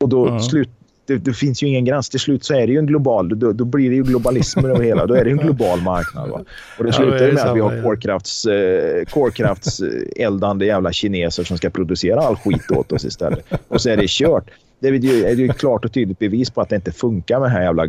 [0.00, 0.40] Och då Mm.
[0.40, 0.68] slut,
[1.10, 2.08] det, det finns ju ingen gräns.
[2.08, 4.84] Till slut så är det ju en global, då, då blir det ju globalism över
[4.84, 5.06] hela.
[5.06, 6.30] Då är det ju en global marknad.
[6.30, 6.40] Va?
[6.78, 8.54] Och det Ja, slutar det är ju med att vi har ja.
[8.54, 13.46] eh, kolkraftseldande jävla kineser som ska producera all skit åt oss istället.
[13.68, 14.50] Och så är det kört.
[14.80, 17.40] Det är ju, är det ju klart och tydligt bevis på att det inte funkar
[17.40, 17.86] med den här jävla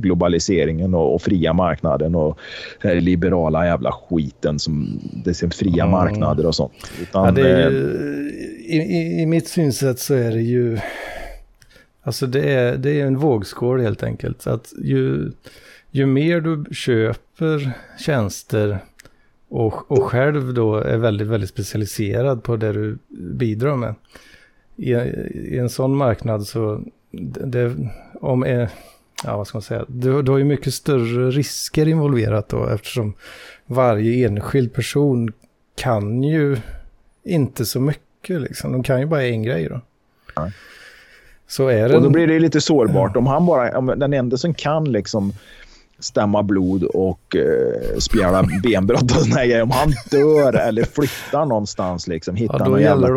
[0.00, 2.38] globaliseringen och, och fria marknaden och
[2.82, 5.90] den här liberala jävla skiten som det är fria Mm.
[5.90, 6.72] marknader och sånt.
[7.02, 8.32] Utan, Ja, det är eh, ju,
[8.66, 10.78] i, i, I mitt synsätt så är det ju...
[12.02, 14.42] Alltså det är, det är en vågskål helt enkelt.
[14.42, 15.32] Så att ju,
[15.90, 18.78] ju mer du köper tjänster
[19.48, 23.94] och, och själv då är väldigt, väldigt specialiserad på det du bidrar med.
[24.76, 26.82] I, i en sån marknad så...
[27.44, 27.76] Det,
[28.14, 28.70] om, är,
[29.24, 29.84] ja, vad ska man säga?
[29.88, 33.14] Du, du har ju mycket större risker involverat då eftersom
[33.66, 35.32] varje enskild person
[35.76, 36.56] kan ju
[37.24, 38.72] inte så mycket liksom.
[38.72, 39.80] De kan ju bara en grej då.
[40.34, 40.50] Ja.
[41.52, 41.96] Så är det...
[41.96, 43.16] Och då blir det lite sårbart.
[43.16, 45.32] Om han bara, om den enda som kan liksom
[45.98, 49.62] stämma blod och eh, spjära benbrott och såna grejer.
[49.62, 53.08] Om han dör eller flyttar någonstans, liksom, hittar Ja, någon jävla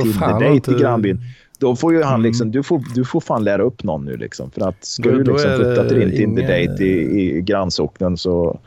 [0.47, 1.19] inte- i grannbyn.
[1.59, 2.23] Då får ju han Mm.
[2.23, 4.51] liksom, du får, du får fan lära upp någon nu liksom.
[4.51, 8.59] För att ska Då- du liksom flytta till din Tinder-date i, i grannsocknen så...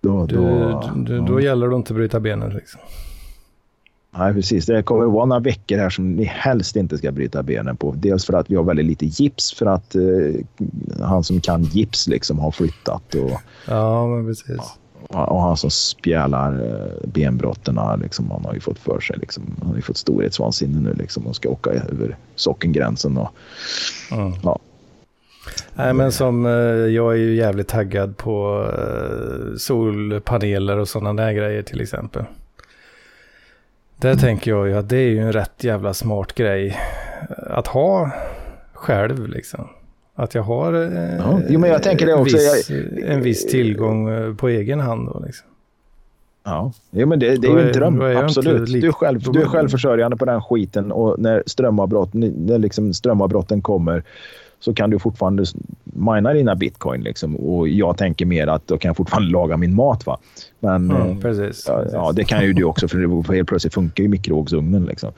[0.00, 2.80] Då, du, då, du, då gäller det att inte bryta benen liksom.
[4.18, 4.66] Nej, precis.
[4.66, 7.94] Det kommer att vara några veckor här som ni helst inte ska bryta benen på.
[7.96, 10.02] Dels för att vi har väldigt lite gips för att eh,
[11.00, 13.14] han som kan gips liksom har flyttat.
[13.14, 13.30] Och,
[13.68, 14.60] Ja, men precis.
[15.08, 19.16] och han som spjälar eh, benbrotten, liksom, han har ju fått för sig.
[19.18, 23.16] Liksom, han har ju fått storhetsvansinne nu liksom, och ska åka över sockengränsen.
[23.16, 23.28] Och,
[24.12, 24.32] Mm.
[24.42, 24.58] Ja.
[25.74, 26.52] Nej, men som eh,
[26.92, 32.24] jag är ju jävligt taggad på eh, solpaneler och sådana där grejer till exempel.
[34.02, 36.78] Där tänker jag ju att det är ju en rätt jävla smart grej
[37.30, 38.10] eh, att ha
[38.72, 39.68] själv liksom.
[40.14, 42.36] Att jag har eh, Ja, jo, men jag tänker det också.
[42.36, 42.70] Viss,
[43.04, 45.46] en viss tillgång eh, på egen hand då liksom.
[46.44, 48.00] Ja, ja men det, det är ju en dröm.
[48.00, 48.72] är Absolut.
[48.72, 53.62] Du är, själv, du är självförsörjande på den skiten och när, strömavbrott, när liksom strömavbrotten
[53.62, 54.04] kommer
[54.64, 55.44] så kan du fortfarande
[55.84, 57.02] mina dina bitcoin.
[57.02, 57.36] Liksom.
[57.36, 60.06] Och jag tänker mer att då kan jag fortfarande laga min mat.
[60.06, 60.18] Va?
[60.60, 61.64] Men Mm, eh, precis.
[61.68, 61.92] ja, precis.
[61.94, 64.84] ja, det kan ju du också för helt plötsligt funkar ju mikrovågsugnen.
[64.84, 65.12] Liksom.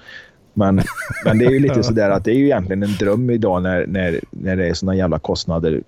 [0.54, 0.80] Men,
[1.24, 3.86] men det är ju lite sådär att det är ju egentligen en dröm idag när,
[3.86, 5.82] när, när det är såna jävla kostnader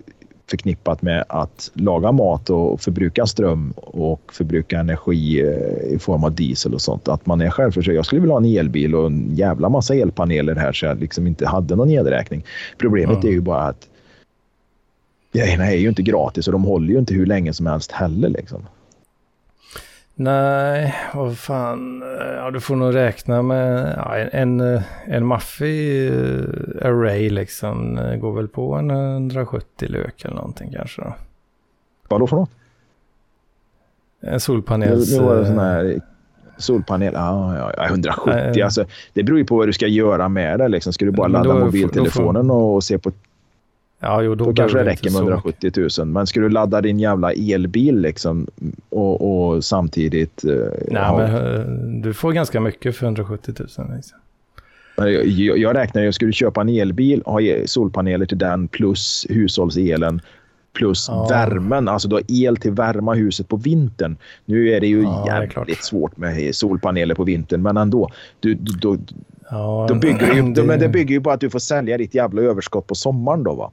[0.49, 6.35] förknippat med att laga mat och förbruka ström och förbruka energi eh, i form av
[6.35, 7.07] diesel och sånt.
[7.07, 7.97] Att man är självförsörjande.
[7.97, 11.27] Jag skulle vilja ha en elbil och en jävla massa elpaneler här så jag liksom
[11.27, 12.45] inte hade någon elräkning.
[12.77, 13.27] Problemet Mm.
[13.27, 13.87] är ju bara att
[15.33, 18.29] grejerna är ju inte gratis och de håller ju inte hur länge som helst heller.
[18.29, 18.65] Liksom.
[20.19, 22.03] Nej, vad fan.
[22.37, 27.97] Ja, du får nog räkna med ja, en, en, en maffig eh, array liksom.
[27.97, 31.13] eh, Går väl på en 170 lök eller någonting kanske då.
[32.09, 32.49] Vad då för något?
[34.21, 35.17] En Nu, solpanels...
[35.17, 36.01] nu var det eh, sån här
[36.57, 37.13] solpanel.
[37.13, 38.21] Ja, ja, ja, 170.
[38.35, 38.61] Nej.
[38.61, 40.67] Alltså, det beror ju på vad du ska göra med det.
[40.67, 40.93] Liksom.
[40.93, 43.11] Ska du bara ladda mobiltelefonen och se på
[43.99, 46.07] Ja, jo, då, Då kanske det räcker med så- 170 000.
[46.07, 48.47] Men ska du ladda din jävla elbil liksom
[48.89, 50.43] och, och samtidigt...
[50.45, 50.51] eh,
[50.91, 51.55] Nej, ha- men
[51.95, 53.67] eh, du får ganska mycket för 170 000.
[53.95, 54.17] Liksom.
[54.97, 58.67] Jag, jag, jag räknar ju, ska du köpa en elbil, ha e- solpaneler till den
[58.67, 60.21] plus hushållselen
[60.73, 61.27] plus Ja.
[61.29, 61.87] värmen.
[61.87, 64.17] Alltså du har el till värma huset på vintern.
[64.45, 68.11] Nu är det ju Ja, det jävligt svårt med solpaneler på vintern, men ändå.
[68.39, 68.97] Du, du, då,
[69.51, 72.15] Ja, då bygger ju, det- men det bygger ju på att du får sälja ditt
[72.15, 73.71] jävla överskott på sommaren då va.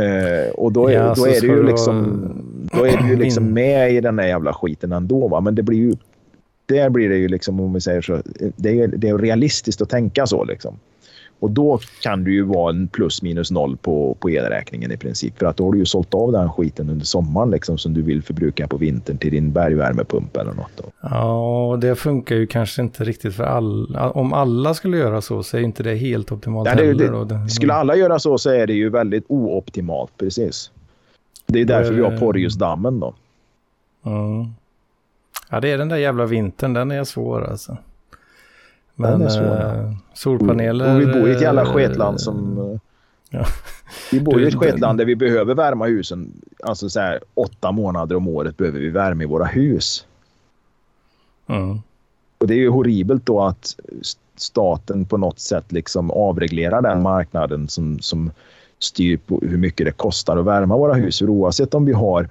[0.00, 2.22] Eh, och då är, Ja, då är det ju liksom,
[2.72, 5.40] då är du ju liksom med i den här jävla skiten ändå va.
[5.40, 5.94] Men det blir ju,
[6.66, 8.22] där blir det ju liksom om vi säger så,
[8.56, 10.74] det är, det är realistiskt att tänka så liksom.
[11.42, 15.38] Och då kan du ju vara en plus minus noll på, på elräkningen i princip.
[15.38, 18.02] För att då har du ju sålt av den skiten under sommaren liksom, som du
[18.02, 20.70] vill förbruka på vintern till din bergvärmepump eller något.
[20.76, 20.84] Då.
[21.00, 24.10] Ja, det funkar ju kanske inte riktigt för alla.
[24.10, 27.24] Om alla skulle göra så så är inte det helt optimalt Ja, det, heller.
[27.24, 30.70] det, Det- skulle alla göra så så är det ju väldigt ooptimalt precis.
[31.46, 32.16] Det är därför vi har.
[32.18, 33.14] Porjusdammen då.
[34.06, 34.46] Mm.
[35.50, 37.76] Ja, det är den där jävla vintern, den är svår alltså.
[38.96, 40.94] Den Men är svår, eh, solpaneler...
[40.94, 42.58] Och vi bor i ett jävla eh, sketland som...
[43.30, 43.46] Ja.
[44.10, 46.32] Vi bor i ett sketland där vi behöver värma husen.
[46.62, 50.06] Alltså så här, åtta månader om året behöver vi värme i våra hus.
[51.46, 51.78] Mm.
[52.38, 53.76] Och det är ju horribelt då att
[54.36, 58.30] staten på något sätt liksom avreglerar den marknaden som, som
[58.78, 61.18] styr på hur mycket det kostar att värma våra hus.
[61.18, 62.28] För oavsett om vi har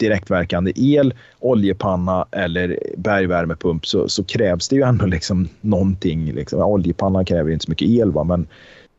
[0.00, 6.32] direktverkande el, oljepanna eller bergvärmepump så, så krävs det ju ändå liksom någonting.
[6.32, 6.60] Liksom.
[6.60, 8.24] Oljepanna kräver inte så mycket el, va?
[8.24, 8.46] men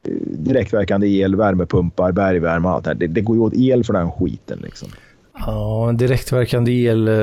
[0.08, 2.96] eh, direktverkande el, värmepumpar, bergvärme och allt det här.
[2.96, 4.60] Det, det går ju åt el för den skiten.
[4.64, 4.90] Liksom.
[5.34, 7.14] Ja, direktverkande el eh,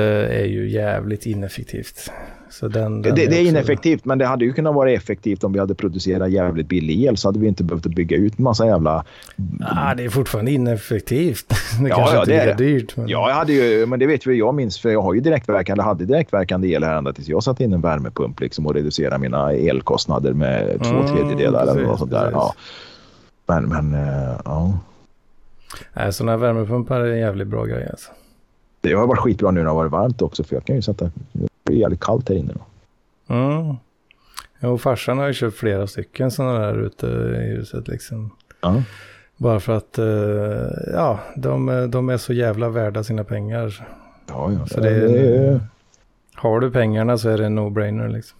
[0.41, 2.11] är ju jävligt ineffektivt.
[2.49, 5.53] Så den, Det, den det är ineffektivt, men det hade ju kunnat vara effektivt om
[5.53, 8.65] vi hade producerat jävligt billig el så hade vi inte behövt bygga ut en massa
[8.65, 9.05] jävla...
[9.59, 11.45] Ja, det är fortfarande ineffektivt.
[11.81, 12.63] Det Ja, kanske ja, inte det är är det.
[12.63, 12.97] dyrt.
[12.97, 13.07] Men...
[13.07, 15.83] Ja, jag hade ju, men det vet vi jag minns för jag har ju direktverkande,
[15.83, 19.53] hade direktverkande el här ända tills jag satte in en värmepump liksom och reducerade mina
[19.53, 22.29] elkostnader med två Mm, tredjedelar eller precis, något sånt där.
[22.31, 22.53] Ja.
[23.47, 24.79] Men, men eh, ja.
[25.93, 28.11] Nej, sådana här värmepumpar är en jävligt bra grej alltså.
[28.81, 30.81] Det har varit skitbra nu när det har varit varmt också för jag kan ju
[30.81, 31.11] sätta...
[31.31, 33.33] Det blir jävligt kallt här inne då.
[33.35, 33.75] Mm.
[34.59, 38.29] Jo, farsan har ju köpt flera stycken sådana där ute i huset liksom.
[38.61, 38.83] Ja.
[39.37, 43.87] Bara för att, eh, ja, de, de är så jävla värda sina pengar.
[44.27, 44.65] Ja, ja.
[44.65, 45.59] Så det är- det
[46.35, 48.37] Har du pengarna så är det en no-brainer liksom.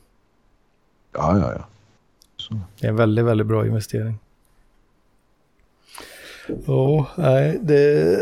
[1.13, 1.65] ja, ja, ja.
[2.79, 4.19] Det är en väldigt, väldigt bra investering.
[6.67, 8.17] Ja, nej, det,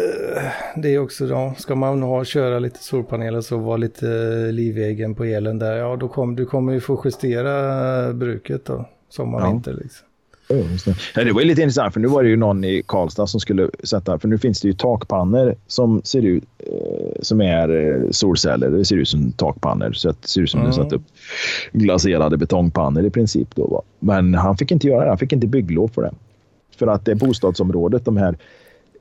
[0.75, 1.53] det är också då.
[1.57, 4.05] Ska man ha, köra lite solpaneler så var lite
[4.51, 5.75] livegen på elen där.
[5.77, 8.85] Ja, då kom, du kommer ju få justera bruket då.
[9.09, 9.51] Sommar, Ja.
[9.51, 10.07] vinter liksom.
[11.15, 11.31] Ja, det.
[11.31, 14.27] Var lite intressant för nu var det ju någon i Karlstad som skulle sätta, för
[14.27, 18.69] nu finns det ju takpannor som ser ut eh, som är eh, solceller.
[18.69, 20.71] Det ser ut som takpannor så det ser ut som Mm.
[20.71, 21.01] du satt upp
[21.71, 23.55] glaserade betongpannor i princip.
[23.55, 23.81] Då, va?
[23.99, 25.09] Men han fick inte göra det.
[25.09, 26.11] Han fick inte bygglov för det.
[26.77, 28.37] För att det är bostadsområdet, de här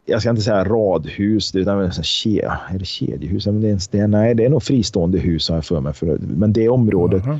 [0.09, 3.47] jag ska inte säga radhus, det är, ke, det kedjehus?
[3.47, 5.93] Men det är, ens det, nej, det är nog fristående hus har jag för mig.
[5.93, 7.39] För, men det området Mhm.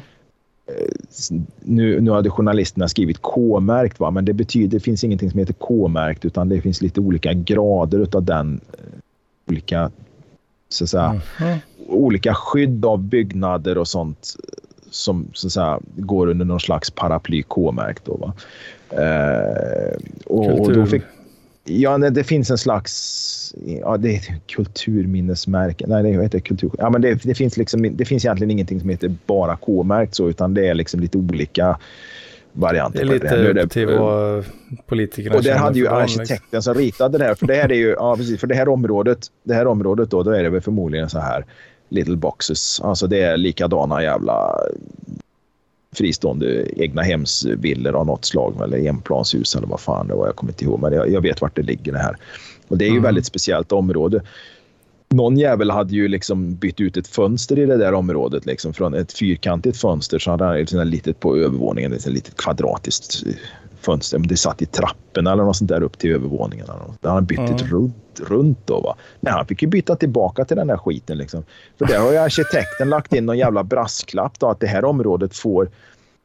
[1.61, 4.11] nu, nu hade journalisterna skrivit K-märkt, va?
[4.11, 8.09] men det betyder det finns ingenting som heter K-märkt utan det finns lite olika grader
[8.17, 8.61] av den.
[8.73, 8.79] eh,
[9.49, 9.91] Olika,
[10.69, 11.59] så att säga, Mhm.
[11.89, 14.37] olika skydd av byggnader och sånt
[14.91, 18.05] som så att säga, går under någon slags paraply K-märkt.
[18.05, 18.33] Då, va?
[18.91, 19.97] Eh,
[20.27, 21.03] och, och då fick,
[21.69, 23.55] Ja, det, finns en slags...
[23.65, 25.85] Ja, det är kulturminnesmärke.
[25.89, 26.71] Nej, det heter kultur...
[26.79, 30.29] Ja, men det, det, finns liksom, det finns egentligen ingenting som heter bara K-märkt så,
[30.29, 31.79] utan det är liksom lite olika
[32.53, 33.05] varianter.
[33.05, 33.63] Det är lite på det.
[33.63, 34.45] upp till vad
[34.87, 35.99] politikerna Och där hade ju liksom.
[35.99, 38.69] arkitekten som ritade det här, för det här är ju, ja precis, för det här
[38.69, 41.45] området, det här området då, då är det väl förmodligen så här
[41.89, 42.81] little boxes.
[42.81, 44.61] Alltså det är likadana jävla
[45.97, 50.27] fristående egna hemsvillor av något slag eller enplanshus eller vad fan det var.
[50.27, 52.17] Jag kommer inte ihåg, men jag, jag vet vart det ligger det här.
[52.69, 53.03] Och det är ju Mm.
[53.03, 54.23] väldigt speciellt område.
[55.09, 58.47] Någon jävel hade ju liksom bytt ut ett fönster i det där området.
[58.47, 63.25] Liksom, från ett fyrkantigt fönster så hade han ett litet på övervåningen, ett litet kvadratiskt
[63.87, 64.19] fönster.
[64.19, 66.67] Men det satt i trappen eller något sånt där upp till övervåningen.
[67.01, 67.57] Där han bytt Mm.
[67.59, 68.81] runt, runt då.
[68.81, 68.97] Va?
[69.21, 71.19] Nej, han fick ju byta tillbaka till den där skiten.
[71.19, 71.45] Liksom.
[71.79, 75.37] För där har ju arkitekten lagt in någon jävla brasklapp då, att det här området
[75.37, 75.71] får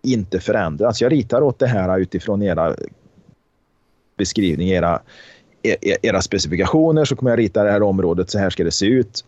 [0.04, 1.02] inte förändras.
[1.02, 2.76] Jag ritar åt det här utifrån era
[4.18, 5.02] beskrivning, era,
[5.64, 8.30] e- era specifikationer så kommer jag rita det här området.
[8.30, 9.26] Så här ska det se ut.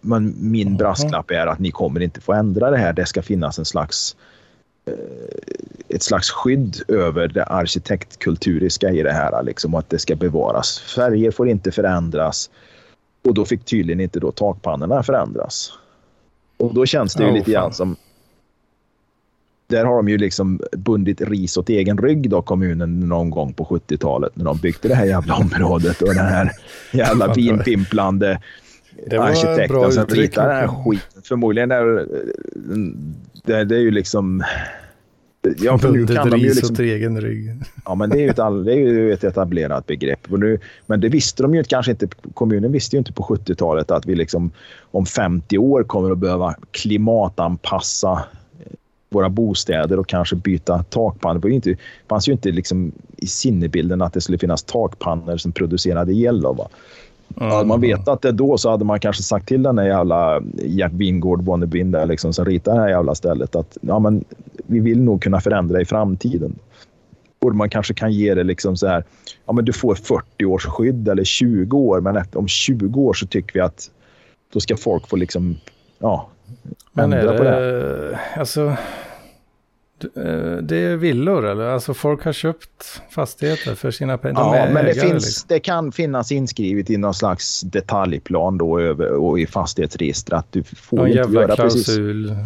[0.00, 2.92] Men min brasklapp är att ni kommer inte få ändra det här.
[2.92, 4.16] Det ska finnas en slags
[5.88, 9.42] ett slags skydd över det arkitektkulturiska i det här.
[9.42, 10.78] Liksom, och att det ska bevaras.
[10.78, 12.50] Färger får inte förändras.
[13.24, 15.72] Och då fick tydligen inte då takpannorna förändras.
[16.56, 17.96] Och då känns det ju Oh, lite grann som...
[19.66, 23.64] Där har de ju liksom bundit ris åt egen rygg då, kommunen någon gång på
[23.64, 26.50] 70-talet när de byggde det här jävla området och den här
[26.92, 28.40] jävla vinpimplande
[29.10, 31.22] arkitekten som ritar den här skiten.
[31.22, 32.06] Förmodligen är
[33.48, 34.42] det, det är ju liksom...
[35.56, 37.62] Ja, för nu kan de ju liksom åt egen rygg.
[37.84, 40.30] Ja, men det är ju ett, all, det är ju ett etablerat begrepp.
[40.30, 42.08] Nu, men det visste de ju kanske inte.
[42.34, 44.50] Kommunen visste ju inte på 70-talet att vi liksom
[44.80, 48.12] om 50 år kommer att behöva klimatanpassa
[48.60, 48.72] eh,
[49.10, 51.40] våra bostäder och kanske byta takpannor.
[51.40, 51.76] Det inte-
[52.08, 56.40] fanns ju inte liksom i sinnebilden att det skulle finnas takpannor som producerade el.
[56.40, 56.68] Då, va?
[57.36, 60.92] Hade man vetat det då så hade man kanske sagt till den där jävla Gert
[60.92, 64.24] Wingård wannabeen där liksom, som ritar det här jävla stället att ja, men,
[64.66, 66.58] vi vill nog kunna förändra i framtiden.
[67.38, 69.04] Och man kanske kan ge det liksom så här,
[69.46, 73.14] ja men du får 40 års skydd eller 20 år, men efter, om 20 år
[73.14, 73.90] så tycker vi att
[74.52, 75.56] då ska folk få liksom,
[75.98, 76.28] ja,
[76.92, 78.18] Men är det, det.
[78.36, 78.76] alltså,
[80.62, 81.64] det är villor eller?
[81.64, 84.40] Alltså folk har köpt fastigheter för sina pengar.
[84.40, 85.46] De Ja, men det, finns, liksom.
[85.48, 90.62] det kan finnas inskrivet i någon slags detaljplan då över, och i fastighetsregistret att du
[90.62, 92.36] får Någon inte jävla göra precis klausul.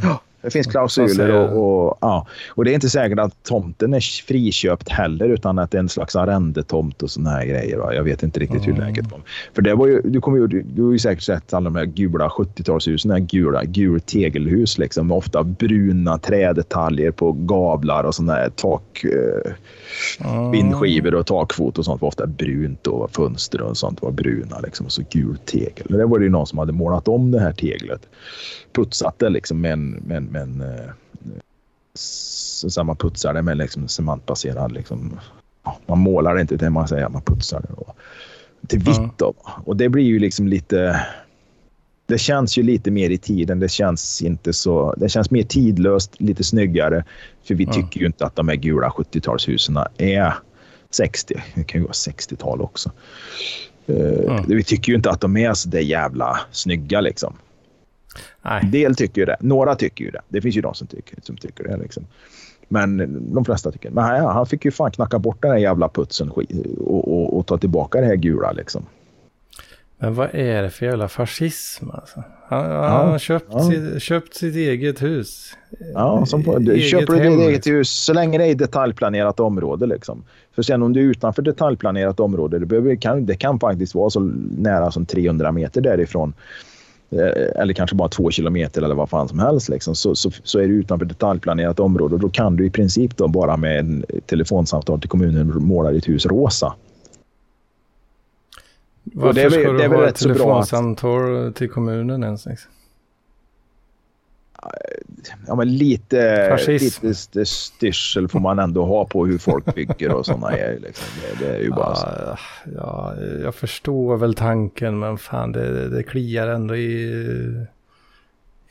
[0.43, 2.27] Det finns klausuler och, och, ja.
[2.49, 5.89] och det är inte säkert att tomten är friköpt heller utan att det är en
[5.89, 7.79] slags arrendetomt och såna här grejer.
[7.79, 7.95] Va?
[7.95, 8.85] Jag vet inte riktigt hur Mm.
[8.85, 9.21] läget var.
[9.55, 11.85] För det var ju, du, kommer ju, du, har ju säkert sett alla de här
[11.85, 18.15] gula 70-talshusen, de här gula, gul tegelhus liksom, med ofta bruna trädetaljer på gavlar och
[18.15, 19.53] såna här tak, eh,
[20.53, 24.87] vindskivor och takfot och sånt var ofta brunt och fönster och sånt var bruna liksom
[24.87, 25.87] och så gult tegel.
[25.89, 28.09] Det var det ju någon som hade målat om det här teglet.
[28.73, 30.91] Putsat det liksom med en, med en, med en eh,
[32.85, 35.21] man putsar det med liksom cementbaserad liksom.
[35.87, 37.95] Man målar inte utan man säger att man putsar det då.
[38.69, 39.35] Till vitt då.
[39.65, 41.07] Och det blir ju liksom lite
[42.07, 43.61] det känns ju lite mer i tiden.
[43.61, 44.95] Det känns inte så.
[44.97, 47.05] Det känns mer tidlöst, lite snyggare.
[47.45, 47.73] För vi Ja.
[47.73, 50.35] tycker ju inte att de här gula 70-talshusen är
[50.91, 51.43] 60.
[51.55, 52.91] Det kan ju vara 60-tal också.
[53.87, 53.97] Eh,
[54.27, 54.45] Ja.
[54.49, 57.35] Vi tycker ju inte att de är så där jävla snygga liksom.
[58.43, 59.37] En del tycker ju det.
[59.41, 60.21] Några tycker ju det.
[60.29, 61.77] Det finns ju de som tycker, som tycker det.
[61.77, 62.07] Liksom.
[62.69, 65.89] Men de flesta tycker Men ja, han fick ju fan knacka bort den här jävla
[65.89, 66.45] putsen och,
[66.81, 68.53] och, och ta tillbaka det här gula.
[68.53, 68.87] Liksom.
[69.99, 72.23] men vad är det för jävla fascism alltså?
[72.49, 73.71] Han, han har köpt, ja.
[73.71, 75.57] sitt, köpt sitt eget hus.
[75.95, 77.73] Ja, som på, du, Eget köper du ditt eget liksom.
[77.73, 79.87] hus så länge det är i detaljplanerat område.
[79.87, 80.25] Liksom.
[80.55, 84.11] För sen om du är utanför detaljplanerat område, det, behöver, kan, det kan faktiskt vara
[84.11, 84.21] så
[84.59, 86.35] nära som 300 meter därifrån.
[87.13, 89.69] Eh, Eller kanske bara två kilometer eller vad fan som helst.
[89.69, 89.95] Liksom.
[89.95, 93.29] Så, så, så är du utanför detaljplanerat område och då kan du i princip då
[93.29, 96.75] bara med en telefonsamtal till kommunen måla ditt hus rosa.
[99.05, 102.23] Varför det är ska det du är väl ha ett bra att- telefonsamtal till kommunen
[102.25, 102.47] ens?
[102.47, 102.71] Liksom?
[105.47, 107.07] Ja, men lite, Fascism.
[107.07, 110.79] lite st- styrsel får man ändå ha på hur folk bygger och sådana grejer.
[110.81, 111.07] Liksom.
[111.39, 112.07] Det, det är ju bara så.
[112.27, 112.37] Ja,
[112.77, 117.67] ja, jag förstår väl tanken, men fan det, det kliar ändå i,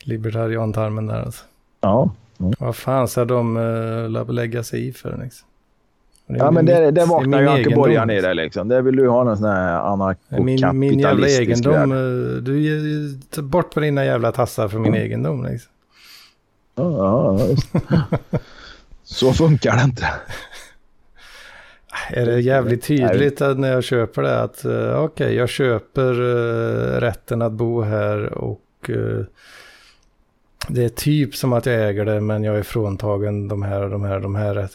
[0.04, 1.44] libertariantarmen där alltså.
[1.80, 2.10] Ja.
[2.58, 5.48] Vad fan ska de uh, lägga sig i för liksom?
[6.26, 8.68] Ja, men det, det vaknar ju ankeborgaren i det liksom.
[8.68, 10.44] Det vill du ha någon sån här Min,
[10.78, 11.90] min jävla anarkokapitalistisk egendom.
[11.90, 12.36] värld.
[12.38, 12.42] eh,
[13.34, 15.44] Du bort med dina jävla tassar för min egendom.
[15.44, 15.71] Liksom.
[16.74, 17.38] Ja.
[19.02, 20.06] Så funkar det inte.
[22.10, 26.20] är det jävligt tydligt att när jag köper det att uh, okej, okay, jag köper
[26.20, 29.24] uh, rätten att bo här och uh,
[30.68, 33.90] det är typ som att jag äger det men jag är fråntagen de här och
[33.90, 34.68] de här, de här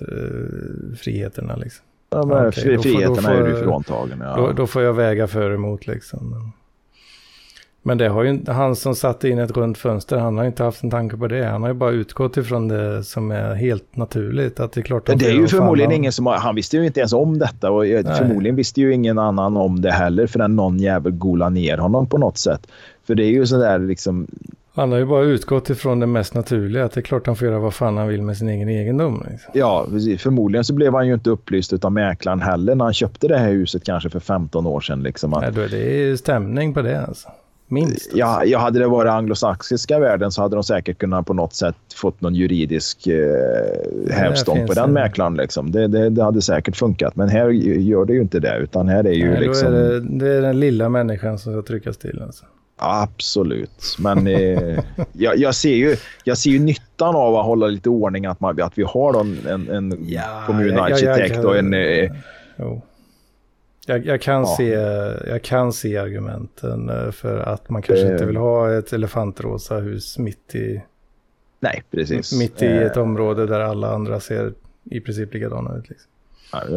[0.95, 1.85] friheterna liksom.
[2.09, 4.19] Ja, men okay, friheten är du fråntagen.
[4.21, 4.35] Ja.
[4.35, 6.53] Då, då, får jag väga för emot liksom.
[7.87, 10.83] Men det har ju han som satte in ett runt fönster, han har inte haft
[10.83, 11.45] en tanke på det.
[11.45, 14.59] Han har ju bara utgått ifrån det som är helt naturligt.
[14.59, 16.99] Att det är klart det är ju förmodligen ingen som har, han visste ju inte
[16.99, 18.03] ens om detta och Nej.
[18.03, 22.17] förmodligen visste ju ingen annan om det heller förrän någon jävel golade ner honom på
[22.17, 22.67] något sätt.
[23.07, 24.27] För det är ju sådär liksom
[24.73, 26.85] han har ju bara utgått ifrån det mest naturliga.
[26.85, 29.25] Att det är klart han får göra vad fan han vill med sin egen egendom.
[29.31, 29.51] Liksom.
[29.53, 30.21] Ja, precis.
[30.21, 33.51] Förmodligen så blev han ju inte upplyst av mäklaren heller när han köpte det här
[33.51, 35.03] huset kanske för 15 år sedan.
[35.03, 35.41] Liksom, att...
[35.41, 37.29] Nej, då är det stämning på det alltså.
[37.69, 38.11] Minst.
[38.13, 38.47] Ja, alltså.
[38.47, 42.21] ja, hade det varit anglosaxiska världen så hade de säkert kunnat på något sätt fått
[42.21, 44.93] någon juridisk eh, hävstång på den en...
[44.93, 45.35] mäklaren.
[45.35, 45.71] Liksom.
[45.71, 48.57] Det, det, det, hade säkert funkat, men här gör det ju inte det.
[48.57, 49.67] Utan här är ju Nej, liksom...
[49.67, 52.21] Är det, det, är den lilla människan som ska tryckas till.
[52.21, 52.45] Alltså.
[52.79, 54.79] Absolut, men eh,
[55.13, 58.61] jag, jag, ser ju, jag ser ju nyttan av att hålla lite ordning, att, man,
[58.61, 61.73] att vi har en, en, en ja, kommunarkitekt ja, ja, och en...
[61.73, 62.11] Eh,
[63.89, 64.55] jag, jag, kan ja.
[64.57, 64.69] se,
[65.29, 70.17] jag kan se argumenten eh, för att man kanske inte vill ha ett elefantrosa hus
[70.17, 70.81] mitt i...
[71.59, 72.39] Nej, precis.
[72.39, 74.53] Mitt i ett område där alla andra ser
[74.83, 75.89] i princip likadana ut.
[75.89, 76.11] Liksom.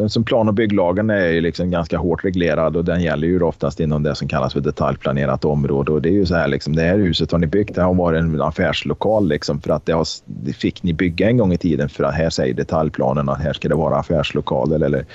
[0.07, 3.79] Som plan och bygglagen är ju liksom ganska hårt reglerad och den gäller ju oftast
[3.79, 5.91] inom det som kallas för detaljplanerat område.
[5.91, 7.93] Och det är ju så här, liksom, det här huset har ni byggt, det har
[7.93, 11.57] varit en affärslokal liksom, för att det, har, det fick ni bygga en gång i
[11.57, 15.05] tiden för att här säger detaljplanen att här ska det vara affärslokaler eller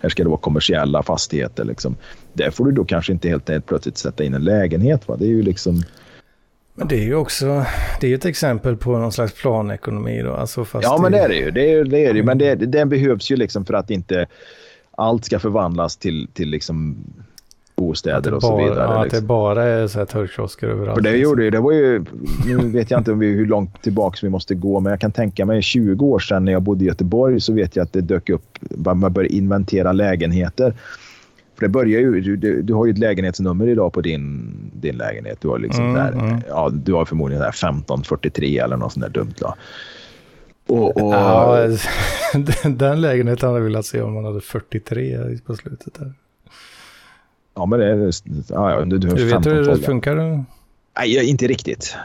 [0.00, 1.64] här ska det vara kommersiella fastigheter.
[1.64, 1.96] Liksom.
[2.32, 5.08] Där får du då kanske inte helt, helt plötsligt sätta in en lägenhet.
[5.08, 5.16] Va?
[5.18, 5.82] Det är ju liksom...
[6.74, 7.64] Men det är ju också,
[8.00, 10.32] det är ju ett exempel på någon slags planekonomi då.
[10.32, 11.50] Alltså fast ja, men det är det ju.
[11.50, 14.26] Det är, det är det, men det, den behövs ju liksom för att inte
[14.90, 16.96] allt ska förvandlas till, till liksom
[17.76, 18.78] bostäder och så vidare.
[18.78, 18.96] Ja, liksom.
[18.96, 19.26] att det liksom.
[19.26, 20.96] bara är så här torrkiosker överallt.
[20.96, 21.30] För det liksom.
[21.30, 22.04] gjorde ju, det var ju,
[22.46, 25.62] nu vet jag inte hur långt tillbaka vi måste gå, men jag kan tänka mig
[25.62, 28.58] 20 år sedan när jag bodde i Göteborg så vet jag att det dök upp,
[28.70, 30.74] man började inventera lägenheter.
[31.64, 35.38] Det börjar ju, du, du, har ju ett lägenhetsnummer idag på din, din lägenhet.
[35.40, 36.40] Du har, liksom mm, där, mm.
[36.48, 39.34] Ja, du har förmodligen där 1543 eller något sånt där dumt.
[39.38, 39.54] Då.
[40.66, 41.14] Och, och...
[41.14, 41.68] Ja,
[42.64, 45.94] den lägenheten hade jag velat se om man hade 43 på slutet.
[45.94, 46.12] Där.
[47.54, 48.10] Ja, men det är...
[48.48, 50.44] Ja, du, du, du vet hur det funkar?
[50.98, 51.96] Nej, inte riktigt.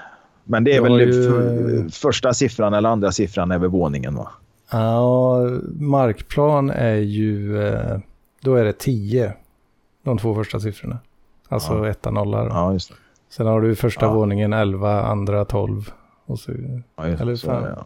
[0.44, 1.90] Men det är väl ju...
[1.90, 4.30] första siffran eller andra siffran över våningen va?
[4.72, 5.40] Ja,
[5.80, 7.68] markplan är ju...
[7.68, 7.99] Eh,
[8.41, 9.34] då är det 10,
[10.04, 11.00] de två första siffrorna.
[11.50, 11.88] Alltså ja.
[11.88, 12.44] etta, nolla.
[12.44, 12.50] Då.
[12.50, 12.96] Ja, just det.
[13.30, 14.14] Sen har du första ja.
[14.14, 15.92] våningen 11, andra 12.
[16.26, 16.52] Och så,
[16.96, 17.68] ja, just, eller så, ja.
[17.76, 17.86] ja.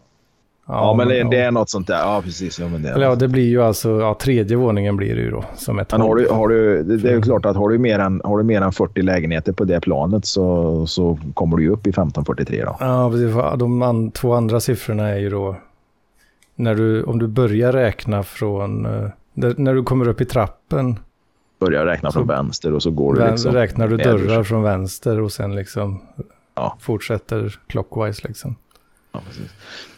[0.66, 1.98] Ja, men det, det, är något sånt där.
[1.98, 2.60] Ja, precis.
[2.60, 5.30] Ja, men det, Eller ja, det blir ju alltså, ja, tredje våningen blir det ju
[5.30, 5.44] då.
[5.56, 7.78] Som ett men har du, har du, det, det är ju klart att har du,
[7.78, 11.62] mer än, har du mer än 40 lägenheter på det planet så, så kommer du
[11.62, 12.76] ju upp i 1543 då.
[12.80, 13.34] Ja, precis.
[13.58, 15.56] De an, två andra siffrorna är ju då,
[16.54, 20.98] när du, om du börjar räkna från eh, när du kommer upp i trappen.
[21.64, 23.52] Börjar räkna från vänster och så går du liksom.
[23.52, 26.02] Räknar du dörrar från vänster och sen liksom
[26.54, 26.76] ja.
[26.80, 28.56] fortsätter clockwise liksom.
[29.12, 29.20] Ja,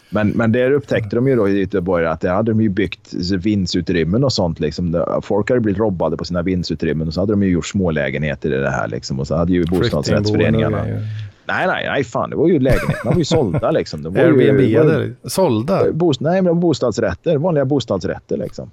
[0.09, 3.13] men, men där upptäckte de ju då i Göteborg att det hade de ju byggt
[3.33, 4.59] vindsutrymmen och sånt.
[4.59, 5.03] Liksom.
[5.23, 8.57] Folk hade blivit robbade på sina vindsutrymmen och så hade de ju gjort smålägenheter i
[8.57, 8.87] det här.
[8.87, 9.19] Liksom.
[9.19, 10.83] Och så hade ju bostadsrättsföreningarna...
[11.49, 12.29] Nej, nej, nej, fan.
[12.29, 14.03] Det var ju lägenheterna var ju sålda liksom.
[14.03, 15.91] Det var Airbnb ju, var, sålda?
[15.91, 17.37] Bost, nej, men bostadsrätter.
[17.37, 18.71] Vanliga bostadsrätter liksom.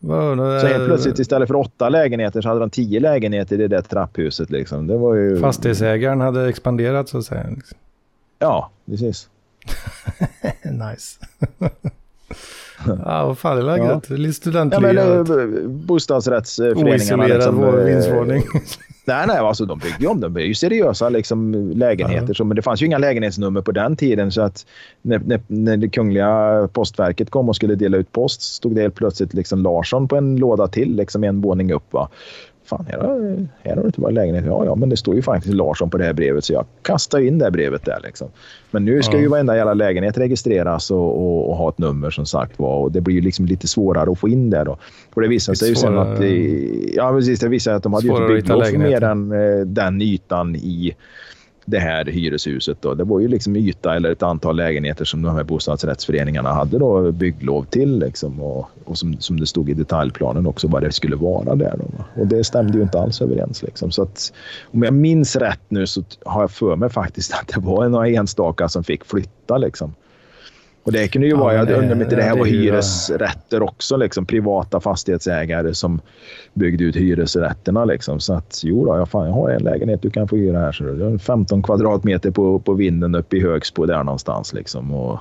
[0.00, 3.82] Så helt plötsligt istället för åtta lägenheter så hade de tio lägenheter i det där
[3.82, 4.50] trapphuset.
[4.50, 4.86] Liksom.
[4.86, 5.40] Det var ju...
[5.40, 7.46] Fastighetsägaren hade expanderat så att säga.
[7.50, 7.78] Liksom.
[8.38, 9.28] Ja, precis.
[10.62, 11.18] nice.
[12.86, 13.86] ja, vad fan, det är ja.
[13.86, 14.10] gött.
[14.10, 14.92] Lite studentliga.
[14.92, 16.90] Ja, men, eh, bostadsrättsföreningarna.
[16.92, 18.42] Oisolerad liksom, vindsvåning.
[19.04, 20.20] Nej, nej, alltså de byggde ju om.
[20.20, 22.28] De är ju seriösa liksom, lägenheter.
[22.28, 22.34] Ja.
[22.34, 24.32] Så, men det fanns ju inga lägenhetsnummer på den tiden.
[24.32, 24.66] Så att
[25.02, 28.94] när, när, när det kungliga postverket kom och skulle dela ut post stod det helt
[28.94, 31.92] plötsligt liksom Larsson på en låda till, liksom en våning upp.
[31.92, 32.08] Va?
[32.70, 34.44] Fan, här har, här har det inte varit lägenhet.
[34.46, 37.18] Ja, ja, men det står ju faktiskt Larsson på det här brevet så jag kastar
[37.18, 38.00] in det brevet där.
[38.02, 38.28] Liksom.
[38.70, 39.20] Men nu ska ja.
[39.20, 42.76] ju varenda jävla lägenhet registreras och, och, och, ha ett nummer som sagt var.
[42.76, 44.78] Och det blir ju liksom lite svårare att få in det då.
[45.14, 46.18] Och det visade sig ju sen att...
[46.94, 47.40] Ja, precis.
[47.40, 50.96] Det visade att de hade ju inte byggt mer än eh, den ytan i
[51.70, 52.82] det här hyreshuset.
[52.82, 52.94] Då.
[52.94, 57.12] Det var ju liksom yta eller ett antal lägenheter som de här bostadsrättsföreningarna hade då
[57.12, 57.98] bygglov till.
[57.98, 61.74] Liksom, och, och som, som det stod i detaljplanen också vad det skulle vara där.
[61.78, 62.20] Då.
[62.20, 63.62] Och det stämde ju inte alls överens.
[63.62, 63.90] Liksom.
[63.90, 64.32] Så att,
[64.72, 68.08] om jag minns rätt nu så har jag för mig faktiskt att det var några
[68.08, 69.58] enstaka som fick flytta.
[69.58, 69.94] Liksom.
[70.82, 73.96] Och det kunde ju Ja, vara, jag undrar om inte det här var hyresrätter också,
[73.96, 76.00] liksom privata fastighetsägare som
[76.54, 77.84] byggde ut hyresrätterna.
[77.84, 78.20] Liksom.
[78.20, 80.72] Så att jo då, jag, fan, jag har en lägenhet du kan få hyra här.
[80.72, 84.52] Så det är 15 kvadratmeter på, på vinden uppe i Högsbo där någonstans.
[84.52, 84.94] Liksom.
[84.94, 85.18] Och,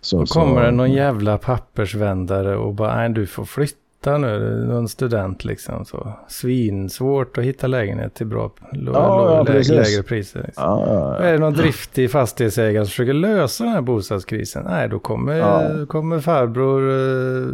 [0.00, 3.76] så, Då kommer det någon jävla pappersvändare och bara, nej du får flytta
[4.10, 5.84] nu, någon student liksom.
[5.84, 6.12] Så.
[6.28, 10.42] Svinsvårt att hitta lägenhet till bra, lo, Ja, lo, ja, lägre priser.
[10.46, 10.64] Liksom.
[10.64, 14.64] Ja, Är det någon driftig fastighetsägare som försöker lösa den här bostadskrisen?
[14.64, 17.46] Nej, då kommer, kommer farbror, eh,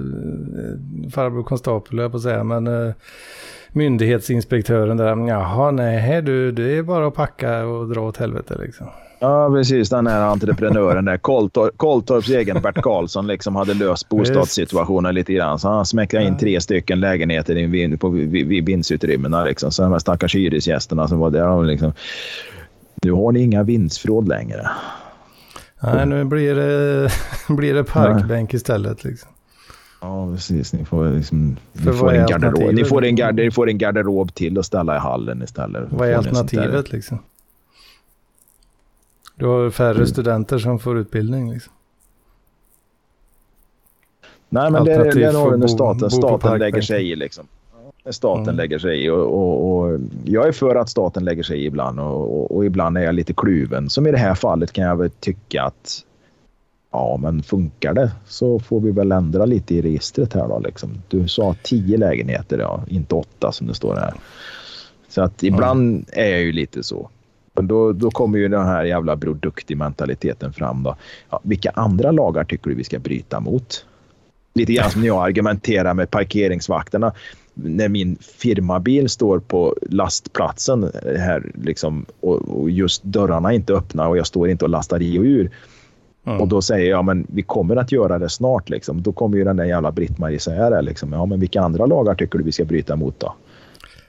[1.10, 2.94] farbror konstapel, jag på att säga, men eh,
[3.72, 8.86] myndighetsinspektören där, jaha, nej, du, det är bara att packa och dra åt helvete liksom.
[9.22, 9.90] Ja, precis.
[9.90, 11.16] Den här entreprenören där.
[11.16, 15.58] Koltor, Koltorps egen Bert Karlsson liksom hade löst bostadssituationen lite grann.
[15.58, 18.08] Så han smäckade in tre stycken lägenheter i, vin- på,
[18.66, 19.44] vindsutrymmena.
[19.44, 19.70] Liksom.
[19.72, 21.46] Så de här stackars hyresgästerna som var där.
[21.46, 21.92] de Liksom,
[23.02, 24.70] nu har ni inga vindsförråd längre.
[25.82, 27.08] Nej, nu blir det,
[27.48, 29.28] blir det parkbänk istället liksom.
[30.00, 30.72] Ja, precis.
[30.72, 32.74] Ni får, liksom, ni får, en, garderob.
[32.74, 35.84] Ni, får en, ni får en garderob till att ställa i hallen istället.
[35.90, 37.18] Vad är alternativet liksom?
[39.34, 40.06] Du har färre Mm.
[40.06, 41.72] studenter som får utbildning liksom.
[44.48, 47.16] Nej, men det, det är nog när staten, staten lägger sig i.
[47.16, 47.46] Liksom.
[48.04, 48.56] När staten Mm.
[48.56, 49.10] lägger sig i.
[49.10, 52.98] Och, och, och, jag är för att staten lägger sig i ibland och, och, ibland
[52.98, 53.90] är jag lite kluven.
[53.90, 56.04] Som i det här fallet kan jag väl tycka att
[56.90, 60.58] ja, men funkar det så får vi väl ändra lite i registret här då.
[60.58, 61.02] Liksom.
[61.08, 64.14] Du sa tio lägenheter, ja, inte åtta som det står här.
[65.08, 67.10] Så att ibland är jag ju lite så.
[67.54, 70.82] Men då, då kommer ju den här jävla Bror Duktig-mentaliteten fram.
[70.82, 70.96] Då.
[71.30, 73.84] Ja, vilka andra lagar tycker du vi ska bryta mot?
[74.54, 77.12] Lite grann som när jag argumenterar med parkeringsvakterna.
[77.54, 84.08] När min firmabil står på lastplatsen här liksom, och, och just dörrarna är inte öppna
[84.08, 85.50] och jag står inte och lastar i och ur.
[86.26, 86.40] Mm.
[86.40, 88.70] Och då säger jag men vi kommer att göra det snart.
[88.70, 89.02] Liksom.
[89.02, 90.82] Då kommer ju den där jävla Britt-Marie säga det.
[90.82, 91.12] Liksom.
[91.12, 93.34] Ja, men vilka andra lagar tycker du vi ska bryta mot då?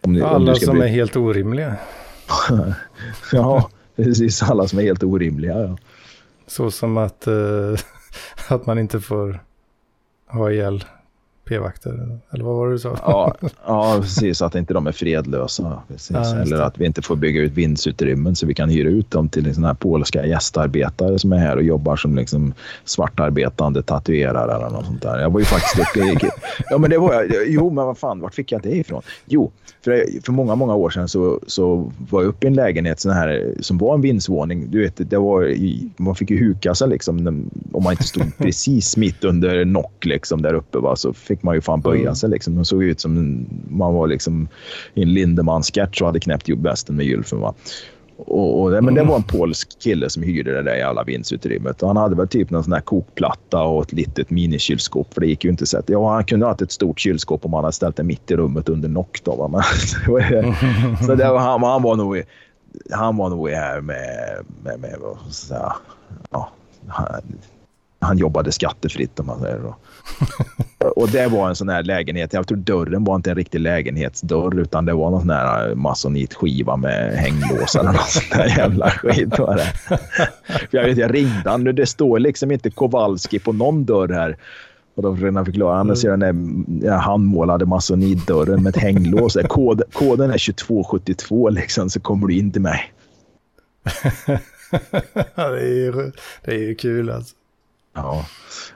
[0.02, 1.76] Om, om Alla ska som bry- är helt orimliga.
[3.32, 4.44] Ja, precis.
[4.44, 5.60] Alla som är helt orimliga.
[5.60, 5.78] Ja.
[6.48, 7.76] Så som att, eh,
[8.48, 9.44] att man inte får
[10.28, 10.86] ha ihjäl
[11.46, 12.20] p-vakter.
[12.32, 12.98] Eller vad var det du sa?
[13.02, 14.42] Ja, ja, precis.
[14.42, 15.82] Att inte de är fredlösa.
[15.88, 16.12] Precis.
[16.12, 19.30] Ja, Eller att vi inte får bygga ut vindsutrymmen så vi kan hyra ut dem
[19.30, 22.54] till såna här polska gästarbetare som är här och jobbar som liksom
[22.86, 25.20] svartarbetande tatuerare eller något sånt där.
[25.20, 26.30] Jag var ju faktiskt uppe.
[26.70, 27.26] Ja, men det var jag.
[27.48, 29.02] Jo, men vad fan, vart fick jag det ifrån?
[29.26, 29.52] Jo,
[29.84, 33.12] för, för många, många år sedan så, så var jag uppe i en lägenhet sån
[33.12, 34.72] här, som var en vindsvåning.
[34.72, 35.54] Du vet, det var
[36.02, 40.42] man fick ju huka sig liksom, om man inte stod precis mitt under nock liksom,
[40.42, 40.78] där uppe.
[40.78, 42.16] Va, så fick man ju fan böja Mm.
[42.16, 42.30] sig.
[42.30, 42.56] Liksom.
[42.56, 44.48] Man såg ut som man var liksom
[44.94, 47.40] i en Lindemann-sketch och hade knäppt ihop västen med gylfen.
[47.40, 47.54] Va.
[48.18, 49.10] Och, och, det- men det Mm.
[49.10, 51.82] var en polsk kille som hyrde det där jävla vindsutrymmet.
[51.82, 55.14] Han hade väl typ någon sån här kokplatta och ett litet minikylskåp.
[55.14, 55.90] För det gick ju inte att.
[55.90, 58.36] Ja, han kunde ha haft ett stort kylskåp om han hade ställt det mitt i
[58.36, 59.20] rummet under nock.
[59.24, 59.48] Då?
[59.52, 59.62] Men,
[61.06, 62.24] så det var, han, han var nog i-
[62.92, 65.74] han var nog här med, med, med jag säga,
[66.32, 66.50] ja,
[66.88, 67.08] han,
[68.04, 69.76] han jobbade skattefritt om man säger så.
[70.96, 72.34] Och det var en sån här lägenhet.
[72.34, 76.78] Jag tror dörren var inte en riktig lägenhetsdörr utan det var någon sån här masonitskiva
[76.78, 79.40] med hänglås eller något sånt där jävla skit.
[79.40, 79.98] Var det.
[80.48, 81.64] För jag, vet, jag ringde han.
[81.64, 84.38] Det står liksom inte Kowalski på någon dörr här.
[84.96, 85.78] Och då försökte förklara.
[85.78, 86.20] Han ser den
[86.80, 89.38] där handmålade masonitdörren med ett hänglås.
[89.50, 92.94] Kod, koden är 2272 liksom så kommer du in till mig.
[95.36, 96.12] Det, är ju,
[96.46, 97.36] det är ju kul alltså.
[97.94, 98.26] Ja.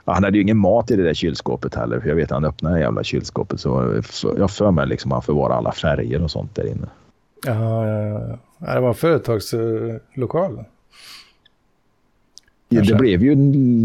[0.04, 2.00] Han hade ju ingen mat i det där kylskåpet heller.
[2.00, 3.60] För jag vet att han öppnade det jävla kylskåpet.
[3.60, 4.02] Så
[4.38, 6.88] jag för mig liksom att han förvarar alla färger och sånt där inne.
[7.46, 8.74] Ja, ja, ja.
[8.74, 10.64] Det var en företagslokal.
[12.68, 13.34] Ja, det blev ju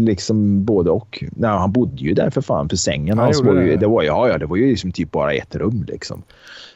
[0.04, 1.24] liksom både och.
[1.36, 2.68] Nej, han bodde ju där för fan.
[2.68, 3.76] För sängen Han hans var ju, det.
[3.76, 5.84] det var, ja, ja, det var ju liksom typ bara ett rum.
[5.88, 6.22] Liksom.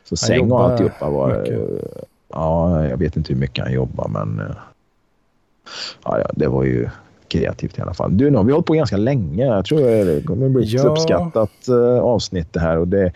[0.04, 1.38] Så säng och alltihopa var...
[1.38, 1.60] mycket.
[2.28, 4.40] Ja, jag vet inte hur mycket han jobbar, men...
[4.40, 4.56] eh,
[6.04, 6.88] Ja, ja, det var ju
[7.28, 8.16] kreativt i alla fall.
[8.18, 9.44] Du, nu har vi hållit på ganska länge.
[9.44, 10.82] Jag tror det kommer bli ett Ja.
[10.82, 12.78] uppskattat uh, avsnitt det här.
[12.78, 13.12] Och det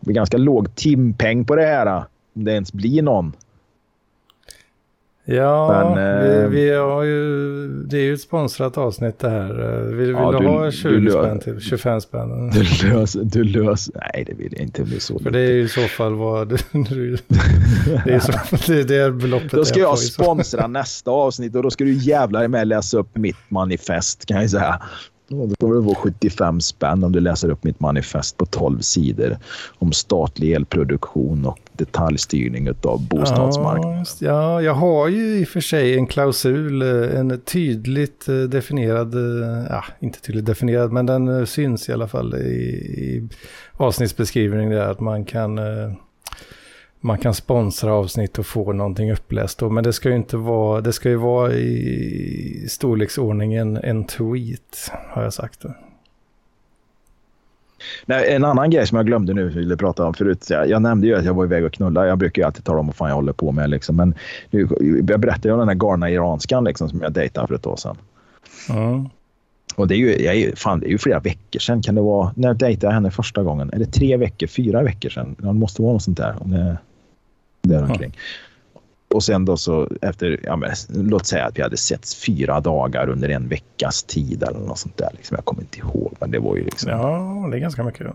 [0.00, 2.04] blir ganska låg timpeng på det här.
[2.36, 3.32] Om det ens blir någon.
[5.28, 9.52] Ja, Men, vi, eh, vi har ju, det är ju ett sponsrat avsnitt det här.
[9.86, 12.50] Vill, vill Ja, du, du- ha du 20 lö- spänn till 25 spänn?
[12.54, 13.20] Du löser...
[13.24, 15.18] Du lös, nej, det vill jag inte bli så.
[15.18, 16.56] För det är ju i så fall vad du,
[16.88, 17.16] du,
[18.04, 18.32] det är så,
[18.72, 21.84] det är det beloppet Då ska jag i så- sponsra nästa avsnitt och då ska
[21.84, 24.80] du jävlar med läsa upp mitt manifest kan jag säga.
[25.30, 28.80] Och Då kommer det vara 75 spänn om du läser upp mitt manifest på 12
[28.80, 29.36] sidor
[29.78, 34.04] om statlig elproduktion och detaljstyrning av bostadsmarknaden.
[34.20, 38.34] Ja, ja, jag har ju i och för sig en klausul, eh, en tydligt eh,
[38.34, 43.28] definierad, eh, ja, inte tydligt definierad, men den syns i alla fall i, i
[43.72, 45.92] avsnittsbeskrivningen där att man kan, eh,
[47.06, 50.80] man kan sponsra avsnitt och få någonting uppläst då, men det ska ju inte vara,
[50.80, 55.60] det ska ju vara i storleksordningen en tweet, har jag sagt.
[55.60, 55.74] Då.
[58.06, 60.50] Nej, en annan grej som jag glömde nu ville prata om förut.
[60.50, 62.06] Jag, nämnde ju att jag var iväg och knulla.
[62.06, 63.70] Jag brukar ju alltid tala om vad fan jag håller på med.
[63.70, 63.96] Liksom.
[63.96, 64.14] Men
[64.50, 64.68] nu,
[65.08, 67.76] jag berättade ju om den här galna iranskan liksom, som jag dejtade för ett år
[67.76, 67.96] sedan.
[68.70, 69.08] Mm.
[69.76, 71.82] Och det är ju, jag är, fan, det är ju flera veckor sedan.
[71.82, 73.70] Kan det vara, när dejtade jag henne första gången?
[73.72, 75.36] Är det tre veckor, fyra veckor sedan?
[75.38, 76.36] Det måste vara något sånt där.
[77.66, 78.16] Om det, där omkring.
[79.08, 83.08] Och sen då så efter, ja, men, låt säga att vi hade setts fyra dagar
[83.08, 85.10] under en veckas tid eller något sånt där.
[85.12, 85.34] Liksom.
[85.34, 86.90] Jag kommer inte ihåg, men det var ju liksom...
[86.90, 88.06] Ja, det är ganska mycket.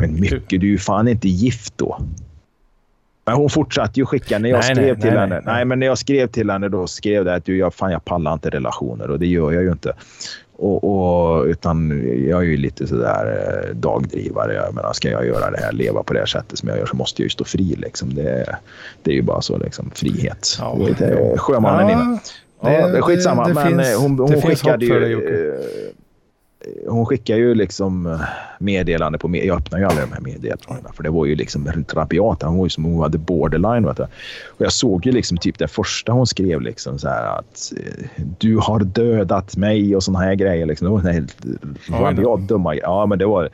[0.00, 1.98] Men mycket, du är ju fan inte gift då.
[3.24, 5.34] Men hon fortsatte ju skicka när jag Nej, skrev nej, till nej, henne.
[5.34, 5.54] nej.
[5.54, 8.04] Nej, men när jag skrev till henne då skrev det att du, jag, fan, jag
[8.04, 9.92] pallar inte relationer och det gör jag ju inte.
[10.62, 11.90] Och, och, utan
[12.28, 13.24] jag är ju lite sådär
[13.68, 14.54] eh, dagdrivare.
[14.54, 16.86] Jag menar, ska jag göra det här, leva på det här sättet som jag gör
[16.86, 17.74] så måste jag ju stå fri.
[17.78, 18.14] Liksom.
[18.14, 18.56] Det,
[19.02, 20.56] det är ju bara så, liksom, frihet.
[20.60, 22.18] Ja, Det är lite, Sjömannen inne.
[22.60, 23.48] Ja, det, är skitsamma.
[23.48, 25.58] det men finns- eh, hon, hon det skickade ju...
[26.88, 28.20] Hon skickar ju liksom eh,
[28.58, 29.28] meddelande på...
[29.28, 32.42] med- Jag öppnar ju aldrig de här meddelandena för det var ju liksom rabiat.
[32.42, 33.86] Hon var ju som hon hade borderline.
[33.86, 34.02] Vet du.
[34.02, 38.24] Och jag såg ju liksom typ det första hon skrev liksom så här att eh,
[38.38, 40.66] du har dödat mig och såna här grejer.
[40.66, 40.84] Liksom.
[40.86, 41.36] Det var en helt
[41.90, 43.48] rabiat dumma Ja, men det var...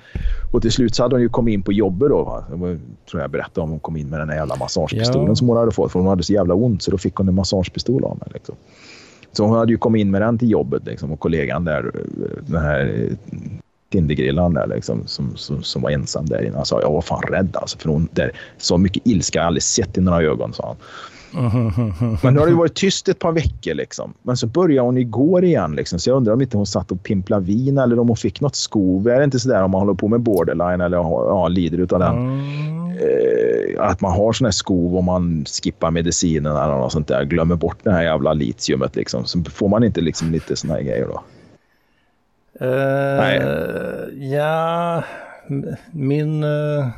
[0.52, 2.22] Och till slut så hade hon ju kommit in på jobbet då.
[2.24, 2.44] Va?
[3.10, 5.34] Tror jag berättade om hon kom in med den här jävla massagepistolen Ja.
[5.34, 5.92] som hon hade fått.
[5.92, 8.28] För hon hade så jävla ont så då fick hon en massagepistol av mig.
[8.34, 8.54] Liksom.
[9.32, 11.92] Så hon hade ju kommit in med den till jobbet liksom, och kollegan där,
[12.46, 13.38] den här eh,
[13.92, 16.56] Tindergrillan där liksom, som, som, som var ensam där inne.
[16.56, 19.46] Han sa jag var fan rädd alltså, för hon där, så mycket ilska har jag
[19.46, 20.76] aldrig sett i några ögon, sa han.
[22.22, 24.14] Men nu har det varit tyst ett par veckor liksom.
[24.22, 25.98] Men så började hon igår igen liksom.
[25.98, 28.56] Så jag undrar om inte hon satt och pimplade vin eller om hon fick något
[28.56, 29.08] skov.
[29.08, 32.16] Är det inte sådär om man håller på med borderline eller ja, lider utav den?
[32.16, 32.90] Mm.
[32.90, 37.24] eh, att man har sån här skov och man skippar medicinen eller något sånt där.
[37.24, 39.24] Glömmer bort det här jävla litiumet liksom.
[39.24, 41.22] Så får man inte liksom lite såna här grejer då.
[42.60, 45.02] Eh, ja,
[45.50, 46.88] m- min, eh,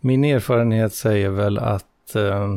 [0.00, 2.54] min erfarenhet säger väl att, eh,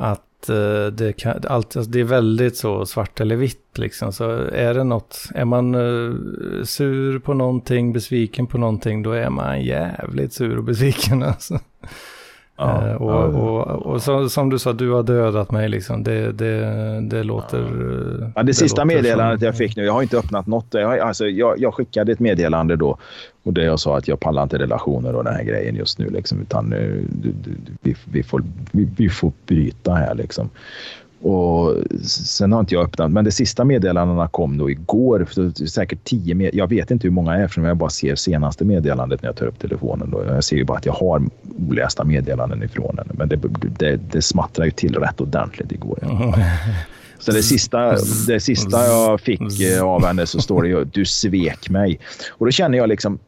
[0.00, 4.12] att eh, det, kan, allt, alltså det är väldigt så svart eller vitt liksom.
[4.12, 9.30] Så är det något, är man eh, sur på någonting, besviken på någonting, då är
[9.30, 11.60] man jävligt sur och besviken alltså.
[12.60, 13.24] Ja, Eh, och ja.
[13.24, 16.02] och, och så, som du sa, du har dödat mig liksom.
[16.02, 17.58] Det, det, det låter...
[17.58, 20.66] eh, Ja, det sista låter meddelandet som- jag fick nu, jag har inte öppnat något.
[20.70, 22.96] Jag, alltså, jag, jag skickade ett meddelande då
[23.42, 26.10] och det jag sa att jag pallar inte relationer och den här grejen just nu.
[26.10, 30.14] Liksom, utan eh, du, du, du, vi, vi, får, vi, vi får bryta här.
[30.14, 30.50] Liksom.
[31.22, 35.26] Och sen har inte jag öppnat, men det sista meddelandena kom då igår.
[35.66, 39.22] Säkert tio med, Jag vet inte hur många är eftersom jag bara ser senaste meddelandet
[39.22, 40.10] när jag tar upp telefonen.
[40.10, 40.24] Då.
[40.24, 41.22] Jag ser ju bara att jag har
[41.68, 43.12] olästa meddelanden ifrån henne.
[43.14, 43.36] Men det,
[43.78, 45.98] det, det smattrar ju till rätt ordentligt igår.
[47.18, 51.04] Så det sista, det sista jag fick eh, av henne så står det ju du
[51.04, 52.00] svek mig.
[52.30, 53.18] Och då känner jag liksom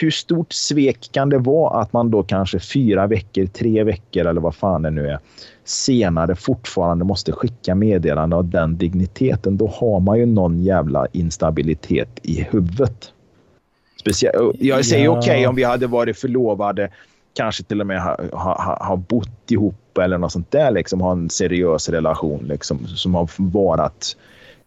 [0.00, 4.40] hur stort svek kan det vara att man då kanske fyra veckor, tre veckor eller
[4.40, 5.18] vad fan det nu är
[5.64, 9.56] senare fortfarande måste skicka meddelande av den digniteten.
[9.56, 13.12] Då har man ju någon jävla instabilitet i huvudet.
[14.00, 15.18] Speciellt, jag säger Ja.
[15.18, 16.90] okej om vi hade varit förlovade,
[17.36, 20.70] kanske till och med ha, ha, ha- ha bott ihop eller något sånt där.
[20.70, 24.16] Liksom, ha en seriös relation liksom, som har varat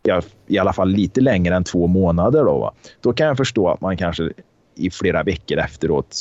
[0.03, 2.43] ja, i alla fall lite längre än två månader.
[2.43, 2.73] Då, va?
[3.01, 4.31] då kan jag förstå att man kanske
[4.75, 6.15] i flera veckor efteråt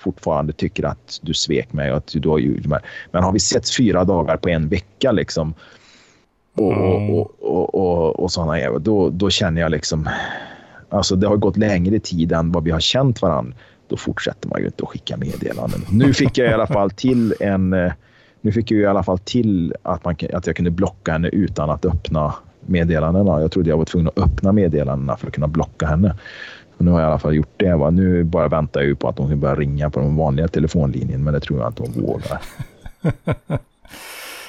[0.00, 1.90] fortfarande tycker att du svek mig.
[1.90, 2.62] Och att du har ju,
[3.10, 5.54] men har vi sett fyra dagar på en vecka liksom
[6.56, 7.10] och, Mm.
[7.10, 10.08] och, och, och, och sådana då, då känner jag liksom...
[10.88, 13.56] Alltså det har gått längre tid än vad vi har känt varandra.
[13.88, 15.80] Då fortsätter man ju inte att skicka meddelanden.
[15.90, 17.72] Nu fick jag i alla fall till en...
[17.72, 17.92] eh,
[18.40, 21.70] Nu fick jag i alla fall till att, man, att jag kunde blocka henne utan
[21.70, 23.40] att öppna meddelandena.
[23.40, 26.14] Jag trodde jag var tvungen att öppna meddelandena för att kunna blocka henne.
[26.78, 27.76] Nu har jag i alla fall gjort det.
[27.76, 27.90] Va?
[27.90, 31.24] Nu bara väntar jag ju på att hon ska börja ringa på den vanliga telefonlinjen,
[31.24, 32.40] men det tror jag inte hon vågar.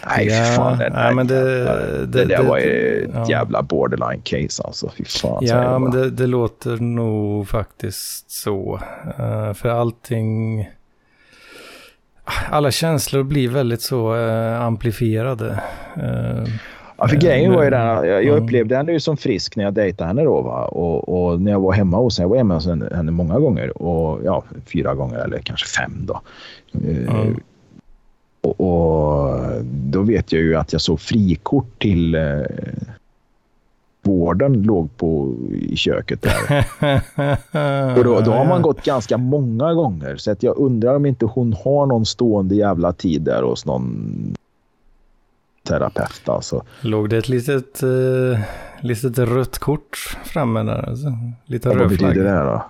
[0.08, 0.78] Nej, Ja, fy fan.
[0.78, 3.30] Det, nej, men det- det, det- där det- var ju ett ja.
[3.30, 4.92] jävla borderline case alltså.
[4.98, 5.38] Fy fan.
[5.46, 8.80] Ja, men det, det låter nog faktiskt så.
[9.18, 10.70] Eh, för allting...
[12.50, 15.60] Alla känslor blir väldigt så eh, amplifierade.
[15.96, 16.44] Eh,
[16.98, 19.74] Ja, för grejen var ju den jag, jag upplevde henne ju som frisk när jag
[19.74, 20.42] dejtade henne då.
[20.42, 20.66] Va?
[20.66, 23.82] Och, och när jag var hemma hos henne, jag var hemma hos henne många gånger.
[23.82, 26.22] Och ja, fyra gånger eller kanske fem då.
[26.74, 27.40] Mm.
[28.42, 32.42] Och, och då vet jag ju att jag såg frikort till eh,
[34.02, 36.66] vården låg på i köket där.
[37.98, 40.16] Och då, då har man gått ganska många gånger.
[40.18, 44.36] Så att jag undrar om inte hon har någon stående jävla tid där hos någon
[45.68, 46.30] terapeut.
[46.30, 46.64] Alltså.
[46.82, 48.40] Låg det ett litet, uh,
[48.82, 50.90] litet rött kort framme där?
[50.90, 51.08] Alltså.
[51.46, 52.66] Lite Ja, vad betyder det då?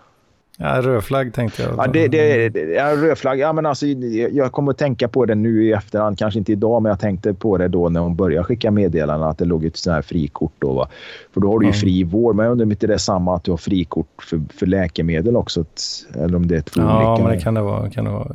[0.60, 1.72] Ja, rödflagg tänkte jag.
[1.78, 3.40] Ja, det, det, ja, rödflagg.
[3.40, 3.86] Ja, men alltså,
[4.32, 6.18] jag kommer att tänka på det nu i efterhand.
[6.20, 9.38] Kanske inte idag, men jag tänkte på det då när hon började skicka meddelanden att
[9.38, 10.52] det låg ett sånt här frikort.
[10.60, 10.88] Då, va?
[11.34, 11.80] För då har du ju Mm.
[11.80, 12.36] fri vård.
[12.36, 15.36] Men jag undrar om inte det är samma att du har frikort för, för läkemedel
[15.36, 15.66] också.
[16.16, 17.24] Eller om det är två Ja, olika.
[17.28, 17.90] men det kan det vara.
[17.90, 18.28] Kan det vara.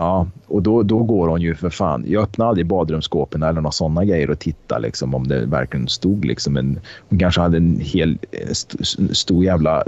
[0.00, 2.04] Ja, och då, då går hon ju för fan.
[2.06, 6.24] Jag öppnar aldrig badrumsskåpen eller några sådana grejer och tittar liksom, om det verkligen stod.
[6.24, 8.78] Liksom, en, hon kanske hade en hel eh, st,
[9.14, 9.84] stor jävla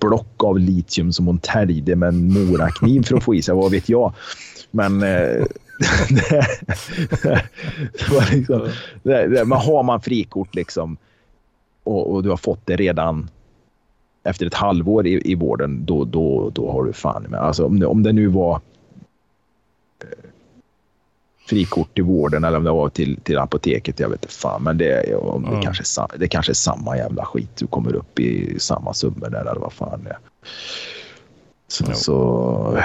[0.00, 3.54] block av litium som hon täljde med en morakniv för att få i sig.
[3.54, 4.12] Vad vet jag?
[4.70, 5.02] Men...
[5.02, 5.08] Eh,
[6.08, 6.46] det,
[7.92, 8.68] det var liksom,
[9.02, 10.96] det, det, men har man frikort liksom
[11.84, 13.28] och, och du har fått det redan
[14.26, 17.40] efter ett halvår i, i vården, då, då, då har du fan med.
[17.40, 18.54] Alltså om det, om det nu var
[20.02, 20.08] eh,
[21.48, 24.62] frikort till vården eller om det var till, till apoteket, jag vet inte fan.
[24.62, 25.62] Men det, om det, Mm.
[25.62, 25.84] kanske,
[26.18, 27.50] det kanske är samma jävla skit.
[27.56, 30.18] Du kommer upp i samma summor där eller vad fan det är.
[31.68, 31.94] Så, Jo.
[31.94, 32.78] så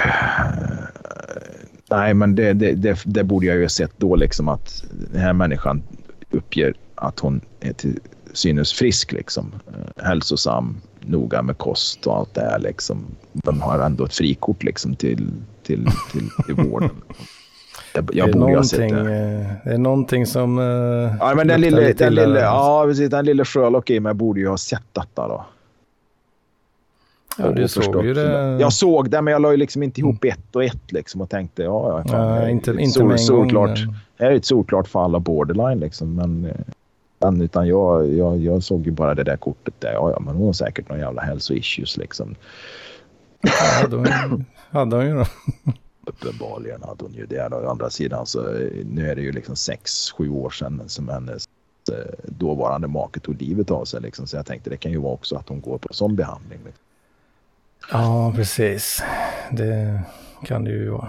[1.90, 5.20] nej, men det, det, det, det borde jag ju ha sett då liksom att den
[5.20, 5.82] här människan
[6.30, 8.00] uppger att hon är till
[8.32, 9.52] synes frisk liksom.
[9.66, 13.04] Eh, hälsosam, noga med kost och allt det här liksom.
[13.32, 15.30] De har ändå ett frikort liksom till,
[15.62, 16.90] till, till, till vården.
[17.94, 19.56] Jag, jag det, är borde ha sett det.
[19.64, 20.58] det är någonting som...
[20.58, 24.40] eh, Ja, men den lille, den lille, ja, precis, den lille Sherlock i mig borde
[24.40, 25.44] ju ha sett detta då.
[27.38, 28.56] Ja, du såg förstått ju det.
[28.60, 31.30] Jag såg det, men jag la ju liksom inte ihop ett och ett liksom och
[31.30, 33.94] tänkte ja, ja, fan, Ja, inte, inte sol- med en solklart, gång.
[34.18, 36.64] Det är ett solklart fall av borderline liksom, men eh, men,
[37.42, 39.92] utan jag, jag, jag såg ju bara det där kortet där.
[39.92, 42.34] Ja, ja, men hon har säkert någon jävla hälsoissues liksom.
[43.40, 44.04] Ja, då
[44.70, 45.24] hade hon ju då.
[46.06, 47.48] Uppenbarligen hade hon ju det.
[47.52, 48.42] Å andra sidan så
[48.84, 51.48] nu är det ju liksom sex, sju år sedan som hennes
[51.92, 54.00] eh, dåvarande make tog livet av sig.
[54.00, 54.26] Liksom.
[54.26, 56.58] Så jag tänkte det kan ju vara också att hon går på sån behandling.
[56.64, 56.84] Liksom.
[57.90, 59.02] Ja, precis.
[59.50, 60.02] Det
[60.44, 61.08] kan det ju vara.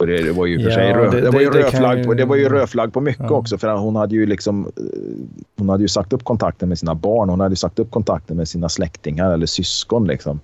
[0.00, 2.14] Och det, det var ju för Ja, sig röd, det- det, var ju rödflagg på,
[2.14, 3.36] det var ju rödflagg på mycket Ja.
[3.36, 3.58] också.
[3.58, 4.82] För hon hade ju liksom eh,
[5.58, 7.28] hon hade ju sagt upp kontakten med sina barn.
[7.28, 10.40] Hon hade ju sagt upp kontakten med sina släktingar eller syskon liksom.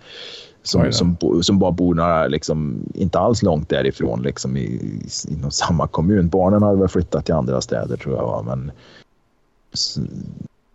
[0.63, 0.93] Som, då.
[0.93, 5.51] som, bo- som bara bor några, liksom, inte alls långt därifrån liksom, i, i, inom
[5.51, 6.29] samma kommun.
[6.29, 8.45] Barnen hade väl flyttat till andra städer tror jag.
[8.47, 8.71] Men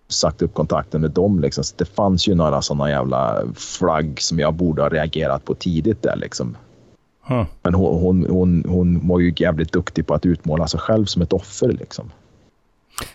[0.08, 1.40] sagt upp kontakten med dem.
[1.40, 1.64] Liksom.
[1.64, 6.02] Så det fanns ju några sådana jävla flagg som jag borde ha reagerat på tidigt
[6.02, 6.16] där.
[6.16, 6.58] Liksom.
[7.24, 7.46] Hm.
[7.64, 11.22] Men hon, hon, hon, hon var ju jävligt duktig på att utmåla sig själv som
[11.22, 11.68] ett offer.
[11.68, 12.12] Liksom.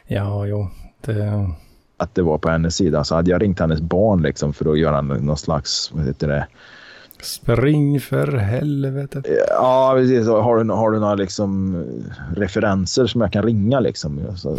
[0.06, 0.68] Ja, jo.
[1.00, 1.50] Det,
[1.96, 3.04] Att det var på hennes sida.
[3.04, 5.90] Så hade jag ringt hennes barn liksom, för att göra någon slags...
[5.92, 6.46] Vad heter det?
[7.22, 9.22] spring för helvete.
[9.48, 10.26] Ja, precis.
[10.26, 11.76] Har du, har du några liksom,
[12.36, 13.80] referenser som jag kan ringa?
[13.80, 14.36] Liksom?
[14.36, 14.58] Så,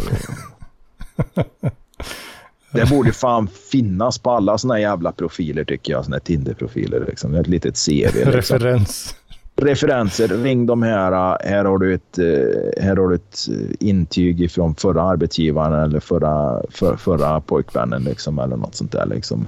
[2.72, 6.04] det borde fan finnas på alla såna jävla profiler tycker jag.
[6.04, 7.04] Såna Tinder-profiler.
[7.08, 7.34] Liksom.
[7.34, 7.90] Ett litet CV.
[7.90, 8.32] Liksom.
[8.32, 9.14] Referens.
[9.58, 10.28] Referenser.
[10.28, 11.38] Ring de här.
[11.44, 16.00] Här har du ett, eh, här har du ett eh, intyg från förra arbetsgivaren eller
[16.00, 19.06] förra, för, förra pojkvännen liksom, eller något sånt där.
[19.06, 19.46] Liksom.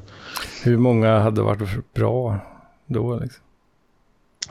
[0.64, 2.38] Hur många hade varit bra
[2.86, 3.18] då?
[3.18, 3.42] Liksom?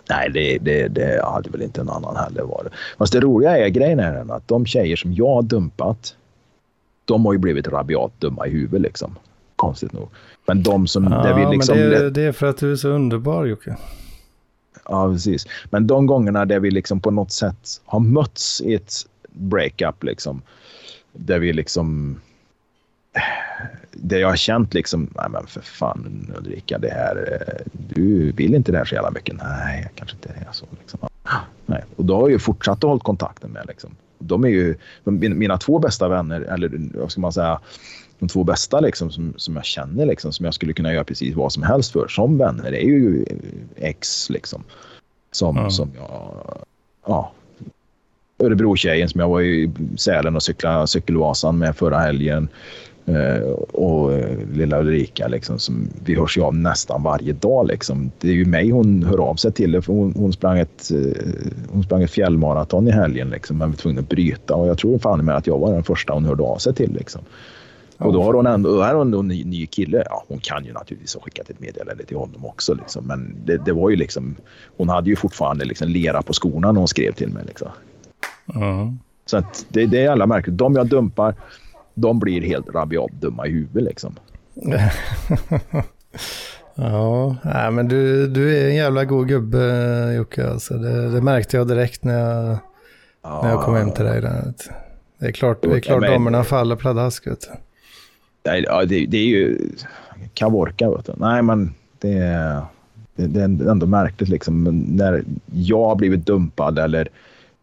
[0.10, 2.74] Nej, det, det, det hade väl inte en annan heller varit.
[2.98, 6.16] Fast det roliga är grejen är att de tjejer som jag har dumpat,
[7.06, 9.16] de har ju blivit rabiat dumma i huvudet liksom.
[9.56, 10.10] Konstigt nog.
[10.48, 11.04] Men de som...
[11.04, 13.76] Ja, där vi liksom, men det, det är för att du är så underbar Jocke.
[14.90, 15.48] Ja, precis.
[15.70, 18.94] Men de gångerna där vi liksom på något sätt har mötts i ett
[19.30, 20.42] breakup, liksom,
[21.14, 22.20] där vi liksom...
[23.92, 27.44] Där jag har känt liksom, nej men för fan Ulrika, det här,
[27.74, 29.36] du vill inte det här så jävla mycket.
[29.38, 30.66] Nej, jag kanske inte är så.
[30.80, 31.00] Liksom.
[31.66, 31.84] Nej.
[31.96, 33.66] Och då har jag ju fortsatt att hålla kontakten med.
[33.68, 33.96] Liksom.
[34.20, 37.60] De är ju de, mina två bästa vänner, eller vad ska man säga,
[38.20, 41.36] de två bästa liksom, som, som jag känner, liksom, som jag skulle kunna göra precis
[41.36, 43.26] vad som helst för som vänner, det är ju
[43.76, 44.30] ex.
[44.30, 44.64] Liksom,
[45.32, 45.70] som, Ja.
[45.70, 46.58] som jag...
[47.06, 47.32] Ja,
[48.44, 52.50] Örebro-tjejen som jag var i Sälen och cyklade cykelvasan med förra helgen.
[53.06, 57.68] Eh, och eh, lilla Ulrika liksom, som vi hörs ju av nästan varje dag.
[57.68, 58.12] Liksom.
[58.20, 59.82] Det är ju mig hon hör av sig till.
[59.82, 61.28] För hon, hon, sprang ett, eh,
[61.70, 64.56] hon sprang ett fjällmaraton i helgen liksom, men var tvungen att bryta.
[64.56, 66.94] Och jag tror fan med att jag var den första hon hörde av sig till.
[66.94, 67.22] Liksom.
[68.00, 70.04] Och då har hon ändå, då är hon en ny, ny kille.
[70.10, 72.74] Ja, hon kan ju naturligtvis ha skickat ett meddelande till honom också.
[72.74, 73.08] Liksom.
[73.08, 74.36] Men det, det, var ju liksom,
[74.78, 77.44] hon hade ju fortfarande liksom lera på skorna när hon skrev till mig.
[77.48, 77.68] Liksom.
[78.56, 79.00] Mm.
[79.26, 80.58] Så att det, det är alla märkligt.
[80.58, 81.36] De jag dumpar,
[81.94, 84.16] de blir helt rabiat dumma i huvudet liksom.
[86.76, 90.50] ja, nej, men du, du är en jävla god gubbe Jocke.
[90.50, 92.58] Alltså, det, det märkte jag direkt när jag,
[93.24, 94.22] Ja, när jag kom hem till dig.
[95.20, 97.28] Det är klart, det är klart Men- damerna faller pladask.
[97.28, 97.48] Vet du.
[98.44, 99.70] Nej, ja, det, det är ju
[100.34, 100.90] Kavorka.
[100.92, 101.14] Vet du.
[101.18, 102.62] Nej, men det, är-
[103.16, 104.64] det, det är ändå märkligt liksom.
[104.64, 107.08] Men När jag har blivit dumpad eller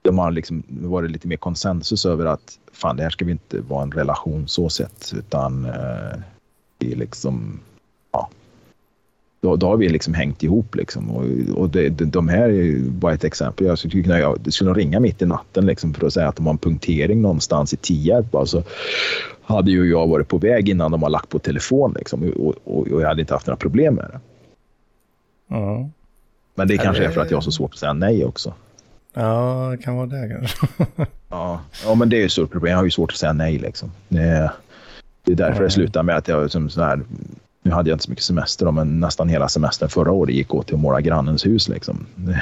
[0.03, 3.61] de har liksom varit lite mer konsensus över att fan, det här ska vi inte
[3.61, 6.19] vara en relation så sett, utan eh,
[6.79, 7.61] det är liksom.
[9.47, 11.11] Då, då har vi liksom hängt ihop liksom.
[11.11, 11.25] Och,
[11.59, 13.67] och det, de här är bara ett exempel.
[13.67, 16.47] Jag skulle kunna jag, skulle ringa mitt i natten liksom för att säga att de
[16.47, 18.35] har en punktering någonstans i Tierp.
[18.35, 18.63] Alltså,
[19.43, 22.89] hade ju jag varit på väg innan de har lagt på telefon liksom, och, och,
[22.89, 24.21] och jag hade inte haft några problem med det.
[25.49, 25.89] Ja.
[26.55, 28.55] Men det Ja, kanske är för att jag har så svårt att säga nej också.
[29.15, 30.87] ja, det kan vara det kanske.
[31.29, 32.71] Ja, ja men det är ju ett stort problem.
[32.71, 33.59] Jag har ju svårt att säga nej.
[33.59, 33.93] Liksom.
[34.09, 34.51] Det, är,
[35.25, 35.65] det är därför Ja.
[35.65, 37.01] det slutar med att jag som så här,
[37.67, 40.55] nu hade jag inte så mycket semester då, men nästan hela semestern förra året gick
[40.55, 41.69] åt till att måla grannens hus.
[41.69, 42.07] Liksom.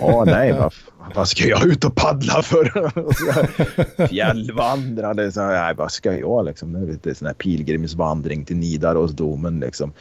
[0.00, 0.74] Ja, nej, vad,
[1.14, 2.72] vad ska jag ut och paddla för?
[4.08, 6.72] Fjällvandra, det är så nej, vad ska jag liksom?
[6.72, 9.92] Det är lite sån här pilgrimsvandring till Nidarosdomen liksom.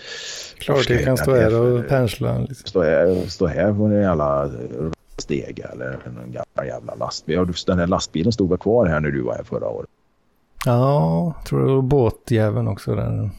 [0.57, 2.37] Klart du kan jag stå här och pensla.
[2.37, 2.67] Liksom.
[2.67, 4.51] Stå här, stå här på en jävla
[5.17, 7.47] steg eller en gammal jävla lastbil.
[7.67, 9.89] Den här lastbilen stod väl kvar här när du var här förra året.
[10.65, 13.29] Ja, tror det var båtjäveln också där.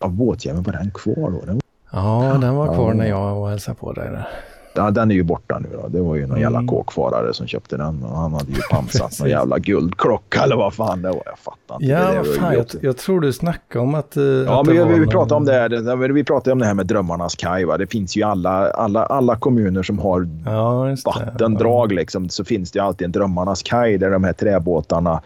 [0.00, 1.40] Ja, båtjäveln, var den kvar då?
[1.46, 1.60] Den,
[1.92, 2.94] Ja, den var kvar Ja.
[2.94, 4.28] när jag var och hälsade på dig där.
[4.74, 5.88] Ja, den är ju borta nu då.
[5.88, 6.68] Det var ju någon jävla Mm.
[6.68, 8.02] kåkfarare som köpte den.
[8.02, 11.22] Och han hade ju pansat någon jävla guldklocka eller vad fan det var.
[11.26, 11.86] Jag fattar inte.
[11.86, 14.16] Ja, det, fan, jag, jag tror du snackade om att...
[14.16, 16.08] eh, Ja, att men vi, vi någon- pratade om det här.
[16.12, 17.64] Vi pratade om det här med drömmarnas kaj.
[17.64, 17.76] Va?
[17.78, 22.78] Det finns ju alla, alla, alla kommuner som har Ja, vattendrag liksom, så finns det
[22.78, 25.20] ju alltid en drömmarnas kaj där de här träbåtarna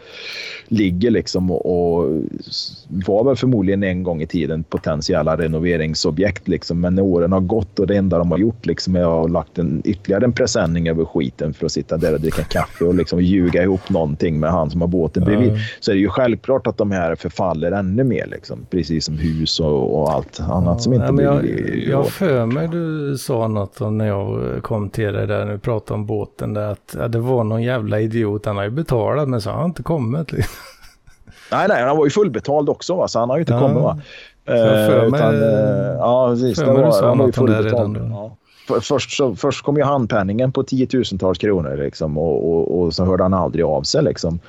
[0.67, 2.21] ligger liksom och, och
[3.07, 6.79] var väl förmodligen en gång i tiden potentiella renoveringsobjekt liksom.
[6.81, 9.57] Men när åren har gått och det enda de har gjort liksom är att lagt
[9.57, 13.21] en, ytterligare en presenning över skiten för att sitta där och dricka kaffe och liksom
[13.21, 15.51] ljuga ihop någonting med han som har båten bredvid.
[15.53, 15.57] Ja.
[15.79, 18.65] Så är det ju självklart att de här förfaller ännu mer liksom.
[18.71, 22.45] Precis som hus och, och allt annat som inte men jag, blir jag har för
[22.45, 26.53] mig du sa något om när jag kom till dig där vi pratade om båten
[26.53, 28.45] där att ja, det var någon jävla idiot.
[28.45, 30.31] Han har ju betalat men så har han inte kommit.
[30.31, 30.53] Liksom.
[31.51, 33.07] Nej, nej, han var ju fullbetald också va?
[33.07, 33.59] så han har ju inte Ja.
[33.59, 33.83] kommit.
[33.83, 33.99] Va?
[34.45, 34.55] jag
[34.91, 36.59] för Eh, mig- utan, eh, ja, precis.
[36.59, 37.99] för det mig du var, sa han var ju något om det redan då.
[38.09, 38.37] Ja.
[38.67, 43.05] För- Först, så, först kom ju handpenningen på tiotusentals kronor liksom, och, och, och så
[43.05, 44.03] hörde han aldrig av sig.
[44.03, 44.39] Liksom.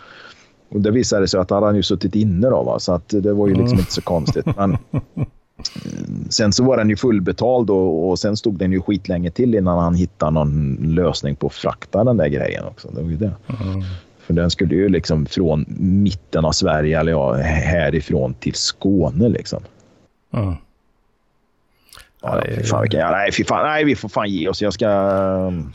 [0.69, 2.79] Och det visade sig att han hade ju suttit inne då, va?
[2.79, 3.79] så att det var ju liksom Mm.
[3.79, 4.47] inte så konstigt.
[4.57, 5.25] Men, eh,
[6.29, 9.79] sen så var den ju fullbetald och, och sen stod den ju skitlänge till innan
[9.79, 12.89] han hittade någon lösning på att frakta den där grejen också.
[12.89, 13.33] Det var ju det.
[13.63, 13.83] Mm.
[14.19, 19.61] För den skulle ju liksom från mitten av Sverige, eller ja, härifrån till Skåne liksom.
[20.33, 20.55] Mm.
[22.25, 24.49] Ja, Ja, fy det- fan, vilken, ja, nej, fy fan, nej, vi får fan ge
[24.49, 24.63] oss.
[24.63, 24.85] Jag ska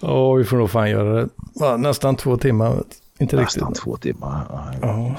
[0.01, 1.29] Ja, vi får nog fan göra det.
[1.55, 2.73] Ja, nästan två timmar.
[3.19, 3.83] Inte nästan riktigt.
[3.83, 4.41] två timmar.
[4.81, 5.15] Ja.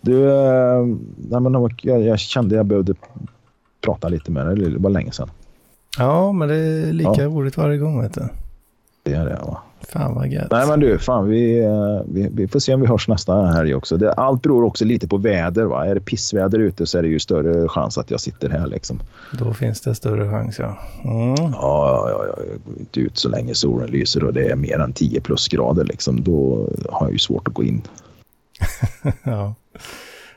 [0.00, 0.82] Du, eh,
[1.16, 2.94] nej, men det jag, jag kände jag behövde
[3.84, 4.56] prata lite med dig.
[4.70, 5.30] Det var länge sedan.
[5.98, 7.24] ja, men det är lika Ja.
[7.24, 8.28] roligt varje gång vet du.
[9.02, 9.58] Det är det, va?
[9.92, 10.50] Fan vad gött.
[10.50, 13.74] Nej, men du, fan, vi, eh, vi, vi får se om vi hörs nästa helg
[13.74, 13.96] också.
[13.96, 15.64] Det, allt beror också lite på väder.
[15.64, 15.86] Va?
[15.86, 18.66] Är det pissväder ute så är det ju större chans att jag sitter här.
[18.66, 19.00] Liksom.
[19.32, 20.78] Då finns det större chans ja.
[21.04, 21.34] Mm.
[21.52, 24.78] Ja, ja, ja, jag går inte ut så länge solen lyser och det är mer
[24.78, 25.84] än 10 plusgrader.
[25.84, 26.22] Liksom.
[26.24, 27.82] Då har jag ju svårt att gå in.
[29.22, 29.54] ja.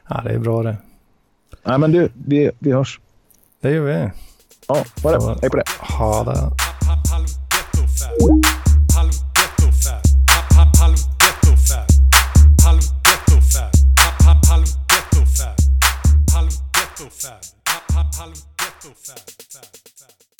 [0.09, 0.77] ja, det är bra det.
[1.63, 2.99] Nej, men du, vi, vi hörs.
[3.61, 4.09] Det gör vi.
[4.67, 5.37] Ja, ha det.
[5.41, 5.63] Hej på det.
[5.79, 6.51] Ha det.
[18.17, 19.32] Harlem Ghetto.